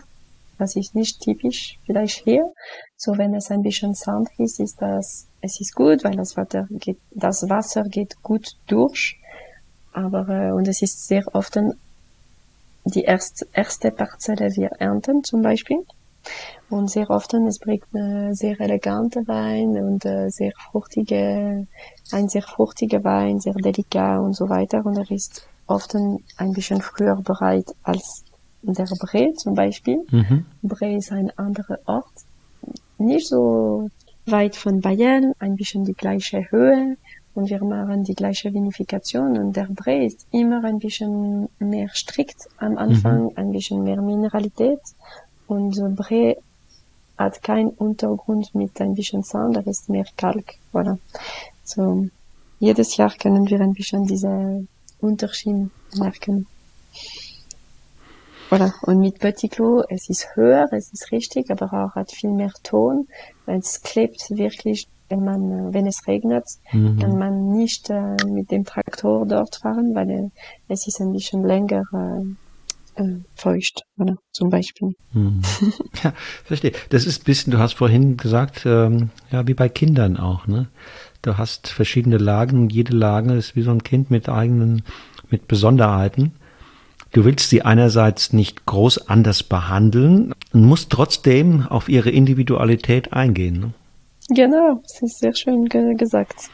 Das 0.58 0.76
ist 0.76 0.94
nicht 0.94 1.20
typisch 1.20 1.78
vielleicht 1.84 2.24
hier. 2.24 2.52
So 2.96 3.18
wenn 3.18 3.34
es 3.34 3.50
ein 3.50 3.62
bisschen 3.62 3.94
Sand 3.94 4.28
ist, 4.38 4.60
ist 4.60 4.80
das, 4.80 5.26
es 5.40 5.60
ist 5.60 5.74
gut, 5.74 6.04
weil 6.04 6.16
das 6.16 6.36
Wasser 6.36 6.66
geht, 6.70 6.98
das 7.10 7.48
Wasser 7.50 7.82
geht 7.82 8.22
gut 8.22 8.56
durch. 8.66 9.18
Aber, 9.92 10.28
äh, 10.28 10.52
und 10.52 10.68
es 10.68 10.80
ist 10.80 11.06
sehr 11.06 11.24
oft 11.34 11.58
die 12.84 13.02
erste, 13.02 13.46
erste 13.52 13.90
Parzelle 13.90 14.54
wir 14.56 14.70
ernten 14.78 15.24
zum 15.24 15.42
Beispiel. 15.42 15.84
Und 16.70 16.90
sehr 16.90 17.10
oft, 17.10 17.32
es 17.34 17.58
bringt 17.58 17.84
eine 17.94 18.34
sehr 18.34 18.58
elegante 18.60 19.26
Wein 19.26 19.76
und 19.76 20.04
äh, 20.04 20.28
sehr 20.30 20.52
fruchtige, 20.70 21.66
ein 22.12 22.28
sehr 22.28 22.42
fruchtiger 22.42 23.04
Wein, 23.04 23.40
sehr 23.40 23.54
delikat 23.54 24.20
und 24.20 24.34
so 24.34 24.48
weiter. 24.48 24.84
Und 24.84 24.96
er 24.96 25.10
ist 25.10 25.46
oft 25.66 25.94
ein 25.94 26.52
bisschen 26.52 26.80
früher 26.80 27.16
bereit 27.16 27.74
als 27.82 28.24
der 28.62 28.86
Bre 28.98 29.32
zum 29.34 29.54
Beispiel. 29.54 30.04
Mhm. 30.10 30.46
Bre 30.62 30.96
ist 30.96 31.12
ein 31.12 31.30
anderer 31.36 31.78
Ort. 31.86 32.12
Nicht 32.98 33.28
so 33.28 33.88
weit 34.26 34.56
von 34.56 34.80
Bayern, 34.80 35.32
ein 35.38 35.56
bisschen 35.56 35.84
die 35.84 35.92
gleiche 35.92 36.50
Höhe 36.50 36.96
und 37.34 37.50
wir 37.50 37.62
machen 37.64 38.04
die 38.04 38.14
gleiche 38.14 38.54
Vinifikation 38.54 39.36
und 39.38 39.56
der 39.56 39.66
Bre 39.68 40.04
ist 40.04 40.26
immer 40.30 40.64
ein 40.64 40.78
bisschen 40.78 41.48
mehr 41.58 41.88
strikt 41.92 42.48
am 42.58 42.78
Anfang, 42.78 43.24
mhm. 43.24 43.32
ein 43.36 43.50
bisschen 43.50 43.82
mehr 43.82 44.00
Mineralität 44.00 44.80
und 45.46 45.96
Bre 45.96 46.36
hat 47.16 47.42
keinen 47.42 47.70
Untergrund 47.70 48.54
mit 48.54 48.80
ein 48.80 48.94
bisschen 48.94 49.22
Sand, 49.22 49.56
da 49.56 49.60
ist 49.60 49.88
mehr 49.88 50.06
Kalk. 50.16 50.54
Voilà. 50.72 50.98
So, 51.62 52.08
jedes 52.58 52.96
Jahr 52.96 53.12
können 53.14 53.48
wir 53.48 53.60
ein 53.60 53.72
bisschen 53.72 54.06
diese 54.06 54.66
Unterschied 55.00 55.70
merken. 55.96 56.46
Voilà. 58.50 58.72
Und 58.82 59.00
mit 59.00 59.18
Petit 59.18 59.50
Clos, 59.50 59.84
es 59.88 60.08
ist 60.08 60.36
höher, 60.36 60.68
es 60.72 60.92
ist 60.92 61.12
richtig, 61.12 61.50
aber 61.50 61.72
auch 61.72 61.94
hat 61.94 62.10
viel 62.12 62.30
mehr 62.30 62.52
Ton. 62.62 63.08
Es 63.46 63.82
klebt 63.82 64.30
wirklich, 64.30 64.86
wenn 65.08 65.24
man, 65.24 65.72
wenn 65.72 65.86
es 65.86 66.06
regnet, 66.06 66.44
mhm. 66.72 66.98
kann 66.98 67.18
man 67.18 67.52
nicht 67.52 67.90
äh, 67.90 68.16
mit 68.26 68.50
dem 68.50 68.64
Traktor 68.64 69.26
dort 69.26 69.56
fahren, 69.56 69.94
weil 69.94 70.10
äh, 70.10 70.30
es 70.68 70.86
ist 70.86 71.00
ein 71.00 71.12
bisschen 71.12 71.42
länger 71.44 71.84
äh, 71.92 72.24
feucht, 73.34 73.82
oder? 73.98 74.16
zum 74.32 74.50
Beispiel. 74.50 74.94
Hm. 75.12 75.42
Ja, 76.02 76.12
verstehe. 76.44 76.72
Das 76.90 77.06
ist 77.06 77.22
ein 77.22 77.24
bisschen, 77.24 77.52
du 77.52 77.58
hast 77.58 77.74
vorhin 77.74 78.16
gesagt, 78.16 78.62
ähm, 78.66 79.10
ja, 79.30 79.46
wie 79.46 79.54
bei 79.54 79.68
Kindern 79.68 80.16
auch, 80.16 80.46
ne? 80.46 80.68
Du 81.22 81.38
hast 81.38 81.68
verschiedene 81.68 82.18
Lagen, 82.18 82.68
jede 82.68 82.94
Lage 82.94 83.32
ist 83.32 83.56
wie 83.56 83.62
so 83.62 83.70
ein 83.70 83.82
Kind 83.82 84.10
mit 84.10 84.28
eigenen, 84.28 84.82
mit 85.30 85.48
Besonderheiten. 85.48 86.32
Du 87.12 87.24
willst 87.24 87.48
sie 87.48 87.62
einerseits 87.62 88.32
nicht 88.32 88.66
groß 88.66 89.08
anders 89.08 89.42
behandeln 89.42 90.34
und 90.52 90.64
musst 90.64 90.90
trotzdem 90.90 91.66
auf 91.66 91.88
ihre 91.88 92.10
Individualität 92.10 93.12
eingehen. 93.12 93.60
Ne? 93.60 93.72
Genau, 94.30 94.80
das 94.82 95.02
ist 95.02 95.18
sehr 95.18 95.34
schön 95.34 95.66
ge 95.66 95.94
gesagt. 95.94 96.50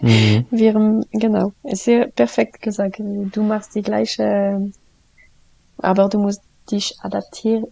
Mhm. 0.00 0.46
Wir, 0.50 1.02
genau, 1.12 1.52
sehr 1.64 2.06
perfekt 2.06 2.62
gesagt. 2.62 2.98
Du 2.98 3.42
machst 3.42 3.74
die 3.74 3.82
gleiche 3.82 4.70
aber 5.82 6.08
du 6.08 6.18
musst 6.18 6.42
dich 6.70 6.96
adaptieren 7.00 7.66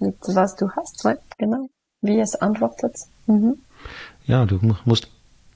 mit 0.00 0.16
was 0.26 0.56
du 0.56 0.68
hast, 0.70 1.04
right? 1.04 1.18
genau, 1.38 1.68
wie 2.00 2.18
es 2.18 2.34
antwortet. 2.34 2.96
Mhm. 3.26 3.58
Ja, 4.26 4.44
du 4.44 4.58
musst 4.84 5.08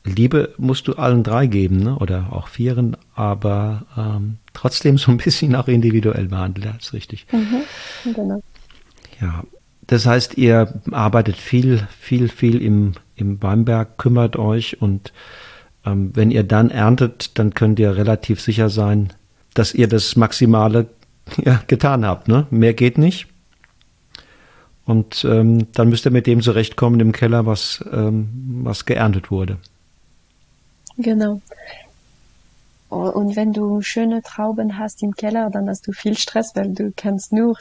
Liebe 0.04 0.54
musst 0.56 0.88
du 0.88 0.94
allen 0.94 1.22
drei 1.22 1.46
geben, 1.46 1.78
ne? 1.78 1.96
oder 1.96 2.28
auch 2.32 2.48
vieren, 2.48 2.96
aber 3.14 3.86
ähm, 3.96 4.38
trotzdem 4.54 4.96
so 4.96 5.10
ein 5.10 5.18
bisschen 5.18 5.54
auch 5.54 5.68
individuell 5.68 6.28
behandelt, 6.28 6.66
das 6.66 6.86
ist 6.86 6.92
richtig. 6.94 7.26
Mhm, 7.32 8.14
genau. 8.14 8.42
Ja, 9.20 9.44
das 9.86 10.06
heißt, 10.06 10.38
ihr 10.38 10.80
arbeitet 10.90 11.36
viel, 11.36 11.86
viel, 11.98 12.28
viel 12.28 12.62
im, 12.62 12.92
im 13.16 13.42
Weinberg, 13.42 13.98
kümmert 13.98 14.36
euch 14.36 14.80
und 14.80 15.12
ähm, 15.84 16.12
wenn 16.14 16.30
ihr 16.30 16.44
dann 16.44 16.70
erntet, 16.70 17.38
dann 17.38 17.52
könnt 17.52 17.78
ihr 17.78 17.96
relativ 17.96 18.40
sicher 18.40 18.70
sein, 18.70 19.12
dass 19.52 19.74
ihr 19.74 19.88
das 19.88 20.16
Maximale 20.16 20.86
ja, 21.44 21.62
getan 21.66 22.04
habt. 22.04 22.28
Ne? 22.28 22.46
Mehr 22.50 22.74
geht 22.74 22.98
nicht. 22.98 23.26
Und 24.84 25.24
ähm, 25.24 25.68
dann 25.72 25.88
müsst 25.88 26.04
ihr 26.04 26.10
mit 26.10 26.26
dem 26.26 26.42
zurechtkommen 26.42 27.00
im 27.00 27.12
Keller, 27.12 27.46
was, 27.46 27.82
ähm, 27.92 28.62
was 28.64 28.84
geerntet 28.86 29.30
wurde. 29.30 29.58
Genau. 30.98 31.40
Und 32.88 33.36
wenn 33.36 33.52
du 33.52 33.82
schöne 33.82 34.20
Trauben 34.22 34.78
hast 34.78 35.04
im 35.04 35.14
Keller, 35.14 35.48
dann 35.50 35.68
hast 35.68 35.86
du 35.86 35.92
viel 35.92 36.18
Stress, 36.18 36.56
weil 36.56 36.74
du 36.74 36.92
kannst 36.96 37.32
nur 37.32 37.56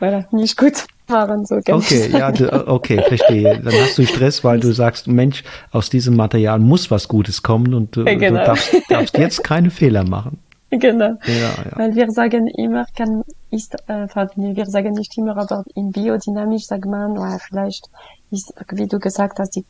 voilà, 0.00 0.24
nicht 0.30 0.56
gut 0.56 0.86
machen. 1.08 1.44
So 1.46 1.56
okay, 1.56 2.08
ja, 2.12 2.30
du, 2.30 2.68
okay, 2.68 3.02
verstehe. 3.08 3.60
Dann 3.60 3.74
hast 3.74 3.98
du 3.98 4.06
Stress, 4.06 4.44
weil 4.44 4.60
du 4.60 4.70
sagst, 4.72 5.08
Mensch, 5.08 5.42
aus 5.72 5.90
diesem 5.90 6.14
Material 6.14 6.60
muss 6.60 6.92
was 6.92 7.08
Gutes 7.08 7.42
kommen 7.42 7.74
und 7.74 7.96
du, 7.96 8.04
genau. 8.04 8.38
du 8.38 8.44
darfst, 8.44 8.72
darfst 8.88 9.18
jetzt 9.18 9.42
keine 9.42 9.70
Fehler 9.70 10.04
machen. 10.04 10.38
Genau. 10.80 11.18
Ja, 11.26 11.34
ja. 11.34 11.76
Weil 11.76 11.94
wir 11.94 12.10
sagen 12.10 12.46
immer, 12.46 12.86
kann, 12.96 13.24
ist, 13.50 13.74
äh, 13.88 14.06
wir 14.06 14.66
sagen 14.66 14.94
nicht 14.94 15.16
immer, 15.18 15.36
aber 15.36 15.64
in 15.74 15.92
biodynamisch 15.92 16.64
sagt 16.64 16.86
man, 16.86 17.12
oder 17.12 17.38
vielleicht 17.38 17.90
ist, 18.30 18.54
wie 18.70 18.86
du 18.86 18.98
gesagt 18.98 19.38
hast, 19.38 19.50
die, 19.56 19.66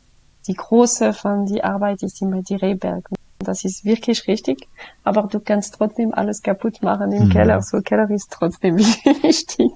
die 0.47 0.55
große 0.55 1.13
von 1.13 1.47
die 1.47 1.65
Arbeit 1.65 2.05
ist 2.05 2.23
immer 2.23 2.43
die 2.43 2.55
Rehberg. 2.55 3.09
Das 3.41 3.65
ist 3.65 3.85
wirklich 3.85 4.29
richtig, 4.29 4.69
aber 5.03 5.25
du 5.25 5.41
kannst 5.41 5.75
trotzdem 5.75 6.15
alles 6.15 6.43
kaputt 6.43 6.81
machen 6.83 7.11
im 7.11 7.25
mhm. 7.25 7.31
Keller. 7.31 7.61
So 7.63 7.81
Keller 7.81 8.09
ist 8.11 8.31
trotzdem 8.31 8.79
wichtig. 9.23 9.73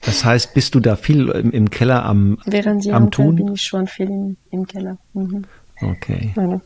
Das 0.00 0.24
heißt, 0.24 0.54
bist 0.54 0.74
du 0.74 0.80
da 0.80 0.96
viel 0.96 1.28
im, 1.28 1.50
im 1.50 1.68
Keller 1.68 2.02
am, 2.06 2.38
Während 2.46 2.88
am 2.88 3.10
Tun? 3.10 3.36
bin 3.36 3.52
ich 3.52 3.60
schon 3.60 3.86
viel 3.86 4.08
im, 4.08 4.36
im 4.50 4.66
Keller. 4.66 4.96
Mhm. 5.12 5.44
Okay. 5.82 6.32
Meine. 6.34 6.62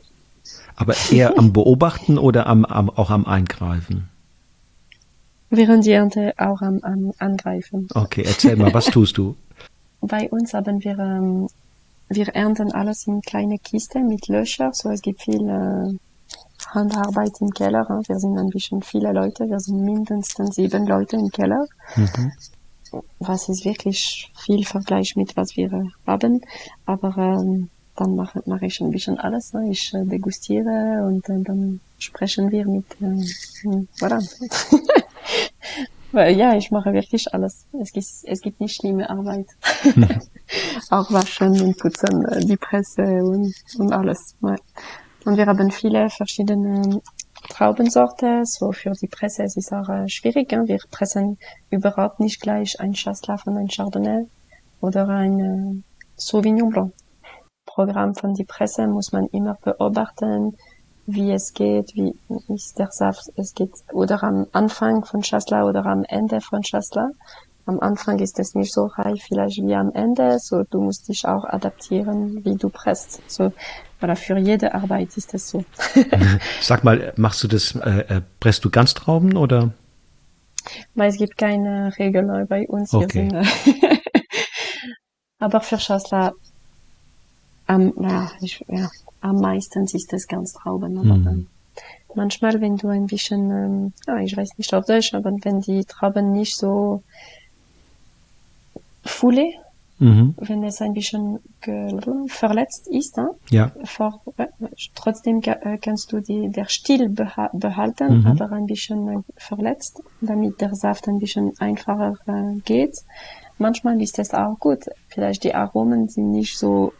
Aber 0.81 0.95
eher 1.13 1.39
am 1.39 1.53
Beobachten 1.53 2.17
oder 2.17 2.47
am, 2.47 2.65
am, 2.65 2.89
auch 2.89 3.11
am 3.11 3.27
Eingreifen? 3.27 4.09
Während 5.51 5.85
die 5.85 5.93
Ernte 5.93 6.33
auch 6.39 6.63
am, 6.63 6.81
am 6.83 7.13
Angreifen. 7.19 7.89
Okay, 7.95 8.23
erzähl 8.25 8.57
mal, 8.57 8.73
was 8.73 8.87
tust 8.87 9.19
du? 9.19 9.37
Bei 10.01 10.31
uns 10.31 10.55
haben 10.55 10.83
wir 10.83 10.99
ähm, 10.99 11.49
wir 12.09 12.29
ernten 12.29 12.73
alles 12.73 13.07
in 13.07 13.21
kleine 13.21 13.59
Kisten 13.59 14.09
mit 14.09 14.27
Löcher, 14.27 14.71
so 14.73 14.89
es 14.91 15.01
gibt 15.01 15.23
viel 15.23 15.49
äh, 15.49 15.97
Handarbeit 16.75 17.41
im 17.41 17.51
Keller. 17.51 17.87
Wir 18.07 18.19
sind 18.19 18.37
ein 18.37 18.49
bisschen 18.49 18.83
viele 18.83 19.13
Leute, 19.13 19.49
wir 19.49 19.61
sind 19.61 19.85
mindestens 19.85 20.57
sieben 20.57 20.87
Leute 20.87 21.17
im 21.17 21.31
Keller. 21.31 21.67
Mhm. 21.95 22.33
Was 23.21 23.49
ist 23.49 23.65
wirklich 23.65 24.33
viel 24.45 24.65
Vergleich 24.65 25.15
mit 25.15 25.37
was 25.37 25.57
wir 25.57 25.71
haben. 26.05 26.41
Aber 26.85 27.17
ähm, 27.17 27.71
dann 28.01 28.17
mache, 28.17 28.43
mache 28.47 28.67
ich 28.67 28.81
ein 28.81 28.91
bisschen 28.91 29.19
alles. 29.19 29.53
Ne? 29.53 29.69
Ich 29.71 29.93
äh, 29.95 30.05
degustiere 30.05 31.05
und 31.07 31.29
äh, 31.29 31.43
dann 31.43 31.81
sprechen 31.99 32.51
wir 32.51 32.67
mit 32.67 32.87
äh, 33.01 33.87
voilà. 34.01 34.21
Weil, 36.13 36.37
ja, 36.37 36.57
ich 36.57 36.73
mache 36.73 36.93
wirklich 36.93 37.33
alles. 37.33 37.67
Es 37.81 37.93
gibt, 37.93 38.07
es 38.25 38.41
gibt 38.41 38.61
nicht 38.61 38.75
schlimme 38.75 39.09
Arbeit. 39.09 39.47
Auch 40.91 41.13
waschen 41.13 41.61
und 41.61 41.79
putzen, 41.79 42.25
äh, 42.25 42.41
die 42.41 42.57
Presse 42.57 43.03
und, 43.03 43.55
und 43.79 43.93
alles. 43.93 44.35
Ja. 44.43 44.57
Und 45.25 45.37
wir 45.37 45.47
haben 45.47 45.71
viele 45.71 46.09
verschiedene 46.11 47.01
Traubensorten. 47.51 48.45
So 48.45 48.73
für 48.73 48.93
die 48.93 49.07
Presse 49.07 49.45
es 49.45 49.57
ist 49.57 49.73
auch 49.73 49.89
äh, 49.89 50.09
schwierig. 50.09 50.51
Wir 50.51 50.79
pressen 50.91 51.39
überhaupt 51.71 52.19
nicht 52.19 52.41
gleich 52.41 52.81
ein 52.81 52.95
Chasselas 52.95 53.43
von 53.43 53.57
ein 53.57 53.69
Chardonnay 53.69 54.25
oder 54.81 55.09
ein 55.09 55.39
äh, 55.39 55.83
Sauvignon 56.17 56.71
Blanc. 56.71 56.93
Programm 57.87 58.15
von 58.15 58.35
die 58.35 58.45
Presse 58.45 58.87
muss 58.87 59.13
man 59.13 59.27
immer 59.29 59.57
beobachten, 59.65 60.57
wie 61.07 61.33
es 61.33 61.55
geht, 61.55 61.95
wie 61.95 62.15
ist 62.53 62.79
der 62.79 62.91
Saft, 62.91 63.31
es 63.37 63.55
geht 63.55 63.73
oder 63.93 64.23
am 64.23 64.47
Anfang 64.53 65.05
von 65.05 65.23
Chasselas 65.23 65.65
oder 65.65 65.87
am 65.87 66.05
Ende 66.05 66.41
von 66.41 66.61
Chasselas 66.63 67.13
am 67.67 67.81
Anfang 67.81 68.19
ist 68.19 68.39
es 68.39 68.55
nicht 68.55 68.73
so 68.73 68.87
reif 68.87 69.23
vielleicht 69.23 69.59
wie 69.63 69.75
am 69.75 69.93
Ende, 69.93 70.39
so 70.41 70.65
du 70.65 70.81
musst 70.81 71.09
dich 71.09 71.25
auch 71.25 71.45
adaptieren, 71.45 72.45
wie 72.45 72.57
du 72.57 72.69
presst. 72.69 73.23
So, 73.31 73.53
oder 74.03 74.17
für 74.17 74.37
jede 74.39 74.75
Arbeit 74.75 75.17
ist 75.17 75.35
es 75.35 75.51
so. 75.51 75.65
Sag 76.61 76.85
mal, 76.85 77.13
machst 77.17 77.43
du 77.45 77.49
das, 77.49 77.77
äh, 77.77 78.17
äh, 78.17 78.23
presst 78.41 78.65
du 78.65 78.71
ganz 78.71 78.95
Trauben 78.95 79.37
oder? 79.37 79.73
Weil 80.95 81.11
es 81.11 81.17
gibt 81.17 81.39
keine 81.39 81.93
Regel 81.99 82.47
bei 82.49 82.67
uns. 82.67 82.93
Okay. 82.93 83.29
Sind, 83.31 83.35
äh, 83.35 83.99
aber 85.39 85.61
für 85.61 85.79
Schassler 85.79 86.33
am, 87.71 87.93
ja, 88.01 88.31
ich, 88.41 88.65
ja, 88.69 88.91
am 89.21 89.41
meisten 89.41 89.85
ist 89.85 90.13
es 90.13 90.27
ganz 90.27 90.53
Trauben. 90.53 90.99
Aber 90.99 91.17
mhm. 91.17 91.47
manchmal, 92.15 92.61
wenn 92.61 92.77
du 92.77 92.89
ein 92.89 93.07
bisschen, 93.07 93.51
ähm, 93.51 93.93
ja, 94.07 94.19
ich 94.19 94.37
weiß 94.37 94.59
nicht 94.59 94.75
auf 94.75 94.87
Deutsch, 94.87 95.15
aber 95.15 95.33
wenn 95.43 95.61
die 95.61 95.85
Trauben 95.85 96.33
nicht 96.33 96.57
so 96.57 97.03
Foulée, 99.05 99.53
mhm. 100.01 100.35
wenn 100.39 100.65
es 100.65 100.81
ein 100.83 100.95
bisschen 100.95 101.39
verletzt 102.27 102.89
ist. 102.89 103.17
Hein? 103.17 103.29
Ja. 103.51 103.71
Vor, 103.85 104.21
äh, 104.37 104.47
trotzdem 104.97 105.41
äh, 105.45 105.79
kannst 105.79 106.11
du 106.13 106.21
die, 106.21 106.49
der 106.49 106.69
Stiel 106.69 107.09
beha 107.09 107.51
behalten, 107.53 108.21
mhm. 108.21 108.27
aber 108.27 108.51
ein 108.51 108.67
bisschen 108.67 109.09
äh, 109.09 109.23
verletzt, 109.37 110.03
damit 110.21 110.61
der 110.61 110.75
Saft 110.75 111.07
ein 111.07 111.19
bisschen 111.19 111.53
einfacher 111.61 112.17
äh, 112.27 112.59
geht. 112.65 112.97
Manchmal 113.59 114.01
ist 114.03 114.19
es 114.19 114.35
auch 114.35 114.59
gut. 114.59 114.87
Vielleicht 115.09 115.45
die 115.45 115.55
Aromen 115.55 116.09
sind 116.09 116.31
nicht 116.31 116.59
so 116.59 116.93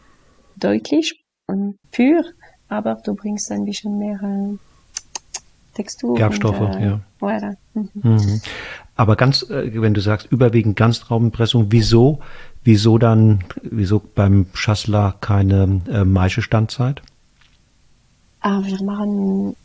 deutlich 0.63 1.23
und 1.47 1.77
pur, 1.91 2.23
aber 2.69 2.95
du 3.03 3.15
bringst 3.15 3.51
ein 3.51 3.65
bisschen 3.65 3.97
mehr 3.97 4.19
äh, 4.21 4.57
Textur. 5.73 6.15
Gerbstoffe, 6.15 6.59
und, 6.59 6.75
äh, 6.75 6.85
ja. 6.85 6.99
Voilà. 7.19 7.55
Mhm. 7.73 7.89
Mhm. 8.03 8.41
Aber 8.95 9.15
ganz, 9.15 9.43
äh, 9.49 9.81
wenn 9.81 9.93
du 9.93 10.01
sagst, 10.01 10.27
überwiegend 10.31 10.75
Ganztraubenpressung, 10.75 11.67
wieso, 11.69 12.19
wieso 12.63 12.97
dann, 12.97 13.43
wieso 13.63 13.99
beim 13.99 14.47
Schassler 14.53 15.15
keine 15.21 15.81
äh, 15.89 16.03
Maischestandzeit? 16.03 17.01
Ah, 18.41 18.61
wir 18.63 18.83
machen 18.83 19.55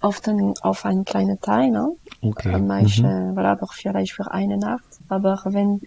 oft 0.00 0.28
ein, 0.28 0.54
auf 0.62 0.84
einen 0.84 1.04
kleinen 1.04 1.40
Teil, 1.40 1.70
ne? 1.70 1.92
Okay. 2.20 2.58
Maische, 2.60 3.02
mhm. 3.02 3.38
voilà, 3.38 3.52
aber 3.52 3.66
vielleicht 3.68 4.12
für 4.12 4.30
eine 4.30 4.58
Nacht. 4.58 4.84
Aber 5.08 5.40
wenn 5.44 5.80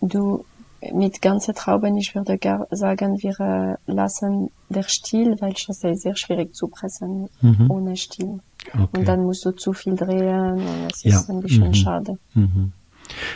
du 0.00 0.44
mit 0.92 1.22
ganzen 1.22 1.54
Trauben, 1.54 1.96
ich 1.96 2.14
würde 2.14 2.38
gar 2.38 2.66
sagen, 2.70 3.22
wir 3.22 3.38
äh, 3.40 3.92
lassen 3.92 4.50
der 4.68 4.82
Stiel, 4.82 5.36
weil 5.40 5.54
Chasse 5.54 5.90
ist 5.90 6.02
sehr 6.02 6.16
schwierig 6.16 6.54
zu 6.54 6.68
pressen 6.68 7.28
mhm. 7.40 7.70
ohne 7.70 7.96
Stiel. 7.96 8.40
Okay. 8.68 8.88
Und 8.98 9.08
dann 9.08 9.24
musst 9.24 9.44
du 9.44 9.52
zu 9.52 9.72
viel 9.72 9.96
drehen 9.96 10.52
und 10.52 10.90
das 10.90 11.02
ja. 11.04 11.16
ist 11.16 11.30
ein 11.30 11.40
bisschen 11.40 11.68
mhm. 11.68 11.74
schade. 11.74 12.18
Mhm. 12.34 12.72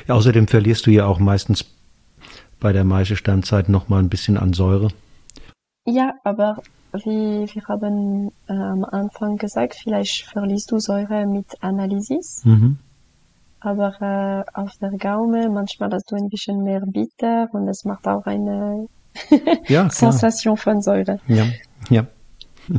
Ja, 0.09 0.15
außerdem 0.15 0.49
verlierst 0.49 0.87
du 0.87 0.91
ja 0.91 1.07
auch 1.07 1.19
meistens 1.19 1.65
bei 2.59 2.73
der 2.73 2.85
Maischestandzeit 2.85 3.69
noch 3.69 3.89
mal 3.89 3.99
ein 3.99 4.09
bisschen 4.09 4.37
an 4.37 4.53
Säure. 4.53 4.89
Ja, 5.87 6.15
aber 6.25 6.63
wie 6.93 7.47
wir 7.53 7.63
haben 7.69 8.33
äh, 8.49 8.53
am 8.53 8.85
Anfang 8.85 9.37
gesagt, 9.37 9.75
vielleicht 9.75 10.25
verlierst 10.25 10.71
du 10.71 10.79
Säure 10.79 11.27
mit 11.27 11.47
Analysis. 11.61 12.43
Mhm. 12.45 12.79
Aber 13.67 14.01
äh, 14.01 14.59
auf 14.61 14.77
der 14.81 14.93
Gaume 14.93 15.49
manchmal 15.49 15.91
hast 15.91 16.13
du 16.13 16.15
ein 16.15 16.29
bisschen 16.29 16.63
mehr 16.63 16.83
bitter 16.87 17.49
und 17.53 17.67
es 17.67 17.85
macht 17.85 18.07
auch 18.07 18.25
eine 18.25 18.87
ja, 19.67 19.91
Sensation 19.91 20.57
von 20.57 20.81
Säure. 20.81 21.19
Ja, 21.27 21.47
ja. 21.91 22.07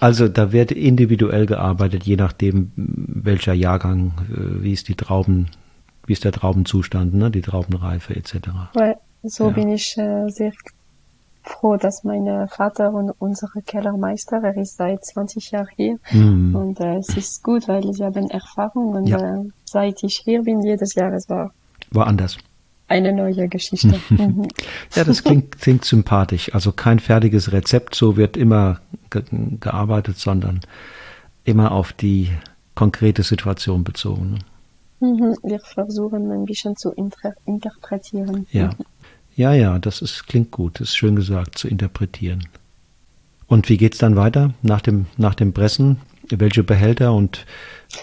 Also 0.00 0.28
da 0.28 0.52
wird 0.52 0.70
individuell 0.70 1.44
gearbeitet, 1.44 2.04
je 2.04 2.14
nachdem 2.14 2.70
welcher 2.76 3.52
Jahrgang, 3.52 4.12
äh, 4.30 4.62
wie 4.62 4.72
ist 4.72 4.88
die 4.88 4.94
Trauben, 4.94 5.50
wie 6.06 6.12
ist 6.12 6.24
der 6.24 6.30
Traubenzustand, 6.30 7.14
ne, 7.14 7.32
die 7.32 7.42
Traubenreife 7.42 8.14
etc. 8.14 8.34
Weil 8.74 8.96
so 9.24 9.48
ja. 9.48 9.50
bin 9.50 9.72
ich 9.72 9.98
äh, 9.98 10.28
sehr 10.28 10.52
froh, 11.48 11.76
dass 11.76 12.04
mein 12.04 12.48
Vater 12.48 12.92
und 12.92 13.10
unsere 13.18 13.62
Kellermeister, 13.62 14.42
er 14.42 14.56
ist 14.56 14.76
seit 14.76 15.04
20 15.04 15.50
Jahren 15.50 15.68
hier 15.76 15.98
mm. 16.12 16.54
und 16.54 16.80
äh, 16.80 16.96
es 16.96 17.16
ist 17.16 17.42
gut, 17.42 17.68
weil 17.68 17.92
sie 17.92 18.04
haben 18.04 18.30
Erfahrung 18.30 18.94
und 18.94 19.06
ja. 19.06 19.18
äh, 19.18 19.48
seit 19.64 20.02
ich 20.02 20.18
hier 20.24 20.42
bin, 20.42 20.62
jedes 20.62 20.94
Jahr 20.94 21.12
es 21.12 21.28
war 21.28 21.52
war 21.90 22.06
anders 22.06 22.38
eine 22.88 23.12
neue 23.12 23.48
Geschichte. 23.48 24.00
Mhm. 24.08 24.48
ja, 24.94 25.04
das 25.04 25.22
klingt, 25.22 25.58
klingt 25.60 25.84
sympathisch. 25.84 26.54
Also 26.54 26.72
kein 26.72 26.98
fertiges 26.98 27.52
Rezept, 27.52 27.94
so 27.94 28.16
wird 28.16 28.36
immer 28.36 28.80
ge 29.10 29.22
gearbeitet, 29.60 30.16
sondern 30.18 30.60
immer 31.44 31.72
auf 31.72 31.92
die 31.92 32.30
konkrete 32.74 33.22
Situation 33.22 33.84
bezogen. 33.84 34.38
Mhm. 35.00 35.36
Wir 35.42 35.60
versuchen 35.60 36.30
ein 36.32 36.44
bisschen 36.44 36.76
zu 36.76 36.90
inter 36.92 37.34
interpretieren. 37.44 38.46
Ja. 38.50 38.70
Ja, 39.38 39.52
ja, 39.52 39.78
das 39.78 40.02
ist, 40.02 40.26
klingt 40.26 40.50
gut, 40.50 40.80
ist 40.80 40.96
schön 40.96 41.14
gesagt, 41.14 41.58
zu 41.58 41.68
interpretieren. 41.68 42.48
Und 43.46 43.68
wie 43.68 43.76
geht's 43.76 43.98
dann 43.98 44.16
weiter 44.16 44.52
nach 44.62 44.80
dem, 44.80 45.06
nach 45.16 45.36
dem 45.36 45.52
Pressen? 45.52 45.98
Welche 46.28 46.64
Behälter 46.64 47.14
und 47.14 47.46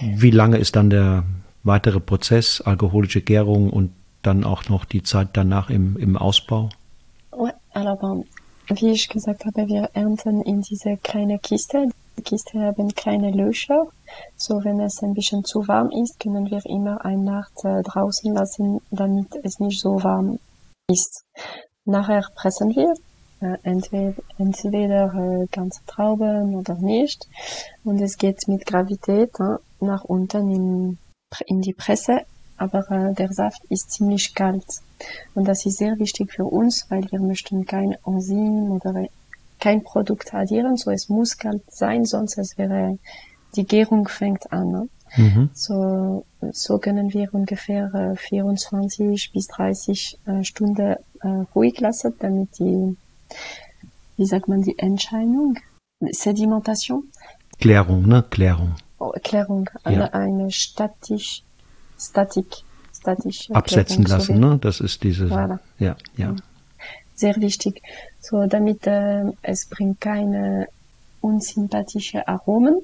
wie 0.01 0.31
lange 0.31 0.57
ist 0.57 0.77
dann 0.77 0.89
der 0.89 1.25
weitere 1.63 1.99
Prozess, 1.99 2.61
alkoholische 2.61 3.19
Gärung 3.19 3.69
und 3.69 3.91
dann 4.21 4.45
auch 4.45 4.69
noch 4.69 4.85
die 4.85 5.03
Zeit 5.03 5.29
danach 5.33 5.69
im, 5.69 5.97
im 5.97 6.15
Ausbau? 6.15 6.69
Ouais, 7.31 7.51
alors, 7.73 8.25
wie 8.69 8.91
ich 8.91 9.09
gesagt 9.09 9.43
habe, 9.45 9.67
wir 9.67 9.89
ernten 9.93 10.41
in 10.41 10.61
diese 10.61 10.95
kleine 11.03 11.37
Kiste. 11.39 11.89
Kiste 12.23 12.59
haben 12.61 12.95
keine 12.95 13.31
Löcher. 13.31 13.87
So, 14.37 14.63
wenn 14.63 14.79
es 14.79 15.03
ein 15.03 15.13
bisschen 15.13 15.43
zu 15.43 15.67
warm 15.67 15.89
ist, 15.91 16.17
können 16.21 16.49
wir 16.49 16.65
immer 16.65 17.03
eine 17.03 17.21
Nacht 17.21 17.65
äh, 17.65 17.83
draußen 17.83 18.33
lassen, 18.33 18.79
damit 18.89 19.27
es 19.43 19.59
nicht 19.59 19.81
so 19.81 20.01
warm 20.01 20.39
ist. 20.91 21.25
Nachher 21.85 22.23
pressen 22.35 22.69
wir 22.75 22.93
äh, 23.41 23.57
entweder, 23.63 24.13
entweder 24.37 25.13
äh, 25.13 25.45
ganze 25.51 25.81
Trauben 25.85 26.55
oder 26.55 26.75
nicht. 26.75 27.27
Und 27.83 28.01
es 28.01 28.17
geht 28.17 28.47
mit 28.47 28.65
Gravität 28.65 29.31
äh, 29.39 29.57
nach 29.79 30.03
unten 30.03 30.51
in, 30.51 30.97
in 31.47 31.61
die 31.61 31.73
Presse, 31.73 32.21
aber 32.57 32.89
äh, 32.89 33.13
der 33.13 33.31
Saft 33.33 33.63
ist 33.69 33.91
ziemlich 33.91 34.33
kalt. 34.33 34.65
Und 35.33 35.47
das 35.47 35.65
ist 35.65 35.77
sehr 35.77 35.97
wichtig 35.99 36.31
für 36.31 36.45
uns, 36.45 36.85
weil 36.89 37.03
wir 37.11 37.19
möchten 37.19 37.65
kein 37.65 37.95
Enzym 38.05 38.71
oder 38.71 39.05
kein 39.59 39.83
Produkt 39.83 40.33
addieren, 40.33 40.77
so 40.77 40.91
es 40.91 41.09
muss 41.09 41.37
kalt 41.37 41.63
sein, 41.69 42.05
sonst 42.05 42.37
es 42.37 42.57
wäre, 42.57 42.97
die 43.55 43.65
Gärung 43.65 44.07
fängt 44.07 44.51
an. 44.51 44.71
Ne? 44.71 44.89
Mhm. 45.17 45.49
So, 45.53 46.25
so 46.53 46.77
können 46.79 47.13
wir 47.13 47.33
ungefähr 47.33 47.93
äh, 47.93 48.15
24 48.15 49.31
bis 49.33 49.47
30 49.47 50.19
äh, 50.25 50.43
Stunden 50.43 50.95
äh, 51.21 51.27
ruhig 51.53 51.79
lassen, 51.79 52.13
damit 52.19 52.57
die, 52.59 52.95
wie 54.17 54.25
sagt 54.25 54.47
man, 54.47 54.61
die 54.61 54.77
Entscheidung, 54.77 55.57
Sedimentation? 55.99 57.11
Klärung, 57.59 58.07
ne? 58.07 58.23
Klärung. 58.29 58.75
Oh, 58.99 59.11
Klärung, 59.23 59.69
ja. 59.85 60.05
eine, 60.05 60.51
statisch, 60.51 61.43
Statik, 61.97 62.47
statisch. 62.93 63.49
Absetzen 63.51 64.03
Klärung, 64.03 64.19
lassen, 64.19 64.41
so 64.41 64.47
ne? 64.47 64.57
Das 64.59 64.79
ist 64.79 65.03
diese, 65.03 65.25
voilà. 65.25 65.59
ja, 65.79 65.95
ja. 66.17 66.35
Sehr 67.15 67.35
wichtig. 67.37 67.81
So, 68.19 68.45
damit 68.45 68.85
äh, 68.87 69.23
es 69.41 69.67
bringt 69.67 70.01
keine 70.01 70.67
unsympathische 71.21 72.27
Aromen, 72.27 72.81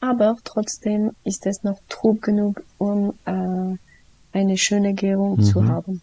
aber 0.00 0.36
trotzdem 0.44 1.12
ist 1.24 1.46
es 1.46 1.62
noch 1.62 1.78
trub 1.88 2.22
genug, 2.22 2.62
um 2.78 3.14
äh, 3.24 3.76
eine 4.32 4.56
schöne 4.56 4.94
Gärung 4.94 5.36
mhm. 5.36 5.42
zu 5.42 5.66
haben. 5.66 6.02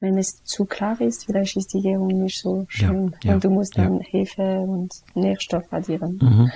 Wenn 0.00 0.16
es 0.16 0.42
zu 0.44 0.64
klar 0.64 0.98
ist, 1.00 1.26
vielleicht 1.26 1.56
ist 1.56 1.74
die 1.74 1.82
Gärung 1.82 2.22
nicht 2.22 2.40
so 2.40 2.64
schön 2.68 3.14
ja, 3.22 3.30
ja, 3.30 3.34
und 3.34 3.44
du 3.44 3.50
musst 3.50 3.76
dann 3.76 3.98
ja. 3.98 4.06
Hefe 4.06 4.60
und 4.60 4.92
Nährstoff 5.14 5.70
addieren. 5.72 6.18
Mhm. 6.20 6.52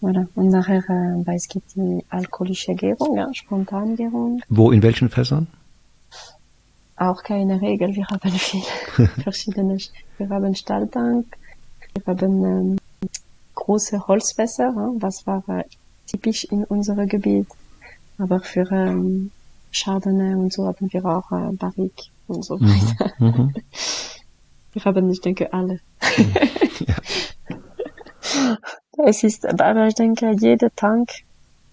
Oder? 0.00 0.28
Und 0.34 0.48
nachher, 0.48 0.78
äh, 0.78 1.26
weil 1.26 1.36
es 1.36 1.48
gibt 1.48 1.74
die 1.74 2.04
alkoholische 2.10 2.74
Gärung, 2.74 3.16
ja, 3.16 3.32
Spontangärung. 3.32 4.40
Wo, 4.48 4.70
in 4.70 4.82
welchen 4.82 5.08
Fässern? 5.08 5.46
Auch 6.96 7.22
keine 7.22 7.60
Regel, 7.60 7.94
wir 7.94 8.06
haben 8.06 8.30
viele 8.30 9.08
verschiedene. 9.22 9.78
Wir 10.18 10.28
haben 10.28 10.54
Stahltank, 10.54 11.26
wir 11.94 12.02
haben 12.06 12.44
ähm, 12.44 12.76
große 13.56 14.06
Holzfässer, 14.06 14.72
was 15.00 15.26
war 15.26 15.42
typisch 16.06 16.44
in 16.44 16.64
unserem 16.64 17.08
Gebiet. 17.08 17.48
Aber 18.18 18.40
für 18.40 18.70
ähm, 18.70 19.32
Chardonnay 19.72 20.34
und 20.34 20.52
so 20.52 20.66
haben 20.66 20.92
wir 20.92 21.04
auch 21.04 21.30
äh, 21.32 21.52
Barrique 21.56 22.10
und 22.28 22.44
so 22.44 22.56
mhm, 22.56 22.68
weiter. 22.68 23.12
Mhm. 23.18 23.54
Wir 24.72 24.84
haben, 24.84 25.10
ich 25.10 25.20
denke, 25.20 25.52
alle. 25.52 25.80
ja. 26.86 26.96
Es 29.04 29.22
ist, 29.22 29.44
aber 29.46 29.86
ich 29.86 29.94
denke, 29.94 30.34
jeder 30.38 30.74
Tank 30.74 31.10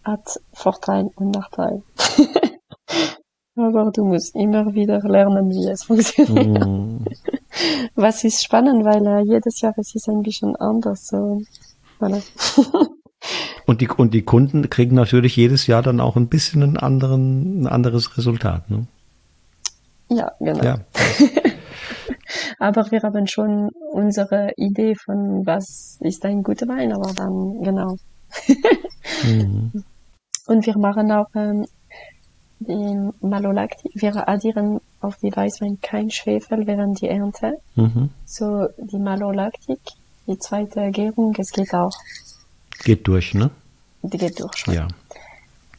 hat 0.04 0.40
Vorteil 0.52 1.10
und 1.16 1.32
Nachteil. 1.32 1.84
aber 3.56 3.92
du 3.92 4.04
musst 4.04 4.36
immer 4.36 4.74
wieder 4.74 5.00
lernen, 5.00 5.50
wie 5.50 5.70
es 5.70 5.84
funktioniert. 5.84 6.68
Mm. 6.68 7.06
Was 7.96 8.24
ist 8.24 8.44
spannend, 8.44 8.84
weil 8.84 9.06
äh, 9.06 9.22
jedes 9.22 9.62
Jahr 9.62 9.74
es 9.78 9.96
ist 9.96 10.10
ein 10.10 10.22
bisschen 10.22 10.56
anders. 10.58 11.08
So. 11.08 11.42
Voilà. 12.04 12.22
und, 13.66 13.80
die, 13.80 13.88
und 13.88 14.14
die 14.14 14.24
Kunden 14.24 14.70
kriegen 14.70 14.96
natürlich 14.96 15.38
jedes 15.38 15.68
Jahr 15.68 15.82
dann 15.82 16.02
auch 16.02 16.18
ein 16.18 16.28
bisschen 16.28 16.64
einen 16.64 16.78
anderen, 16.78 17.62
ein 17.62 17.68
anderes 17.68 18.18
Resultat. 18.18 18.70
Ne? 18.70 18.88
Ja, 20.10 20.32
genau. 20.40 20.64
Ja. 20.64 20.80
aber 22.60 22.92
wir 22.92 23.02
haben 23.02 23.26
schon 23.28 23.70
unsere 23.92 24.52
Idee 24.58 24.96
von, 24.96 25.46
was 25.46 25.98
ist 26.02 26.26
ein 26.26 26.44
guter 26.44 26.68
Wein, 26.68 26.92
aber 26.92 27.14
dann, 27.14 27.62
genau. 27.64 27.96
mhm. 29.24 29.72
Und 30.46 30.66
wir 30.66 30.78
machen 30.78 31.10
auch 31.14 31.30
ähm, 31.36 31.66
die 32.60 33.12
Malolacti. 33.22 33.92
Wir 33.94 34.28
addieren 34.28 34.82
auf 35.00 35.16
die 35.16 35.34
Weißwein 35.34 35.80
kein 35.82 36.10
Schwefel 36.10 36.68
während 36.68 37.00
die 37.00 37.08
Ernte. 37.08 37.60
Mhm. 37.76 38.10
So 38.26 38.68
die 38.78 39.00
Malolaktik 39.00 39.80
die 40.28 40.38
zweite 40.40 40.90
Gärung, 40.92 41.36
es 41.38 41.52
geht 41.52 41.74
auch. 41.74 41.92
Geht 42.84 43.08
durch, 43.08 43.34
ne? 43.34 43.52
Die 44.02 44.18
geht 44.18 44.40
durch 44.40 44.56
schon. 44.58 44.74
Ja. 44.74 44.88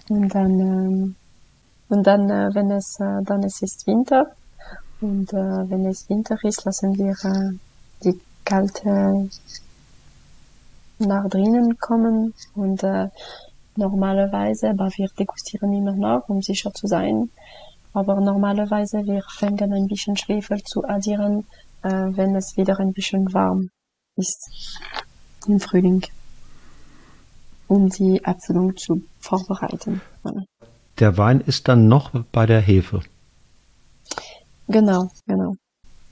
Und 0.08 0.34
dann, 0.34 0.60
ähm, 0.60 1.14
und 1.88 2.06
dann, 2.06 2.30
äh, 2.30 2.54
wenn 2.54 2.70
es, 2.70 2.98
äh, 3.00 3.22
dann 3.24 3.42
es 3.42 3.62
ist 3.62 3.86
Winter. 3.86 4.34
Und 5.00 5.32
äh, 5.32 5.70
wenn 5.70 5.86
es 5.86 6.08
Winter 6.08 6.36
ist, 6.42 6.64
lassen 6.64 6.96
wir 6.96 7.14
äh, 7.24 7.58
die 8.04 8.20
kalte 8.44 9.28
nach 10.98 11.28
drinnen 11.28 11.78
kommen. 11.78 12.34
Und 12.54 12.82
äh, 12.82 13.08
normalerweise, 13.76 14.70
aber 14.70 14.90
wir 14.96 15.08
degustieren 15.18 15.72
immer 15.72 15.92
noch, 15.92 16.28
um 16.28 16.42
sicher 16.42 16.72
zu 16.72 16.86
sein. 16.86 17.30
Aber 17.92 18.20
normalerweise, 18.20 19.04
wir 19.04 19.22
fangen 19.38 19.72
ein 19.72 19.86
bisschen 19.86 20.16
Schwefel 20.16 20.62
zu 20.62 20.84
addieren, 20.84 21.46
äh, 21.82 21.88
wenn 21.88 22.34
es 22.36 22.56
wieder 22.56 22.78
ein 22.78 22.92
bisschen 22.92 23.32
warm 23.32 23.70
ist 24.16 24.78
im 25.46 25.60
Frühling, 25.60 26.04
um 27.68 27.88
die 27.88 28.24
Abfüllung 28.24 28.76
zu 28.76 29.02
vorbereiten. 29.18 30.00
Der 30.98 31.18
Wein 31.18 31.40
ist 31.40 31.68
dann 31.68 31.88
noch 31.88 32.10
bei 32.32 32.46
der 32.46 32.60
Hefe. 32.60 33.00
Genau, 34.68 35.10
genau. 35.26 35.54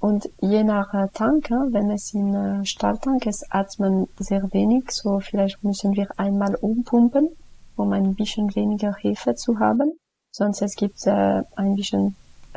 Und 0.01 0.29
je 0.41 0.65
nach 0.65 0.93
äh, 0.95 1.07
Tank, 1.15 1.49
wenn 1.51 1.91
es 1.93 2.13
in 2.13 2.35
äh, 2.35 2.67
Stahltank 2.67 3.25
ist, 3.25 3.47
atmen 3.51 4.09
sehr 4.19 4.43
wenig, 4.53 4.91
so 4.91 5.21
vielleicht 5.21 5.63
müssen 5.63 5.95
wir 5.95 6.09
einmal 6.19 6.57
umpumpen, 6.57 7.29
um 7.77 7.93
ein 7.93 8.17
bisschen 8.17 8.53
weniger 8.57 8.95
Hefe 8.95 9.37
zu 9.37 9.61
haben. 9.61 9.93
Sonst 10.33 10.61
es 10.61 10.75
gibt 10.75 11.07
äh, 11.07 11.43
ein 11.55 11.77
bisschen 11.77 12.17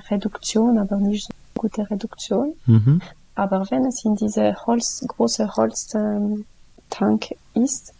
Reduktion, 0.10 0.80
aber 0.80 0.98
nicht 0.98 1.28
so 1.28 1.34
gute 1.56 1.88
Reduktion. 1.88 2.56
Mhm. 2.66 3.02
Aber 3.36 3.70
wenn 3.70 3.86
es 3.86 4.04
in 4.06 4.16
diese 4.16 4.56
Holz, 4.66 5.06
große 5.08 5.56
Holztank 5.56 6.46
ist, 7.54 7.94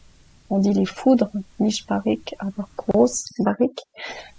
und 0.48 0.64
die 0.64 0.86
Foudre, 0.86 1.32
nicht 1.58 1.88
Barrique, 1.88 2.36
aber 2.38 2.68
groß 2.78 3.34
Barrique, 3.40 3.82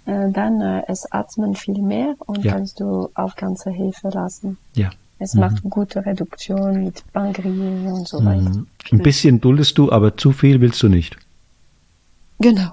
äh, 0.05 0.31
dann 0.31 0.61
äh, 0.61 0.83
es 0.87 1.11
atmen 1.11 1.55
viel 1.55 1.81
mehr 1.81 2.15
und 2.25 2.43
ja. 2.43 2.53
kannst 2.53 2.79
du 2.79 3.09
auf 3.13 3.35
ganze 3.35 3.71
Hefe 3.71 4.09
lassen. 4.09 4.57
Ja. 4.73 4.89
Es 5.19 5.33
mhm. 5.33 5.41
macht 5.41 5.63
gute 5.63 6.05
Reduktion 6.05 6.83
mit 6.83 7.03
Bangrier 7.11 7.93
und 7.93 8.07
so 8.07 8.23
weiter. 8.23 8.49
Mhm. 8.49 8.67
Ein 8.91 8.99
bisschen 8.99 9.41
duldest 9.41 9.77
du, 9.77 9.91
aber 9.91 10.15
zu 10.15 10.31
viel 10.31 10.61
willst 10.61 10.81
du 10.83 10.89
nicht. 10.89 11.17
Genau. 12.39 12.69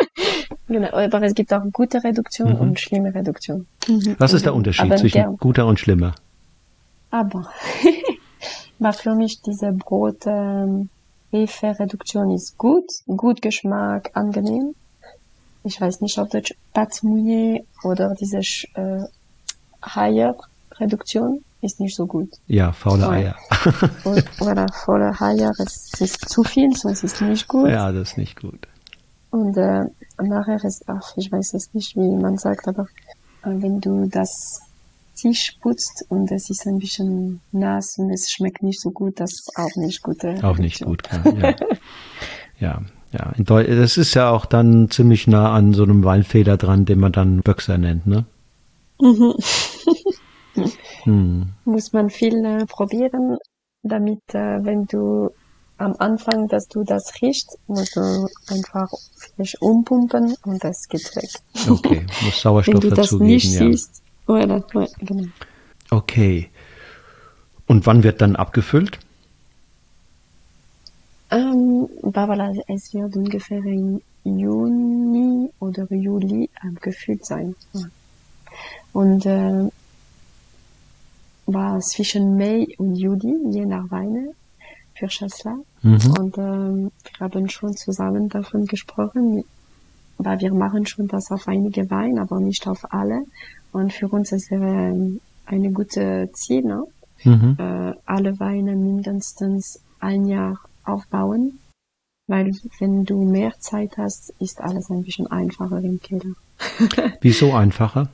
genau. 0.66 0.88
Aber 0.88 1.22
es 1.22 1.34
gibt 1.34 1.52
auch 1.52 1.62
gute 1.72 2.02
Reduktion 2.02 2.54
mhm. 2.54 2.60
und 2.60 2.80
schlimme 2.80 3.14
Reduktion. 3.14 3.66
Was 4.18 4.32
ist 4.32 4.46
der 4.46 4.54
Unterschied 4.54 4.86
aber 4.86 4.96
zwischen 4.96 5.18
gern. 5.18 5.36
guter 5.36 5.66
und 5.66 5.78
schlimmer? 5.78 6.14
Aber 7.14 7.48
war 8.80 8.92
für 8.92 9.14
mich 9.14 9.40
diese 9.40 9.70
Brot 9.70 10.26
ähm, 10.26 10.88
Hefe-Reduktion 11.30 12.32
ist 12.32 12.58
gut, 12.58 12.90
gut 13.06 13.40
Geschmack, 13.40 14.10
angenehm. 14.14 14.74
Ich 15.62 15.80
weiß 15.80 16.00
nicht 16.00 16.18
auf 16.18 16.30
Deutsch 16.30 16.54
Pâte 16.74 17.06
mouillée 17.06 17.64
oder 17.84 18.16
diese 18.20 18.38
äh, 18.74 19.04
Eier-Reduktion 19.80 21.44
ist 21.60 21.78
nicht 21.78 21.94
so 21.94 22.04
gut. 22.06 22.30
Ja, 22.48 22.72
faule 22.72 23.08
Eier. 23.08 23.36
oder 24.40 24.66
faule 24.72 25.12
Eier, 25.20 25.52
es 25.58 25.92
ist 26.00 26.28
zu 26.28 26.42
viel, 26.42 26.74
so 26.74 26.88
es 26.88 27.04
ist 27.04 27.20
nicht 27.20 27.46
gut. 27.46 27.68
Ja, 27.68 27.92
das 27.92 28.10
ist 28.10 28.18
nicht 28.18 28.40
gut. 28.40 28.66
Und 29.30 29.56
äh, 29.56 29.84
nachher 30.20 30.64
ist, 30.64 30.82
ach, 30.88 31.16
ich 31.16 31.30
weiß 31.30 31.54
es 31.54 31.72
nicht, 31.74 31.94
wie 31.94 32.16
man 32.16 32.38
sagt, 32.38 32.66
aber 32.66 32.88
äh, 33.44 33.50
wenn 33.62 33.80
du 33.80 34.08
das 34.08 34.63
Tisch 35.24 35.56
putzt 35.62 36.04
und 36.10 36.30
es 36.30 36.50
ist 36.50 36.66
ein 36.66 36.78
bisschen 36.78 37.40
nass 37.50 37.96
und 37.96 38.10
es 38.10 38.30
schmeckt 38.30 38.62
nicht 38.62 38.78
so 38.78 38.90
gut, 38.90 39.20
das 39.20 39.32
ist 39.32 39.52
auch 39.56 39.74
nicht 39.76 40.02
gut. 40.02 40.22
Auch 40.42 40.58
nicht 40.58 40.84
gut, 40.84 41.02
klar, 41.02 41.34
ja. 41.38 41.54
ja. 42.60 42.82
Ja, 43.10 43.32
das 43.38 43.96
ist 43.96 44.14
ja 44.14 44.30
auch 44.30 44.44
dann 44.44 44.90
ziemlich 44.90 45.28
nah 45.28 45.54
an 45.54 45.72
so 45.72 45.84
einem 45.84 46.02
Weinfeder 46.02 46.56
dran, 46.56 46.84
den 46.84 46.98
man 46.98 47.12
dann 47.12 47.42
Böxer 47.42 47.78
nennt, 47.78 48.08
ne? 48.08 48.24
Mhm. 49.00 49.34
hm. 51.04 51.46
Muss 51.64 51.92
man 51.92 52.10
viel 52.10 52.44
äh, 52.44 52.66
probieren, 52.66 53.38
damit, 53.84 54.18
äh, 54.32 54.64
wenn 54.64 54.86
du 54.86 55.30
am 55.78 55.94
Anfang, 56.00 56.48
dass 56.48 56.66
du 56.66 56.82
das 56.82 57.22
riechst, 57.22 57.56
musst 57.68 57.94
du 57.94 58.28
einfach 58.48 58.90
vielleicht 59.16 59.62
umpumpen 59.62 60.34
und 60.44 60.64
das 60.64 60.88
geht 60.88 61.14
weg. 61.14 61.30
Okay, 61.70 62.04
muss 62.24 62.42
Sauerstoff 62.42 62.74
wenn 62.82 62.90
du 62.90 62.94
das 62.94 63.12
nicht 63.12 63.52
ja. 63.52 63.60
siehst, 63.60 64.03
Voilà, 64.26 64.62
ouais, 64.74 64.88
genau. 65.00 65.28
Okay. 65.90 66.50
Und 67.66 67.86
wann 67.86 68.02
wird 68.02 68.20
dann 68.20 68.36
abgefüllt? 68.36 68.98
Ähm, 71.30 71.88
voilà, 72.02 72.52
es 72.68 72.92
wird 72.94 73.16
ungefähr 73.16 73.64
im 73.64 74.00
Juni 74.24 75.50
oder 75.60 75.86
Juli 75.90 76.48
abgefüllt 76.60 77.24
sein. 77.26 77.54
Und 78.92 79.26
äh, 79.26 79.68
war 81.46 81.80
zwischen 81.80 82.36
Mai 82.36 82.66
und 82.78 82.96
Juli, 82.96 83.34
je 83.50 83.66
nach 83.66 83.90
Weine, 83.90 84.34
für 84.94 85.08
Chasselas. 85.08 85.58
Mhm. 85.82 86.14
Und 86.18 86.38
ähm, 86.38 86.90
wir 87.18 87.20
haben 87.20 87.48
schon 87.48 87.74
zusammen 87.76 88.28
davon 88.28 88.66
gesprochen, 88.66 89.44
weil 90.18 90.40
wir 90.40 90.54
machen 90.54 90.86
schon 90.86 91.08
das 91.08 91.30
auf 91.30 91.48
einige 91.48 91.90
Weine, 91.90 92.22
aber 92.22 92.40
nicht 92.40 92.66
auf 92.66 92.92
alle. 92.92 93.24
Und 93.74 93.92
für 93.92 94.06
uns 94.06 94.30
ist 94.30 94.52
es 94.52 94.52
ähm, 94.52 95.20
eine 95.46 95.72
gute 95.72 96.30
Ziel, 96.32 96.62
ne? 96.62 96.84
mhm. 97.24 97.56
äh, 97.58 97.92
alle 98.06 98.38
Weine 98.38 98.76
mindestens 98.76 99.80
ein 99.98 100.26
Jahr 100.26 100.60
aufbauen. 100.84 101.58
Weil 102.28 102.52
wenn 102.78 103.04
du 103.04 103.20
mehr 103.24 103.52
Zeit 103.58 103.98
hast, 103.98 104.32
ist 104.38 104.60
alles 104.60 104.90
ein 104.90 105.02
bisschen 105.02 105.26
einfacher 105.26 105.78
im 105.78 106.00
Keller. 106.00 106.34
Wieso 107.20 107.52
einfacher? 107.52 108.08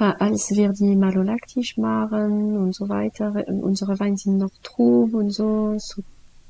als 0.00 0.50
wir 0.52 0.72
die 0.72 0.94
malolaktisch 0.94 1.76
machen 1.76 2.56
und 2.56 2.72
so 2.72 2.88
weiter, 2.88 3.34
unsere 3.48 3.98
Weine 3.98 4.16
sind 4.16 4.38
noch 4.38 4.52
trub 4.62 5.12
und 5.12 5.30
so, 5.30 5.74
so, 5.78 6.02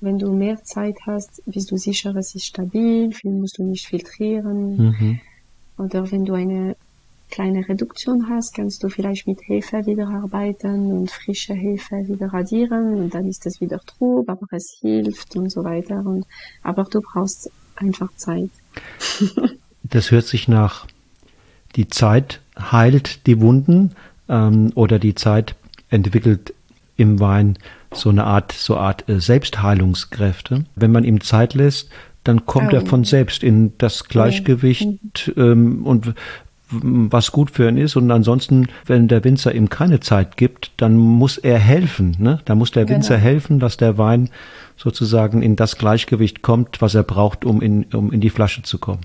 wenn 0.02 0.18
du 0.18 0.32
mehr 0.32 0.62
Zeit 0.64 0.96
hast, 1.06 1.42
bist 1.46 1.70
du 1.70 1.78
sicher, 1.78 2.14
es 2.16 2.34
ist 2.34 2.44
stabil, 2.44 3.10
viel 3.10 3.30
musst 3.30 3.56
du 3.56 3.62
nicht 3.62 3.86
filtrieren. 3.86 4.76
Mhm. 4.76 5.20
Oder 5.78 6.10
wenn 6.10 6.26
du 6.26 6.34
eine 6.34 6.76
kleine 7.30 7.68
Reduktion 7.68 8.28
hast, 8.28 8.54
kannst 8.54 8.82
du 8.82 8.88
vielleicht 8.88 9.26
mit 9.26 9.40
Hefe 9.46 9.86
wieder 9.86 10.08
arbeiten 10.08 10.92
und 10.92 11.10
frische 11.10 11.54
Hefe 11.54 11.96
wieder 12.08 12.32
radieren 12.32 12.94
und 12.94 13.14
dann 13.14 13.26
ist 13.26 13.46
es 13.46 13.60
wieder 13.60 13.80
trub, 13.80 14.28
aber 14.28 14.46
es 14.50 14.78
hilft 14.80 15.36
und 15.36 15.50
so 15.50 15.64
weiter. 15.64 16.04
Und, 16.04 16.26
aber 16.62 16.84
du 16.84 17.00
brauchst 17.00 17.50
einfach 17.76 18.10
Zeit. 18.16 18.50
das 19.82 20.10
hört 20.10 20.26
sich 20.26 20.48
nach 20.48 20.86
die 21.76 21.88
Zeit 21.88 22.40
heilt 22.58 23.26
die 23.26 23.40
Wunden 23.40 23.92
ähm, 24.28 24.72
oder 24.74 24.98
die 24.98 25.14
Zeit 25.14 25.54
entwickelt 25.90 26.54
im 26.96 27.20
Wein 27.20 27.58
so 27.92 28.10
eine 28.10 28.24
Art, 28.24 28.52
so 28.52 28.76
Art 28.76 29.08
äh, 29.08 29.20
Selbstheilungskräfte. 29.20 30.64
Wenn 30.74 30.92
man 30.92 31.04
ihm 31.04 31.20
Zeit 31.20 31.54
lässt, 31.54 31.90
dann 32.24 32.44
kommt 32.44 32.72
oh. 32.72 32.76
er 32.76 32.82
von 32.84 33.04
selbst 33.04 33.42
in 33.42 33.72
das 33.78 34.04
Gleichgewicht 34.04 35.32
mhm. 35.34 35.42
ähm, 35.42 35.86
und 35.86 36.14
was 36.70 37.32
gut 37.32 37.50
für 37.50 37.68
ihn 37.68 37.76
ist. 37.76 37.96
Und 37.96 38.10
ansonsten, 38.10 38.68
wenn 38.86 39.08
der 39.08 39.24
Winzer 39.24 39.54
ihm 39.54 39.68
keine 39.68 40.00
Zeit 40.00 40.36
gibt, 40.36 40.72
dann 40.76 40.96
muss 40.96 41.38
er 41.38 41.58
helfen. 41.58 42.16
Ne? 42.18 42.40
Da 42.44 42.54
muss 42.54 42.70
der 42.70 42.84
genau. 42.84 42.96
Winzer 42.96 43.16
helfen, 43.16 43.58
dass 43.58 43.76
der 43.76 43.98
Wein 43.98 44.30
sozusagen 44.76 45.42
in 45.42 45.56
das 45.56 45.76
Gleichgewicht 45.76 46.42
kommt, 46.42 46.80
was 46.80 46.94
er 46.94 47.02
braucht, 47.02 47.44
um 47.44 47.60
in, 47.62 47.84
um 47.94 48.12
in 48.12 48.20
die 48.20 48.30
Flasche 48.30 48.62
zu 48.62 48.78
kommen. 48.78 49.02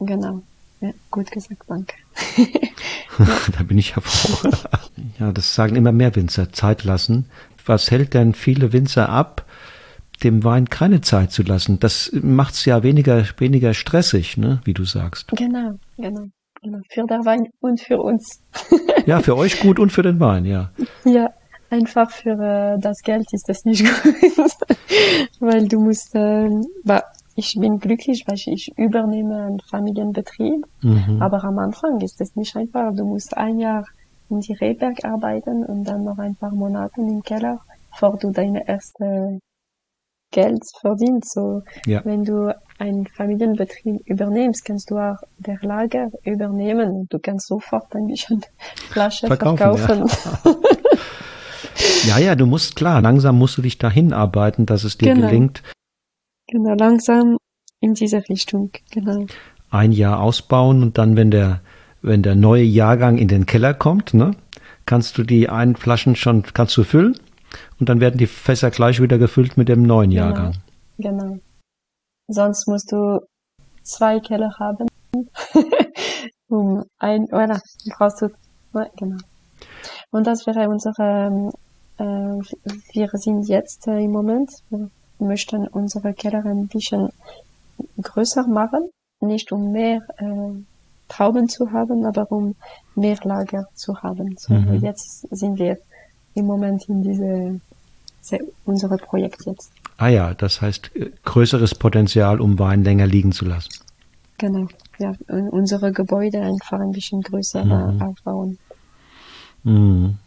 Genau. 0.00 0.42
Ja, 0.80 0.90
gut 1.10 1.30
gesagt, 1.30 1.62
danke. 1.66 1.94
da 3.56 3.62
bin 3.62 3.78
ich 3.78 3.90
ja 3.90 4.00
froh. 4.00 4.50
ja, 5.18 5.32
das 5.32 5.54
sagen 5.54 5.76
immer 5.76 5.92
mehr 5.92 6.14
Winzer, 6.14 6.52
Zeit 6.52 6.84
lassen. 6.84 7.26
Was 7.66 7.90
hält 7.90 8.14
denn 8.14 8.34
viele 8.34 8.72
Winzer 8.72 9.08
ab, 9.08 9.46
dem 10.22 10.44
Wein 10.44 10.68
keine 10.68 11.00
Zeit 11.00 11.32
zu 11.32 11.42
lassen? 11.42 11.80
Das 11.80 12.10
macht 12.12 12.54
es 12.54 12.64
ja 12.66 12.82
weniger, 12.82 13.24
weniger 13.38 13.72
stressig, 13.72 14.36
ne, 14.36 14.60
wie 14.64 14.74
du 14.74 14.84
sagst. 14.84 15.28
Genau, 15.28 15.78
genau. 15.96 16.28
Für 16.90 17.06
den 17.06 17.24
Wein 17.24 17.48
und 17.60 17.80
für 17.80 18.00
uns. 18.00 18.42
ja, 19.06 19.20
für 19.20 19.36
euch 19.36 19.60
gut 19.60 19.78
und 19.78 19.90
für 19.90 20.02
den 20.02 20.20
Wein, 20.20 20.44
ja. 20.44 20.70
Ja, 21.04 21.30
einfach 21.70 22.10
für 22.10 22.30
äh, 22.30 22.78
das 22.80 23.02
Geld 23.02 23.32
ist 23.32 23.48
das 23.48 23.64
nicht 23.64 23.84
gut. 24.02 24.52
Weil 25.40 25.68
du 25.68 25.80
musst, 25.80 26.14
äh, 26.14 26.48
ich 27.36 27.56
bin 27.58 27.78
glücklich, 27.78 28.24
weil 28.26 28.36
ich 28.36 28.72
übernehme 28.76 29.46
einen 29.46 29.60
Familienbetrieb. 29.60 30.64
Mhm. 30.82 31.20
Aber 31.20 31.42
am 31.44 31.58
Anfang 31.58 32.00
ist 32.00 32.20
es 32.20 32.36
nicht 32.36 32.56
einfach. 32.56 32.94
Du 32.94 33.04
musst 33.04 33.36
ein 33.36 33.58
Jahr 33.58 33.84
in 34.30 34.40
die 34.40 34.54
Rehberg 34.54 35.04
arbeiten 35.04 35.64
und 35.64 35.84
dann 35.84 36.04
noch 36.04 36.18
ein 36.18 36.36
paar 36.36 36.54
Monate 36.54 37.00
im 37.00 37.22
Keller, 37.22 37.60
bevor 37.90 38.16
du 38.16 38.30
deine 38.30 38.66
erste 38.66 39.40
Geld 40.34 40.62
verdienst. 40.80 41.32
So, 41.32 41.62
ja. 41.86 42.04
wenn 42.04 42.24
du 42.24 42.54
einen 42.78 43.06
Familienbetrieb 43.06 44.00
übernimmst, 44.04 44.64
kannst 44.64 44.90
du 44.90 44.98
auch 44.98 45.16
der 45.38 45.58
Lager 45.62 46.08
übernehmen. 46.24 47.06
Du 47.08 47.18
kannst 47.18 47.46
sofort 47.46 47.94
ein 47.94 48.06
bisschen 48.06 48.44
Flasche 48.90 49.28
verkaufen. 49.28 49.78
verkaufen. 49.78 50.60
Ja. 52.06 52.18
ja, 52.18 52.26
ja, 52.26 52.34
du 52.34 52.46
musst 52.46 52.76
klar, 52.76 53.00
langsam 53.00 53.38
musst 53.38 53.56
du 53.56 53.62
dich 53.62 53.78
dahin 53.78 54.12
arbeiten, 54.12 54.66
dass 54.66 54.84
es 54.84 54.98
dir 54.98 55.14
genau. 55.14 55.28
gelingt, 55.28 55.62
Genau, 56.46 56.74
langsam 56.74 57.38
in 57.80 57.94
diese 57.94 58.28
Richtung, 58.28 58.70
genau. 58.90 59.26
Ein 59.70 59.92
Jahr 59.92 60.20
ausbauen 60.20 60.82
und 60.82 60.98
dann, 60.98 61.16
wenn 61.16 61.30
der, 61.30 61.60
wenn 62.02 62.22
der 62.22 62.34
neue 62.34 62.62
Jahrgang 62.62 63.18
in 63.18 63.28
den 63.28 63.46
Keller 63.46 63.74
kommt, 63.74 64.14
ne, 64.14 64.32
kannst 64.86 65.16
du 65.18 65.22
die 65.22 65.48
einen 65.48 65.76
Flaschen 65.76 66.16
schon, 66.16 66.42
kannst 66.42 66.76
du 66.76 66.84
füllen 66.84 67.18
und 67.80 67.88
dann 67.88 68.00
werden 68.00 68.18
die 68.18 68.26
Fässer 68.26 68.70
gleich 68.70 69.00
wieder 69.00 69.18
gefüllt 69.18 69.56
mit 69.56 69.68
dem 69.68 69.82
neuen 69.82 70.10
genau, 70.10 70.22
Jahrgang. 70.22 70.54
Genau. 70.98 71.38
Sonst 72.28 72.66
musst 72.68 72.92
du 72.92 73.20
zwei 73.82 74.20
Keller 74.20 74.50
haben. 74.58 74.86
um 76.48 76.84
ein, 76.98 77.24
oder 77.26 77.60
brauchst 77.96 78.22
du, 78.22 78.28
genau. 78.96 79.18
Und 80.10 80.26
das 80.26 80.46
wäre 80.46 80.68
unsere, 80.68 81.50
äh, 81.98 82.04
wir 82.92 83.08
sind 83.14 83.48
jetzt 83.48 83.86
äh, 83.88 84.00
im 84.04 84.12
Moment, 84.12 84.50
möchten 85.18 85.66
unsere 85.68 86.14
Keller 86.14 86.44
ein 86.44 86.68
bisschen 86.68 87.08
größer 88.00 88.46
machen, 88.46 88.90
nicht 89.20 89.52
um 89.52 89.72
mehr 89.72 90.02
äh, 90.18 90.62
Trauben 91.08 91.48
zu 91.48 91.70
haben, 91.72 92.06
aber 92.06 92.30
um 92.30 92.54
mehr 92.94 93.18
Lager 93.24 93.66
zu 93.74 94.02
haben. 94.02 94.36
So, 94.38 94.54
mhm. 94.54 94.76
Jetzt 94.76 95.26
sind 95.30 95.58
wir 95.58 95.78
im 96.34 96.46
Moment 96.46 96.88
in 96.88 97.02
diese, 97.02 97.60
unsere 98.64 98.96
Projekt 98.96 99.46
jetzt. 99.46 99.70
Ah 99.96 100.08
ja, 100.08 100.34
das 100.34 100.60
heißt 100.60 100.90
äh, 100.96 101.10
größeres 101.24 101.74
Potenzial, 101.74 102.40
um 102.40 102.58
Wein 102.58 102.84
länger 102.84 103.06
liegen 103.06 103.32
zu 103.32 103.44
lassen. 103.44 103.70
Genau, 104.38 104.66
ja, 104.98 105.14
unsere 105.28 105.92
Gebäude 105.92 106.40
einfach 106.40 106.80
ein 106.80 106.90
bisschen 106.90 107.22
größer 107.22 107.64
mhm. 107.64 108.02
aufbauen. 108.02 108.58
Mhm. 109.62 110.18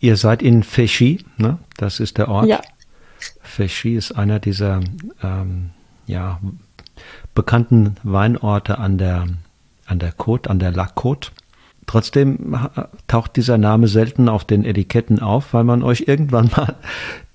Ihr 0.00 0.16
seid 0.16 0.40
in 0.42 0.62
Feschi, 0.62 1.24
ne? 1.36 1.58
Das 1.76 2.00
ist 2.00 2.16
der 2.16 2.28
Ort. 2.28 2.46
Ja, 2.46 2.60
Féchy 3.50 3.96
ist 3.96 4.12
einer 4.12 4.38
dieser 4.38 4.80
ähm, 5.22 5.70
ja, 6.06 6.40
bekannten 7.34 7.96
Weinorte 8.02 8.78
an 8.78 8.98
der, 8.98 9.26
an 9.86 9.98
der 9.98 10.12
Côte, 10.14 10.48
an 10.48 10.58
der 10.58 10.72
La 10.72 10.86
Côte. 10.86 11.30
Trotzdem 11.90 12.56
taucht 13.08 13.34
dieser 13.34 13.58
Name 13.58 13.88
selten 13.88 14.28
auf 14.28 14.44
den 14.44 14.64
Etiketten 14.64 15.18
auf, 15.18 15.52
weil 15.52 15.64
man 15.64 15.82
euch 15.82 16.04
irgendwann 16.06 16.48
mal 16.56 16.76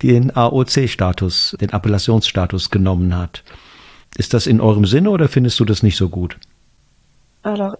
den 0.01 0.33
AOC-Status, 0.33 1.57
den 1.59 1.71
Appellationsstatus 1.71 2.69
genommen 2.69 3.17
hat. 3.17 3.43
Ist 4.15 4.33
das 4.33 4.47
in 4.47 4.61
eurem 4.61 4.85
Sinne 4.85 5.09
oder 5.09 5.27
findest 5.27 5.59
du 5.59 5.65
das 5.65 5.83
nicht 5.83 5.97
so 5.97 6.07
gut? 6.07 6.37
Alors, 7.43 7.75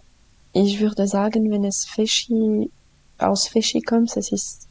ich 0.52 0.82
würde 0.82 1.08
sagen, 1.08 1.50
wenn 1.50 1.64
es 1.64 1.86
Fischi 1.90 2.70
aus 3.20 3.48
Fischi 3.48 3.80
kommt, 3.80 4.18
es 4.18 4.34
ist 4.34 4.68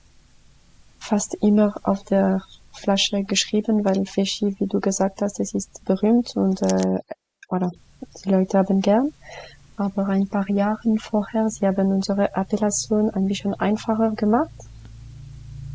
fast 0.99 1.39
immer 1.41 1.75
auf 1.85 2.05
der 2.05 2.43
Flasche 2.73 3.25
geschrieben, 3.25 3.83
weil 3.83 4.05
Fischi, 4.05 4.55
wie 4.59 4.67
du 4.67 4.79
gesagt 4.79 5.23
hast, 5.23 5.41
es 5.41 5.55
ist 5.55 5.83
berühmt 5.87 6.37
und 6.37 6.61
äh, 6.61 6.99
voilà, 7.49 7.71
die 8.23 8.29
Leute 8.29 8.59
haben 8.59 8.83
gern. 8.83 9.15
Aber 9.77 10.07
ein 10.07 10.29
paar 10.29 10.49
Jahre 10.51 10.97
vorher, 10.99 11.49
sie 11.49 11.67
haben 11.67 11.91
unsere 11.91 12.35
Appellation 12.37 13.11
ein 13.11 13.27
bisschen 13.27 13.55
einfacher 13.55 14.13
gemacht 14.13 14.55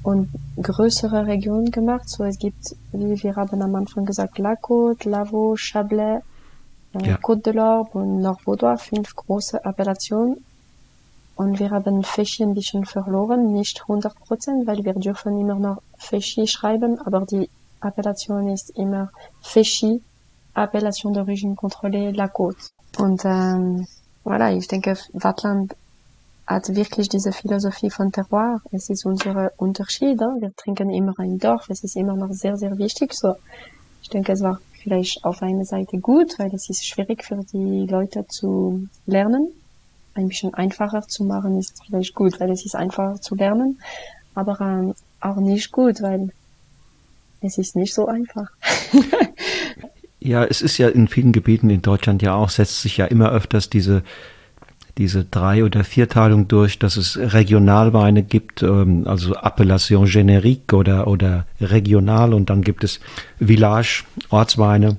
und 0.04 0.30
größere 0.62 1.28
Regionen 1.28 1.72
gemacht. 1.72 2.10
So 2.10 2.24
es 2.24 2.40
gibt, 2.40 2.76
wie 2.94 3.22
wir 3.22 3.36
haben 3.36 3.62
am 3.62 3.76
Anfang 3.76 4.06
gesagt, 4.06 4.38
La 4.38 4.54
Côte, 4.54 5.10
Lavaux, 5.10 5.58
Chablais, 5.58 6.22
äh, 6.94 7.10
ja. 7.10 7.16
Côte 7.18 7.44
de 7.44 7.54
l'Orbe 7.54 7.92
und 7.94 8.22
Nord-Vaudois, 8.22 8.78
fünf 8.78 9.16
große 9.16 9.64
Appellationen 9.66 10.38
und 11.40 11.58
wir 11.58 11.72
haben 11.72 12.04
Fischi 12.04 12.44
ein 12.44 12.54
bisschen 12.54 12.84
verloren, 12.84 13.54
nicht 13.54 13.82
100 13.84 14.14
Prozent, 14.16 14.68
weil 14.68 14.84
wir 14.84 14.94
dürfen 14.94 15.40
immer 15.40 15.56
noch 15.56 15.82
Fischi 15.98 16.46
schreiben, 16.48 17.00
aber 17.00 17.26
die 17.26 17.50
Appellation 17.80 18.50
ist 18.50 18.72
immer 18.72 19.10
Fischi, 19.42 20.02
Appellation 20.54 21.14
d'origine 21.14 21.56
contrôlée, 21.56 22.12
La 22.12 22.28
Côte. 22.28 22.72
Und 23.00 23.24
ähm, 23.26 23.88
voilà, 24.24 24.56
ich 24.56 24.68
denke, 24.68 24.98
Wattland 25.14 25.76
hat 26.46 26.76
wirklich 26.76 27.10
diese 27.10 27.32
Philosophie 27.32 27.90
von 27.90 28.12
Terroir. 28.12 28.62
Es 28.72 28.90
ist 28.90 29.06
unser 29.06 29.52
Unterschied. 29.58 30.20
Hein? 30.22 30.38
Wir 30.42 30.56
trinken 30.56 30.90
immer 30.90 31.14
ein 31.18 31.38
Dorf. 31.38 31.70
Es 31.70 31.84
ist 31.84 31.96
immer 31.96 32.16
noch 32.16 32.32
sehr, 32.32 32.58
sehr 32.58 32.78
wichtig. 32.78 33.14
So, 33.14 33.36
ich 34.02 34.10
denke, 34.10 34.32
es 34.32 34.42
war 34.42 34.60
vielleicht 34.84 35.24
auf 35.24 35.42
einer 35.42 35.66
Seite 35.66 35.98
gut, 36.00 36.38
weil 36.40 36.54
es 36.54 36.70
ist 36.70 36.86
schwierig 36.86 37.24
für 37.24 37.40
die 37.52 37.86
Leute 37.86 38.26
zu 38.28 38.88
lernen 39.06 39.54
ein 40.20 40.28
bisschen 40.28 40.54
einfacher 40.54 41.08
zu 41.08 41.24
machen, 41.24 41.58
ist 41.58 41.82
vielleicht 41.86 42.14
gut, 42.14 42.40
weil 42.40 42.52
es 42.52 42.66
ist 42.66 42.76
einfacher 42.76 43.22
zu 43.22 43.36
lernen, 43.36 43.82
aber 44.36 44.60
ähm, 44.62 44.94
auch 45.22 45.38
nicht 45.38 45.72
gut, 45.72 46.02
weil 46.02 46.30
es 47.42 47.58
ist 47.58 47.76
nicht 47.76 47.94
so 47.94 48.08
einfach. 48.08 48.50
ja, 50.20 50.44
es 50.44 50.62
ist 50.62 50.78
ja 50.78 50.90
in 50.90 51.08
vielen 51.08 51.32
Gebieten 51.32 51.70
in 51.70 51.82
Deutschland 51.82 52.22
ja 52.22 52.36
auch, 52.36 52.50
setzt 52.50 52.82
sich 52.82 52.98
ja 52.98 53.06
immer 53.06 53.32
öfters 53.32 53.70
diese 53.70 54.04
diese 55.00 55.24
Drei- 55.24 55.64
oder 55.64 55.86
Vierteilung 55.86 56.50
durch, 56.50 56.78
dass 56.78 56.98
es 56.98 57.18
Regionalweine 57.18 58.22
gibt, 58.22 58.62
ähm, 58.64 59.08
also 59.08 59.34
Appellation 59.34 60.06
Generique 60.06 60.74
oder, 60.74 61.08
oder 61.08 61.46
regional 61.62 62.34
und 62.34 62.50
dann 62.50 62.62
gibt 62.62 62.84
es 62.84 63.00
Village, 63.40 64.04
Ortsweine 64.30 64.98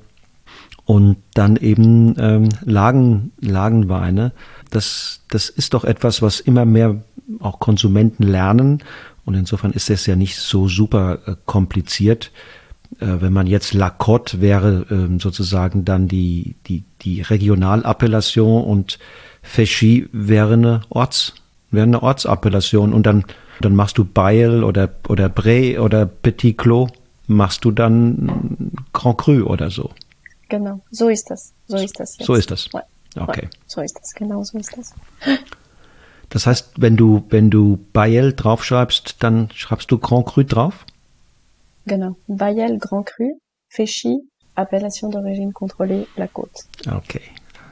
und 0.86 1.18
dann 1.34 1.56
eben 1.56 2.14
ähm, 2.18 2.48
Lagen, 2.64 3.32
Lagenweine. 3.40 4.32
Das, 4.70 5.20
das 5.28 5.50
ist 5.50 5.74
doch 5.74 5.84
etwas, 5.84 6.22
was 6.22 6.40
immer 6.40 6.64
mehr 6.64 7.02
auch 7.40 7.58
Konsumenten 7.58 8.22
lernen 8.22 8.82
und 9.26 9.34
insofern 9.34 9.72
ist 9.72 9.90
es 9.90 10.06
ja 10.06 10.16
nicht 10.16 10.36
so 10.38 10.66
super 10.66 11.18
äh, 11.26 11.34
kompliziert. 11.44 12.32
Äh, 12.98 13.20
wenn 13.20 13.32
man 13.32 13.46
jetzt 13.46 13.72
Lacotte 13.72 14.40
wäre, 14.40 14.86
äh, 14.90 15.18
sozusagen 15.20 15.84
dann 15.84 16.08
die, 16.08 16.56
die, 16.66 16.84
die 17.02 17.22
Regionalappellation 17.22 18.64
und 18.64 18.98
Feschi 19.42 20.08
wäre 20.12 20.54
eine 20.54 20.80
Orts, 20.88 21.34
wäre 21.70 21.84
eine 21.84 22.02
Ortsappellation 22.02 22.92
und 22.92 23.06
dann, 23.06 23.24
dann 23.60 23.74
machst 23.74 23.98
du 23.98 24.04
Bail 24.04 24.64
oder, 24.64 24.90
oder 25.08 25.28
Bray 25.28 25.78
oder 25.78 26.06
Petit 26.06 26.58
Clos, 26.58 26.90
machst 27.26 27.64
du 27.64 27.70
dann 27.70 28.72
Grand 28.92 29.18
Cru 29.18 29.44
oder 29.44 29.70
so. 29.70 29.90
Genau, 30.48 30.80
so 30.90 31.08
ist 31.08 31.30
das. 31.30 31.52
So 31.68 31.76
ist 31.76 32.00
das 32.00 32.18
jetzt. 32.18 32.26
So 32.26 32.34
ist 32.34 32.50
das. 32.50 32.68
Okay. 33.16 33.48
So 33.66 33.80
ist 33.80 33.98
das, 34.00 34.14
genau 34.14 34.42
so 34.42 34.58
ist 34.58 34.76
das. 34.76 34.94
Das 36.28 36.46
heißt, 36.46 36.72
wenn 36.76 36.96
du, 36.96 37.24
wenn 37.30 37.50
du 37.50 37.84
Bayel 37.92 38.32
draufschreibst, 38.32 39.16
dann 39.20 39.48
schreibst 39.54 39.90
du 39.90 39.98
Grand 39.98 40.26
Cru 40.26 40.42
drauf? 40.42 40.84
Genau. 41.90 42.14
Bayel 42.28 42.78
Grand 42.78 43.04
Cru, 43.04 43.40
Féchy, 43.68 44.20
Appellation 44.54 45.10
d'origine 45.10 45.52
contrôlée, 45.52 46.06
la 46.16 46.28
Côte. 46.28 46.54
Okay. 46.86 47.20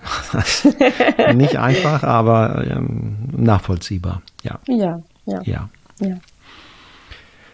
Nicht 1.37 1.57
einfach, 1.57 2.03
aber 2.03 2.66
ähm, 2.69 3.29
nachvollziehbar. 3.31 4.23
Ja. 4.43 4.59
Ja, 4.66 4.99
ja. 5.25 5.41
Ja. 5.45 5.69
ja. 6.01 6.16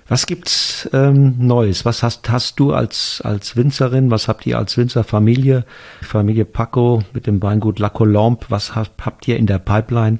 Was 0.09 0.27
gibt's 0.27 0.89
ähm, 0.95 1.35
Neues? 1.39 1.85
Was 1.85 2.03
hast, 2.03 2.31
hast 2.31 2.59
du 2.61 2.73
als, 2.73 3.21
als 3.23 3.57
Winzerin? 3.57 4.11
Was 4.11 4.29
habt 4.29 4.47
ihr 4.47 4.57
als 4.57 4.79
Winzerfamilie? 4.79 5.65
Familie 6.01 6.47
Paco 6.47 7.03
mit 7.12 7.27
dem 7.27 7.43
Weingut 7.43 7.79
La 7.79 7.91
Colombe. 7.91 8.47
Was 8.49 8.75
habt, 8.75 9.05
habt 9.05 9.29
ihr 9.29 9.37
in 9.37 9.47
der 9.47 9.59
Pipeline? 9.59 10.19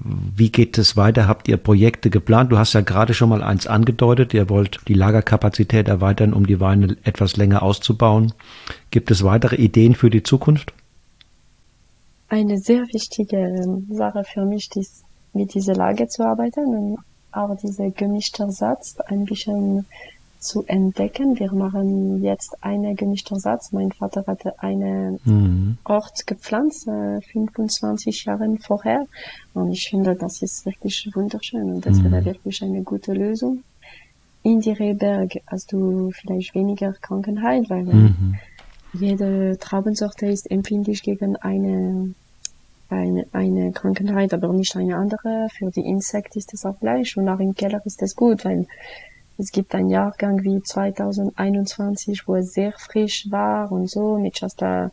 Wie 0.00 0.50
geht 0.50 0.76
es 0.76 0.96
weiter? 0.96 1.28
Habt 1.28 1.46
ihr 1.46 1.56
Projekte 1.56 2.10
geplant? 2.10 2.50
Du 2.50 2.58
hast 2.58 2.72
ja 2.72 2.80
gerade 2.80 3.14
schon 3.14 3.28
mal 3.28 3.42
eins 3.42 3.66
angedeutet. 3.66 4.34
Ihr 4.34 4.48
wollt 4.48 4.80
die 4.88 4.94
Lagerkapazität 4.94 5.86
erweitern, 5.86 6.32
um 6.32 6.46
die 6.46 6.58
Weine 6.58 6.96
etwas 7.04 7.36
länger 7.36 7.62
auszubauen. 7.62 8.32
Gibt 8.90 9.10
es 9.10 9.22
weitere 9.22 9.56
Ideen 9.56 9.94
für 9.94 10.10
die 10.10 10.24
Zukunft? 10.24 10.72
Eine 12.28 12.58
sehr 12.58 12.82
wichtige 12.92 13.36
ähm, 13.36 13.86
Sache 13.90 14.24
für 14.24 14.44
mich 14.44 14.68
ist, 14.74 15.04
mit 15.32 15.54
dieser 15.54 15.74
Lage 15.74 16.08
zu 16.08 16.26
arbeiten 16.26 16.66
und 16.66 16.98
auch 17.30 17.56
dieser 17.56 17.90
gemischte 17.90 18.50
Satz 18.50 18.96
ein 19.06 19.24
bisschen 19.24 19.86
zu 20.44 20.64
entdecken. 20.66 21.38
Wir 21.38 21.52
machen 21.52 22.22
jetzt 22.22 22.62
einen 22.62 22.94
gemischten 22.94 23.38
Satz. 23.40 23.72
Mein 23.72 23.90
Vater 23.92 24.24
hatte 24.26 24.62
einen 24.62 25.18
mhm. 25.24 25.78
Ort 25.84 26.26
gepflanzt, 26.26 26.86
äh, 26.86 27.20
25 27.20 28.24
Jahre 28.26 28.56
vorher. 28.60 29.06
Und 29.54 29.72
ich 29.72 29.88
finde, 29.88 30.14
das 30.14 30.42
ist 30.42 30.66
wirklich 30.66 31.10
wunderschön 31.14 31.74
und 31.74 31.86
das 31.86 31.98
mhm. 31.98 32.12
wäre 32.12 32.24
wirklich 32.24 32.62
eine 32.62 32.82
gute 32.82 33.12
Lösung. 33.12 33.62
In 34.42 34.60
die 34.60 34.72
Rehberg 34.72 35.32
hast 35.46 35.72
du 35.72 36.10
vielleicht 36.10 36.54
weniger 36.54 36.92
Krankenheit, 36.92 37.70
weil 37.70 37.84
mhm. 37.84 38.34
jede 38.92 39.56
Traubensorte 39.58 40.26
ist 40.26 40.50
empfindlich 40.50 41.02
gegen 41.02 41.36
eine 41.36 42.14
eine, 42.90 43.26
eine 43.32 43.72
Krankheit, 43.72 44.34
aber 44.34 44.52
nicht 44.52 44.76
eine 44.76 44.96
andere. 44.96 45.48
Für 45.56 45.70
die 45.70 45.86
Insekten 45.86 46.38
ist 46.38 46.52
es 46.52 46.64
auch 46.64 46.78
gleich 46.78 47.16
und 47.16 47.28
auch 47.28 47.40
im 47.40 47.54
Keller 47.54 47.80
ist 47.84 48.02
es 48.02 48.14
gut, 48.14 48.44
weil 48.44 48.66
es 49.38 49.50
gibt 49.52 49.74
einen 49.74 49.90
Jahrgang 49.90 50.42
wie 50.42 50.62
2021, 50.62 52.26
wo 52.26 52.36
es 52.36 52.52
sehr 52.52 52.72
frisch 52.72 53.26
war 53.30 53.72
und 53.72 53.90
so, 53.90 54.18
mit 54.18 54.38
Shasta, 54.38 54.90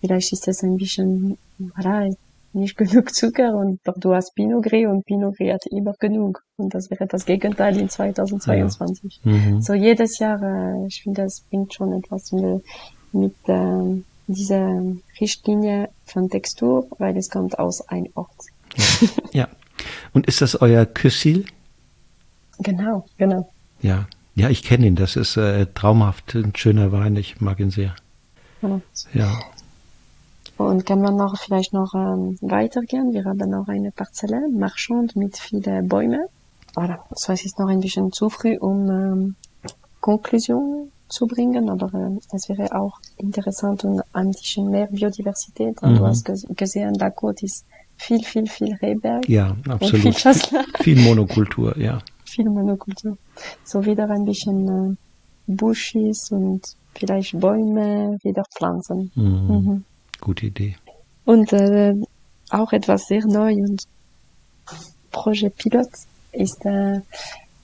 vielleicht 0.00 0.32
ist 0.32 0.48
es 0.48 0.62
ein 0.62 0.76
bisschen, 0.76 1.38
voilà, 1.58 2.14
nicht 2.52 2.76
genug 2.76 3.14
Zucker 3.14 3.54
und 3.54 3.80
du 3.96 4.14
hast 4.14 4.34
Pinot 4.34 4.64
Gris 4.64 4.86
und 4.86 5.04
Pinot 5.04 5.36
Gris 5.36 5.52
hat 5.52 5.66
immer 5.66 5.92
genug. 5.98 6.42
Und 6.56 6.72
das 6.74 6.90
wäre 6.90 7.06
das 7.06 7.26
Gegenteil 7.26 7.76
in 7.78 7.88
2022. 7.88 9.20
Ja. 9.24 9.32
Mhm. 9.32 9.60
So 9.60 9.74
jedes 9.74 10.18
Jahr, 10.18 10.40
äh, 10.42 10.86
ich 10.86 11.02
finde, 11.02 11.22
das 11.22 11.40
bringt 11.40 11.74
schon 11.74 11.92
etwas 11.92 12.32
mit, 12.32 12.64
mit 13.12 13.34
äh, 13.48 14.02
diese 14.26 14.96
Richtlinie 15.20 15.90
von 16.04 16.30
Textur, 16.30 16.86
weil 16.98 17.16
es 17.16 17.28
kommt 17.28 17.58
aus 17.58 17.88
einem 17.88 18.08
Ort. 18.14 18.30
Ja. 18.76 19.08
ja. 19.32 19.48
Und 20.12 20.26
ist 20.26 20.40
das 20.40 20.60
euer 20.60 20.86
Küssil? 20.86 21.44
Genau, 22.60 23.04
genau. 23.18 23.48
Ja, 23.84 24.06
ja, 24.34 24.48
ich 24.48 24.62
kenne 24.62 24.86
ihn. 24.86 24.96
Das 24.96 25.14
ist 25.14 25.36
äh, 25.36 25.66
traumhaft, 25.74 26.34
ein 26.34 26.56
schöner 26.56 26.90
Wein. 26.90 27.16
Ich 27.16 27.42
mag 27.42 27.60
ihn 27.60 27.70
sehr. 27.70 27.94
Genau. 28.62 28.80
Ja. 29.12 29.38
Und 30.56 30.86
kann 30.86 31.02
man 31.02 31.16
noch 31.16 31.36
vielleicht 31.38 31.74
noch 31.74 31.94
ähm, 31.94 32.38
weitergehen? 32.40 33.12
Wir 33.12 33.24
haben 33.26 33.50
noch 33.50 33.68
eine 33.68 33.90
Parzelle, 33.90 34.48
Marchand 34.48 35.16
mit 35.16 35.36
vielen 35.36 35.86
Bäumen. 35.86 36.24
Voilà. 36.74 36.98
So 37.14 37.32
es 37.34 37.44
ist 37.44 37.58
noch 37.58 37.68
ein 37.68 37.80
bisschen 37.80 38.10
zu 38.10 38.30
früh, 38.30 38.56
um 38.56 38.90
ähm, 38.90 39.34
Konklusionen 40.00 40.90
zu 41.08 41.26
bringen, 41.26 41.68
aber 41.68 41.92
äh, 41.92 42.18
es 42.34 42.48
wäre 42.48 42.74
auch 42.74 42.98
interessant 43.18 43.84
und 43.84 44.02
ein 44.14 44.30
bisschen 44.30 44.70
mehr 44.70 44.86
Biodiversität. 44.86 45.82
Mhm. 45.82 45.96
Du 45.96 46.06
hast 46.06 46.24
gesehen, 46.56 46.96
Côte 46.96 47.44
ist 47.44 47.66
viel, 47.96 48.24
viel, 48.24 48.46
viel 48.46 48.74
Rehberg. 48.76 49.28
Ja, 49.28 49.54
absolut. 49.68 50.14
Viel, 50.14 50.64
viel, 50.80 51.00
Monokultur, 51.00 51.76
ja. 51.78 52.00
Viel 52.34 52.50
Monokultur. 52.50 53.16
So 53.64 53.84
wieder 53.84 54.10
ein 54.10 54.24
bisschen 54.24 54.68
äh, 54.68 54.96
Bushes 55.46 56.32
und 56.32 56.62
vielleicht 56.94 57.38
Bäume 57.38 58.18
wieder 58.24 58.42
pflanzen. 58.56 59.12
Mhm. 59.14 59.46
Mhm. 59.48 59.84
Gute 60.20 60.46
Idee. 60.46 60.76
Und 61.24 61.52
äh, 61.52 61.94
auch 62.50 62.72
etwas 62.72 63.06
sehr 63.06 63.24
neu 63.26 63.54
und 63.54 63.84
Projekt 65.12 65.58
Pilot 65.58 65.88
ist, 66.32 66.66
äh, 66.66 67.00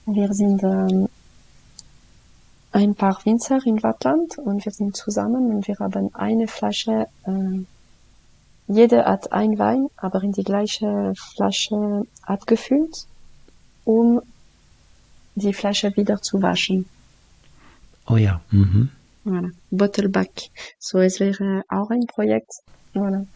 wir 0.07 0.33
sind 0.33 0.63
äh, 0.63 1.09
ein 2.73 2.95
paar 2.95 3.19
Winzer 3.25 3.59
in 3.67 3.83
Wattland 3.83 4.39
und 4.39 4.65
wir 4.65 4.73
sind 4.73 4.97
zusammen 4.97 5.53
und 5.53 5.67
wir 5.67 5.75
haben 5.81 6.15
eine 6.15 6.47
Flasche, 6.47 7.09
äh, 7.25 7.65
jeder 8.69 9.05
hat 9.05 9.33
ein 9.33 9.59
Wein, 9.59 9.89
aber 9.97 10.23
in 10.23 10.31
die 10.31 10.45
gleiche 10.45 11.13
Flasche 11.17 12.07
abgefüllt, 12.23 13.07
um 13.85 14.23
die 15.35 15.53
Flasche 15.53 15.97
wieder 15.97 16.21
zu 16.21 16.43
waschen. 16.43 16.87
Oh 18.07 18.17
ja. 18.17 18.41
Mhm. 18.51 18.91
Voilà. 19.25 19.51
Bottleback. 19.71 20.51
So, 20.79 20.99
es 20.99 21.21
wäre 21.21 21.65
auch 21.69 21.91
ein 21.91 22.07
Projekt. 22.07 22.53
Voilà. 22.95 23.27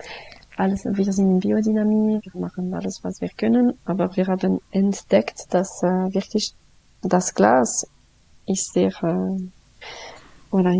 Alles, 0.57 0.85
wir 0.85 1.13
sind 1.13 1.31
in 1.31 1.41
Biodynamie, 1.41 2.21
wir 2.23 2.41
machen 2.41 2.73
alles, 2.75 3.03
was 3.03 3.21
wir 3.21 3.29
können, 3.29 3.75
aber 3.85 4.17
wir 4.17 4.29
haben 4.29 4.61
entdeckt, 4.71 5.47
dass 5.51 5.83
äh, 5.83 6.15
wirklich 6.15 6.55
das 7.03 7.35
Glas 7.35 7.89
ist 8.47 8.73
sehr, 8.73 8.93
äh, 9.03 9.41
oder 10.53 10.73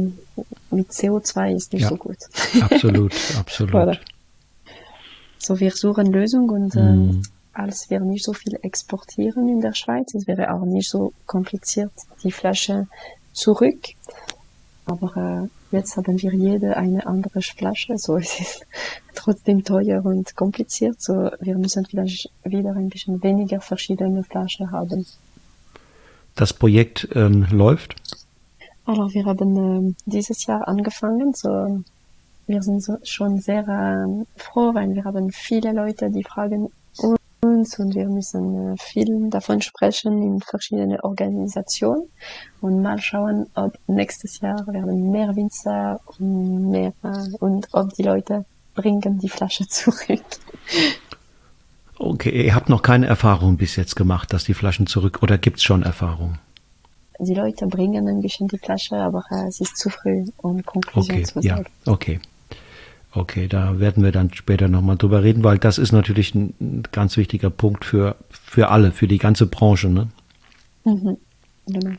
mit 0.71 0.91
CO2 0.91 1.57
ist 1.57 1.73
nicht 1.73 1.83
ja, 1.83 1.89
so 1.89 1.97
gut. 1.97 2.19
Absolut, 2.61 3.15
absolut. 3.39 3.75
oder? 3.75 3.99
So, 5.39 5.59
wir 5.59 5.73
suchen 5.73 6.13
Lösungen 6.13 6.51
und 6.51 6.75
mm. 6.75 7.23
Als 7.55 7.91
wir 7.91 8.01
nicht 8.01 8.25
so 8.25 8.33
viel 8.33 8.59
exportieren 8.63 9.49
in 9.49 9.61
der 9.61 9.75
Schweiz, 9.75 10.15
es 10.15 10.27
wäre 10.27 10.53
auch 10.53 10.65
nicht 10.65 10.91
so 10.91 11.13
kompliziert, 11.27 11.93
die 12.23 12.33
Flasche 12.33 12.87
zurück. 13.33 13.81
Aber 14.87 15.17
äh, 15.45 15.77
jetzt 15.77 15.97
haben 15.97 16.21
wir 16.21 16.35
jede 16.35 16.77
eine 16.77 17.07
andere 17.07 17.41
Flasche, 17.41 17.97
so 17.97 18.17
es 18.17 18.39
ist 18.39 18.67
trotzdem 19.15 19.65
teuer 19.65 20.05
und 20.05 20.37
kompliziert. 20.37 21.01
So 21.01 21.31
wir 21.41 21.57
müssen 21.57 21.87
vielleicht 21.87 22.31
wieder 22.45 22.73
ein 22.73 22.91
bisschen 22.91 23.23
weniger 23.23 23.61
verschiedene 23.61 24.23
Flaschen 24.25 24.71
haben 24.71 25.07
das 26.35 26.53
Projekt 26.53 27.09
ähm, 27.15 27.47
läuft? 27.51 27.95
Also 28.85 29.13
wir 29.15 29.25
haben 29.25 29.91
äh, 29.91 29.95
dieses 30.07 30.47
Jahr 30.47 30.67
angefangen. 30.69 31.33
So, 31.35 31.83
wir 32.47 32.63
sind 32.63 32.83
so, 32.83 32.97
schon 33.03 33.41
sehr 33.41 33.67
äh, 33.67 34.25
froh, 34.37 34.75
weil 34.75 34.95
wir 34.95 35.05
haben 35.05 35.31
viele 35.31 35.73
Leute, 35.73 36.11
die 36.11 36.25
fragen 36.25 36.71
uns 37.45 37.79
und 37.79 37.95
wir 37.95 38.09
müssen 38.09 38.75
äh, 38.75 38.77
viel 38.79 39.31
davon 39.31 39.61
sprechen 39.61 40.23
in 40.23 40.41
verschiedenen 40.41 41.01
Organisationen 41.01 42.09
und 42.61 42.83
mal 42.83 43.01
schauen, 43.01 43.47
ob 43.55 43.79
nächstes 43.87 44.41
Jahr 44.41 44.67
werden 44.67 45.11
mehr 45.11 45.37
Winzer 45.37 46.01
und 46.19 46.71
mehr 46.71 46.93
äh, 47.03 47.37
und 47.41 47.69
ob 47.73 47.95
die 47.95 48.03
Leute 48.03 48.45
bringen 48.75 49.19
die 49.19 49.29
Flasche 49.29 49.67
zurück. 49.69 50.25
Okay, 51.99 52.47
ihr 52.47 52.55
habt 52.55 52.69
noch 52.69 52.83
keine 52.83 53.07
Erfahrung 53.07 53.57
bis 53.57 53.77
jetzt 53.77 53.95
gemacht, 53.95 54.33
dass 54.33 54.45
die 54.45 54.55
Flaschen 54.55 54.87
zurück 54.87 55.21
oder 55.23 55.39
gibt's 55.39 55.63
schon 55.63 55.83
Erfahrung? 55.83 56.39
die 57.19 57.35
Leute 57.35 57.67
bringen 57.67 58.09
ein 58.09 58.21
bisschen 58.21 58.49
die 58.49 58.59
Flasche, 58.59 58.97
aber 58.97 59.25
äh, 59.31 59.47
es 59.47 59.61
ist 59.61 59.77
zu 59.77 59.91
früh, 59.91 60.25
um 60.39 60.65
Konklusion 60.65 61.17
Okay, 61.17 61.25
zu 61.25 61.41
ja, 61.41 61.57
sagen. 61.57 61.71
okay. 61.87 62.21
Okay, 63.17 63.47
da 63.47 63.79
werden 63.79 64.03
wir 64.03 64.11
dann 64.11 64.35
später 64.35 64.67
nochmal 64.67 64.97
drüber 64.97 65.23
reden, 65.23 65.45
weil 65.45 65.59
das 65.59 65.79
ist 65.79 65.93
natürlich 65.93 66.35
ein, 66.35 66.83
ganz 66.91 67.17
wichtiger 67.17 67.49
Punkt 67.49 67.85
für, 67.85 68.17
für 68.31 68.71
alle, 68.71 68.91
für 68.91 69.07
die 69.07 69.19
ganze 69.19 69.47
Branche. 69.47 69.89
Ne? 69.89 70.09
Mhm. 70.85 71.17
Genau. 71.67 71.97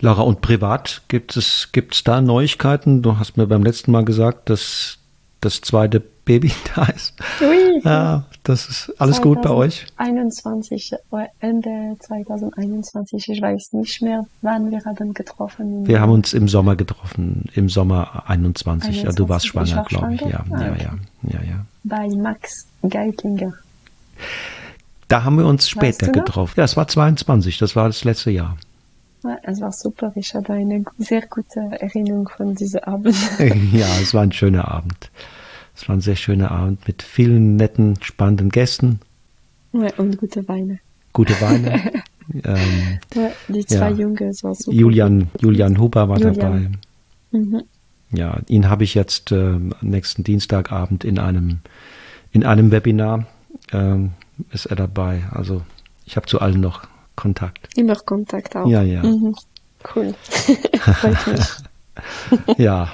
Laura, 0.00 0.22
und 0.22 0.40
privat 0.40 1.02
gibt 1.08 1.36
es 1.36 1.70
gibt's 1.72 2.02
da 2.02 2.20
Neuigkeiten? 2.20 3.00
Du 3.00 3.18
hast 3.18 3.36
mir 3.36 3.46
beim 3.46 3.62
letzten 3.62 3.92
Mal 3.92 4.04
gesagt, 4.04 4.50
dass 4.50 4.98
das 5.40 5.60
zweite 5.60 6.02
Baby 6.24 6.52
da 6.74 6.84
ist. 6.84 7.14
Ui, 7.40 7.80
Ja, 7.84 8.24
das 8.44 8.68
ist 8.68 8.94
alles 9.00 9.20
gut 9.20 9.42
bei 9.42 9.50
euch? 9.50 9.86
2021, 9.96 10.92
äh, 11.12 11.26
Ende 11.40 11.96
2021, 12.00 13.28
ich 13.28 13.42
weiß 13.42 13.72
nicht 13.74 14.02
mehr, 14.02 14.26
wann 14.42 14.70
wir 14.70 14.84
haben 14.84 15.12
getroffen. 15.14 15.86
Wir 15.86 16.00
haben 16.00 16.12
uns 16.12 16.32
im 16.32 16.48
Sommer 16.48 16.76
getroffen, 16.76 17.44
im 17.54 17.68
Sommer 17.68 18.24
21. 18.28 19.02
Ja, 19.02 19.12
du 19.12 19.28
warst 19.28 19.46
21, 19.46 19.72
schwanger, 19.74 19.76
war 19.76 19.84
glaube 19.86 20.14
ich. 20.14 20.20
Ja, 20.22 20.28
ja, 20.28 20.44
Ah, 20.50 20.72
okay. 20.72 20.82
ja, 20.82 21.40
ja, 21.40 21.42
ja. 21.50 21.66
bei 21.84 22.08
Max 22.08 22.66
Geitlinger. 22.88 23.52
Da 25.08 25.24
haben 25.24 25.38
wir 25.38 25.46
uns 25.46 25.68
später 25.68 26.06
du 26.06 26.12
noch? 26.12 26.24
getroffen. 26.24 26.54
Ja, 26.56 26.64
es 26.64 26.76
war 26.76 26.86
22, 26.86 27.58
das 27.58 27.74
war 27.74 27.86
das 27.88 28.04
letzte 28.04 28.30
Jahr. 28.30 28.56
Ja, 29.24 29.36
es 29.42 29.60
war 29.60 29.72
super, 29.72 30.12
ich 30.14 30.34
habe 30.34 30.52
eine 30.54 30.84
sehr 30.98 31.22
gute 31.26 31.60
Erinnerung 31.78 32.28
von 32.28 32.54
diesem 32.54 32.80
Abend. 32.84 33.16
ja, 33.72 33.86
es 34.00 34.14
war 34.14 34.22
ein 34.22 34.32
schöner 34.32 34.70
Abend. 34.70 35.10
Es 35.74 35.88
war 35.88 35.96
ein 35.96 36.00
sehr 36.00 36.16
schöner 36.16 36.50
Abend 36.50 36.86
mit 36.86 37.02
vielen 37.02 37.56
netten, 37.56 37.96
spannenden 38.02 38.50
Gästen, 38.50 39.00
Ja, 39.72 39.88
und 39.96 40.18
gute 40.18 40.46
Weine. 40.48 40.78
gute 41.12 41.40
Weine. 41.40 41.80
ähm, 42.44 42.98
Ja, 43.14 43.30
die 43.48 43.64
zwei 43.66 43.90
Ja. 43.90 43.96
Junge, 43.96 44.24
es 44.28 44.42
war 44.44 44.54
super. 44.54 44.76
Julian, 44.76 45.28
Julian 45.40 45.78
Huber 45.78 46.08
war 46.08 46.18
Julian. 46.18 46.34
dabei. 46.36 46.70
Mhm. 47.38 47.62
Ja, 48.12 48.38
ihn 48.48 48.68
habe 48.68 48.84
ich 48.84 48.94
jetzt 48.94 49.30
ähm, 49.32 49.72
nächsten 49.80 50.24
Dienstagabend 50.24 51.04
in 51.04 51.18
einem 51.18 51.60
in 52.32 52.44
einem 52.44 52.70
Webinar 52.72 53.26
ähm, 53.72 54.12
ist 54.52 54.66
er 54.66 54.76
dabei. 54.76 55.22
Also 55.32 55.62
ich 56.06 56.16
habe 56.16 56.26
zu 56.26 56.40
allen 56.40 56.60
noch 56.60 56.82
Kontakt. 57.16 57.68
Immer 57.76 57.94
Kontakt 57.96 58.56
auch. 58.56 58.66
Ja, 58.68 58.82
ja. 58.82 59.02
Mhm. 59.02 59.34
Cool. 59.94 60.14
Freut 60.80 61.26
mich. 61.26 61.46
Ja, 62.56 62.88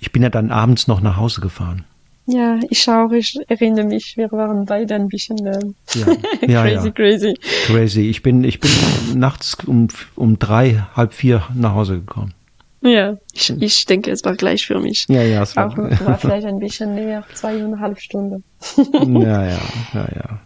ich 0.00 0.10
bin 0.10 0.22
ja 0.22 0.30
dann 0.30 0.50
abends 0.50 0.88
noch 0.88 1.00
nach 1.00 1.16
Hause 1.16 1.40
gefahren. 1.40 1.84
Ja, 2.30 2.58
ich 2.68 2.86
auch, 2.90 3.10
ich 3.12 3.38
erinnere 3.48 3.86
mich, 3.86 4.18
wir 4.18 4.30
waren 4.32 4.66
beide 4.66 4.94
ein 4.96 5.08
bisschen 5.08 5.46
äh, 5.46 5.58
Ja, 6.46 6.66
ja, 6.66 6.80
crazy, 6.80 6.86
ja. 6.86 6.92
crazy. 6.92 7.34
Crazy. 7.64 8.10
Ich 8.10 8.22
bin 8.22 8.44
ich 8.44 8.60
bin 8.60 8.70
nachts 9.14 9.56
um 9.64 9.88
um 10.14 10.38
drei 10.38 10.84
halb 10.94 11.14
vier 11.14 11.42
nach 11.54 11.72
Hause 11.72 12.00
gekommen. 12.00 12.34
Ja, 12.82 13.16
ich, 13.32 13.50
ich 13.60 13.86
denke, 13.86 14.10
es 14.10 14.24
war 14.24 14.36
gleich 14.36 14.66
für 14.66 14.78
mich. 14.78 15.06
Ja, 15.08 15.22
ja, 15.22 15.42
es 15.42 15.56
war, 15.56 15.68
Auch 15.72 15.76
war 15.78 16.18
vielleicht 16.18 16.46
ein 16.52 16.58
bisschen 16.58 16.94
näher, 16.94 17.24
zweieinhalb 17.34 17.98
Stunden. 17.98 18.44
ja, 18.76 19.46
ja, 19.46 19.58
ja, 19.94 20.08
ja. 20.14 20.40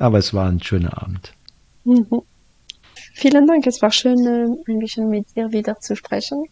Aber 0.00 0.18
es 0.18 0.34
war 0.34 0.48
ein 0.48 0.60
schöner 0.60 1.00
Abend. 1.00 1.32
Mhm. 1.84 2.22
Vielen 3.14 3.46
Dank, 3.46 3.64
es 3.66 3.80
war 3.80 3.92
schön, 3.92 4.18
äh, 4.26 4.70
ein 4.72 4.78
bisschen 4.80 5.08
mit 5.08 5.34
dir 5.36 5.52
wieder 5.52 5.78
zu 5.78 5.94
sprechen. 5.94 6.44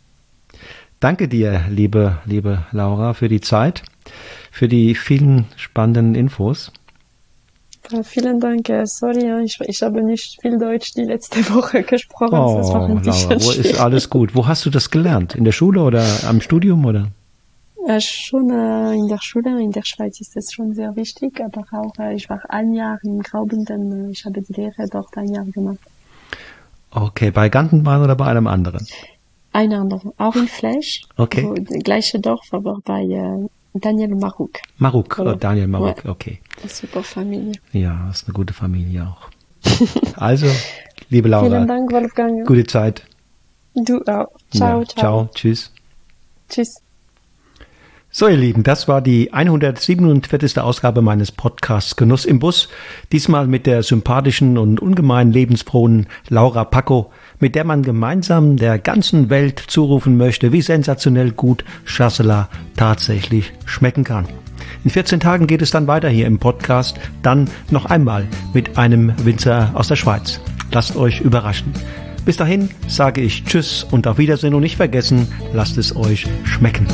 Danke 1.01 1.29
dir, 1.29 1.65
liebe, 1.69 2.19
liebe 2.25 2.65
Laura, 2.73 3.13
für 3.13 3.29
die 3.29 3.41
Zeit, 3.41 3.83
für 4.51 4.69
die 4.69 4.95
vielen 4.95 5.47
spannenden 5.57 6.15
Infos. 6.15 6.73
Vielen 8.03 8.41
Dank, 8.41 8.67
sorry, 8.85 9.45
ich, 9.45 9.61
ich 9.61 9.81
habe 9.83 10.03
nicht 10.03 10.41
viel 10.41 10.59
Deutsch 10.59 10.93
die 10.95 11.05
letzte 11.05 11.39
Woche 11.55 11.85
gesprochen, 11.85 12.35
Oh, 12.35 12.57
das 12.59 12.73
war 12.73 12.89
Laura, 12.89 13.45
wo 13.45 13.51
ist 13.53 13.79
alles 13.79 14.11
gut? 14.11 14.35
Wo 14.35 14.47
hast 14.47 14.67
du 14.67 14.71
das 14.71 14.91
gelernt? 14.91 15.37
In 15.37 15.45
der 15.45 15.53
Schule 15.53 15.81
oder 15.83 16.05
am 16.27 16.41
Studium 16.41 16.85
oder? 16.85 17.09
Äh, 17.87 18.01
schon 18.01 18.51
äh, 18.51 18.95
in 18.95 19.07
der 19.07 19.21
Schule, 19.23 19.63
in 19.63 19.71
der 19.71 19.85
Schweiz 19.85 20.21
ist 20.21 20.37
es 20.37 20.53
schon 20.53 20.75
sehr 20.75 20.97
wichtig, 20.97 21.41
aber 21.41 21.63
auch, 21.71 21.93
äh, 22.01 22.15
ich 22.17 22.29
war 22.29 22.41
ein 22.49 22.73
Jahr 22.73 22.99
in 23.05 23.21
Graubünden, 23.21 24.09
äh, 24.09 24.11
ich 24.11 24.25
habe 24.25 24.43
die 24.43 24.53
Lehre 24.55 24.89
dort 24.91 25.17
ein 25.17 25.33
Jahr 25.33 25.45
gemacht. 25.45 25.79
Okay, 26.91 27.31
bei 27.31 27.49
Gantenbahn 27.49 28.03
oder 28.03 28.17
bei 28.17 28.27
einem 28.27 28.49
anderen? 28.49 28.85
Ein 29.53 29.73
anderer, 29.73 30.13
auch 30.19 30.35
in 30.35 30.49
Fleisch, 30.49 31.03
Okay. 31.17 31.45
wo, 31.45 31.55
gleiche 31.55 32.19
Dorf, 32.19 32.49
aber 32.51 32.81
bei 32.85 33.03
äh, 33.03 33.47
Daniel 33.81 34.15
Maruk, 34.79 35.19
Oder- 35.19 35.33
oh, 35.35 35.37
Daniel 35.37 35.67
Maruk, 35.69 36.05
okay. 36.07 36.41
eine 36.61 36.71
super 36.71 37.03
Familie. 37.03 37.53
Ja, 37.73 38.09
ist 38.11 38.27
eine 38.27 38.35
gute 38.35 38.53
Familie 38.55 39.07
auch. 39.07 39.29
Also, 40.17 40.47
liebe 41.11 41.29
Vielen 41.29 41.51
Laura, 41.53 41.65
Dank, 41.67 41.93
Wolfgang. 41.93 42.47
gute 42.47 42.65
Zeit. 42.67 43.05
Du 43.75 43.99
auch. 44.07 44.29
Ciao, 44.51 44.81
ja, 44.81 44.87
ciao. 44.87 44.87
Ciao, 44.87 45.29
tschüss. 45.35 45.73
Tschüss. 46.49 46.81
So, 48.11 48.29
ihr 48.29 48.37
Lieben, 48.39 48.63
das 48.63 48.89
war 48.89 49.03
die 49.03 49.35
147. 49.35 50.59
Ausgabe 50.59 51.03
meines 51.03 51.33
Podcasts 51.33 51.97
Genuss 51.97 52.25
im 52.25 52.39
Bus. 52.39 52.71
Diesmal 53.13 53.47
mit 53.47 53.67
der 53.67 53.83
sympathischen 53.83 54.57
und 54.57 54.81
ungemein 54.81 55.33
lebensfrohen 55.33 56.07
Laura 56.31 56.65
Pacco, 56.65 57.11
mit 57.41 57.55
der 57.55 57.65
man 57.65 57.83
gemeinsam 57.83 58.57
der 58.57 58.79
ganzen 58.79 59.31
Welt 59.31 59.63
zurufen 59.67 60.17
möchte, 60.17 60.53
wie 60.53 60.63
sensationell 60.63 61.33
gut 61.33 61.65
Chasselas 61.85 62.49
tatsächlich 62.77 63.53
schmecken 63.65 64.05
kann. 64.05 64.27
In 64.85 64.91
14 64.91 65.21
Tagen 65.21 65.47
geht 65.47 65.63
es 65.63 65.71
dann 65.71 65.87
weiter 65.87 66.09
hier 66.09 66.27
im 66.27 66.39
Podcast, 66.39 66.99
dann 67.23 67.49
noch 67.71 67.87
einmal 67.87 68.27
mit 68.55 68.79
einem 68.79 69.13
Winzer 69.25 69.71
aus 69.75 69.89
der 69.89 69.97
Schweiz. 69.97 70.41
Lasst 70.73 70.97
euch 70.97 71.21
überraschen. 71.21 71.73
Bis 72.25 72.37
dahin 72.37 72.71
sage 72.89 73.21
ich 73.21 73.45
Tschüss 73.45 73.87
und 73.91 74.07
auf 74.07 74.19
Wiedersehen 74.19 74.55
und 74.55 74.63
nicht 74.63 74.77
vergessen, 74.77 75.29
lasst 75.53 75.79
es 75.79 75.95
euch 75.95 76.27
schmecken. 76.45 76.87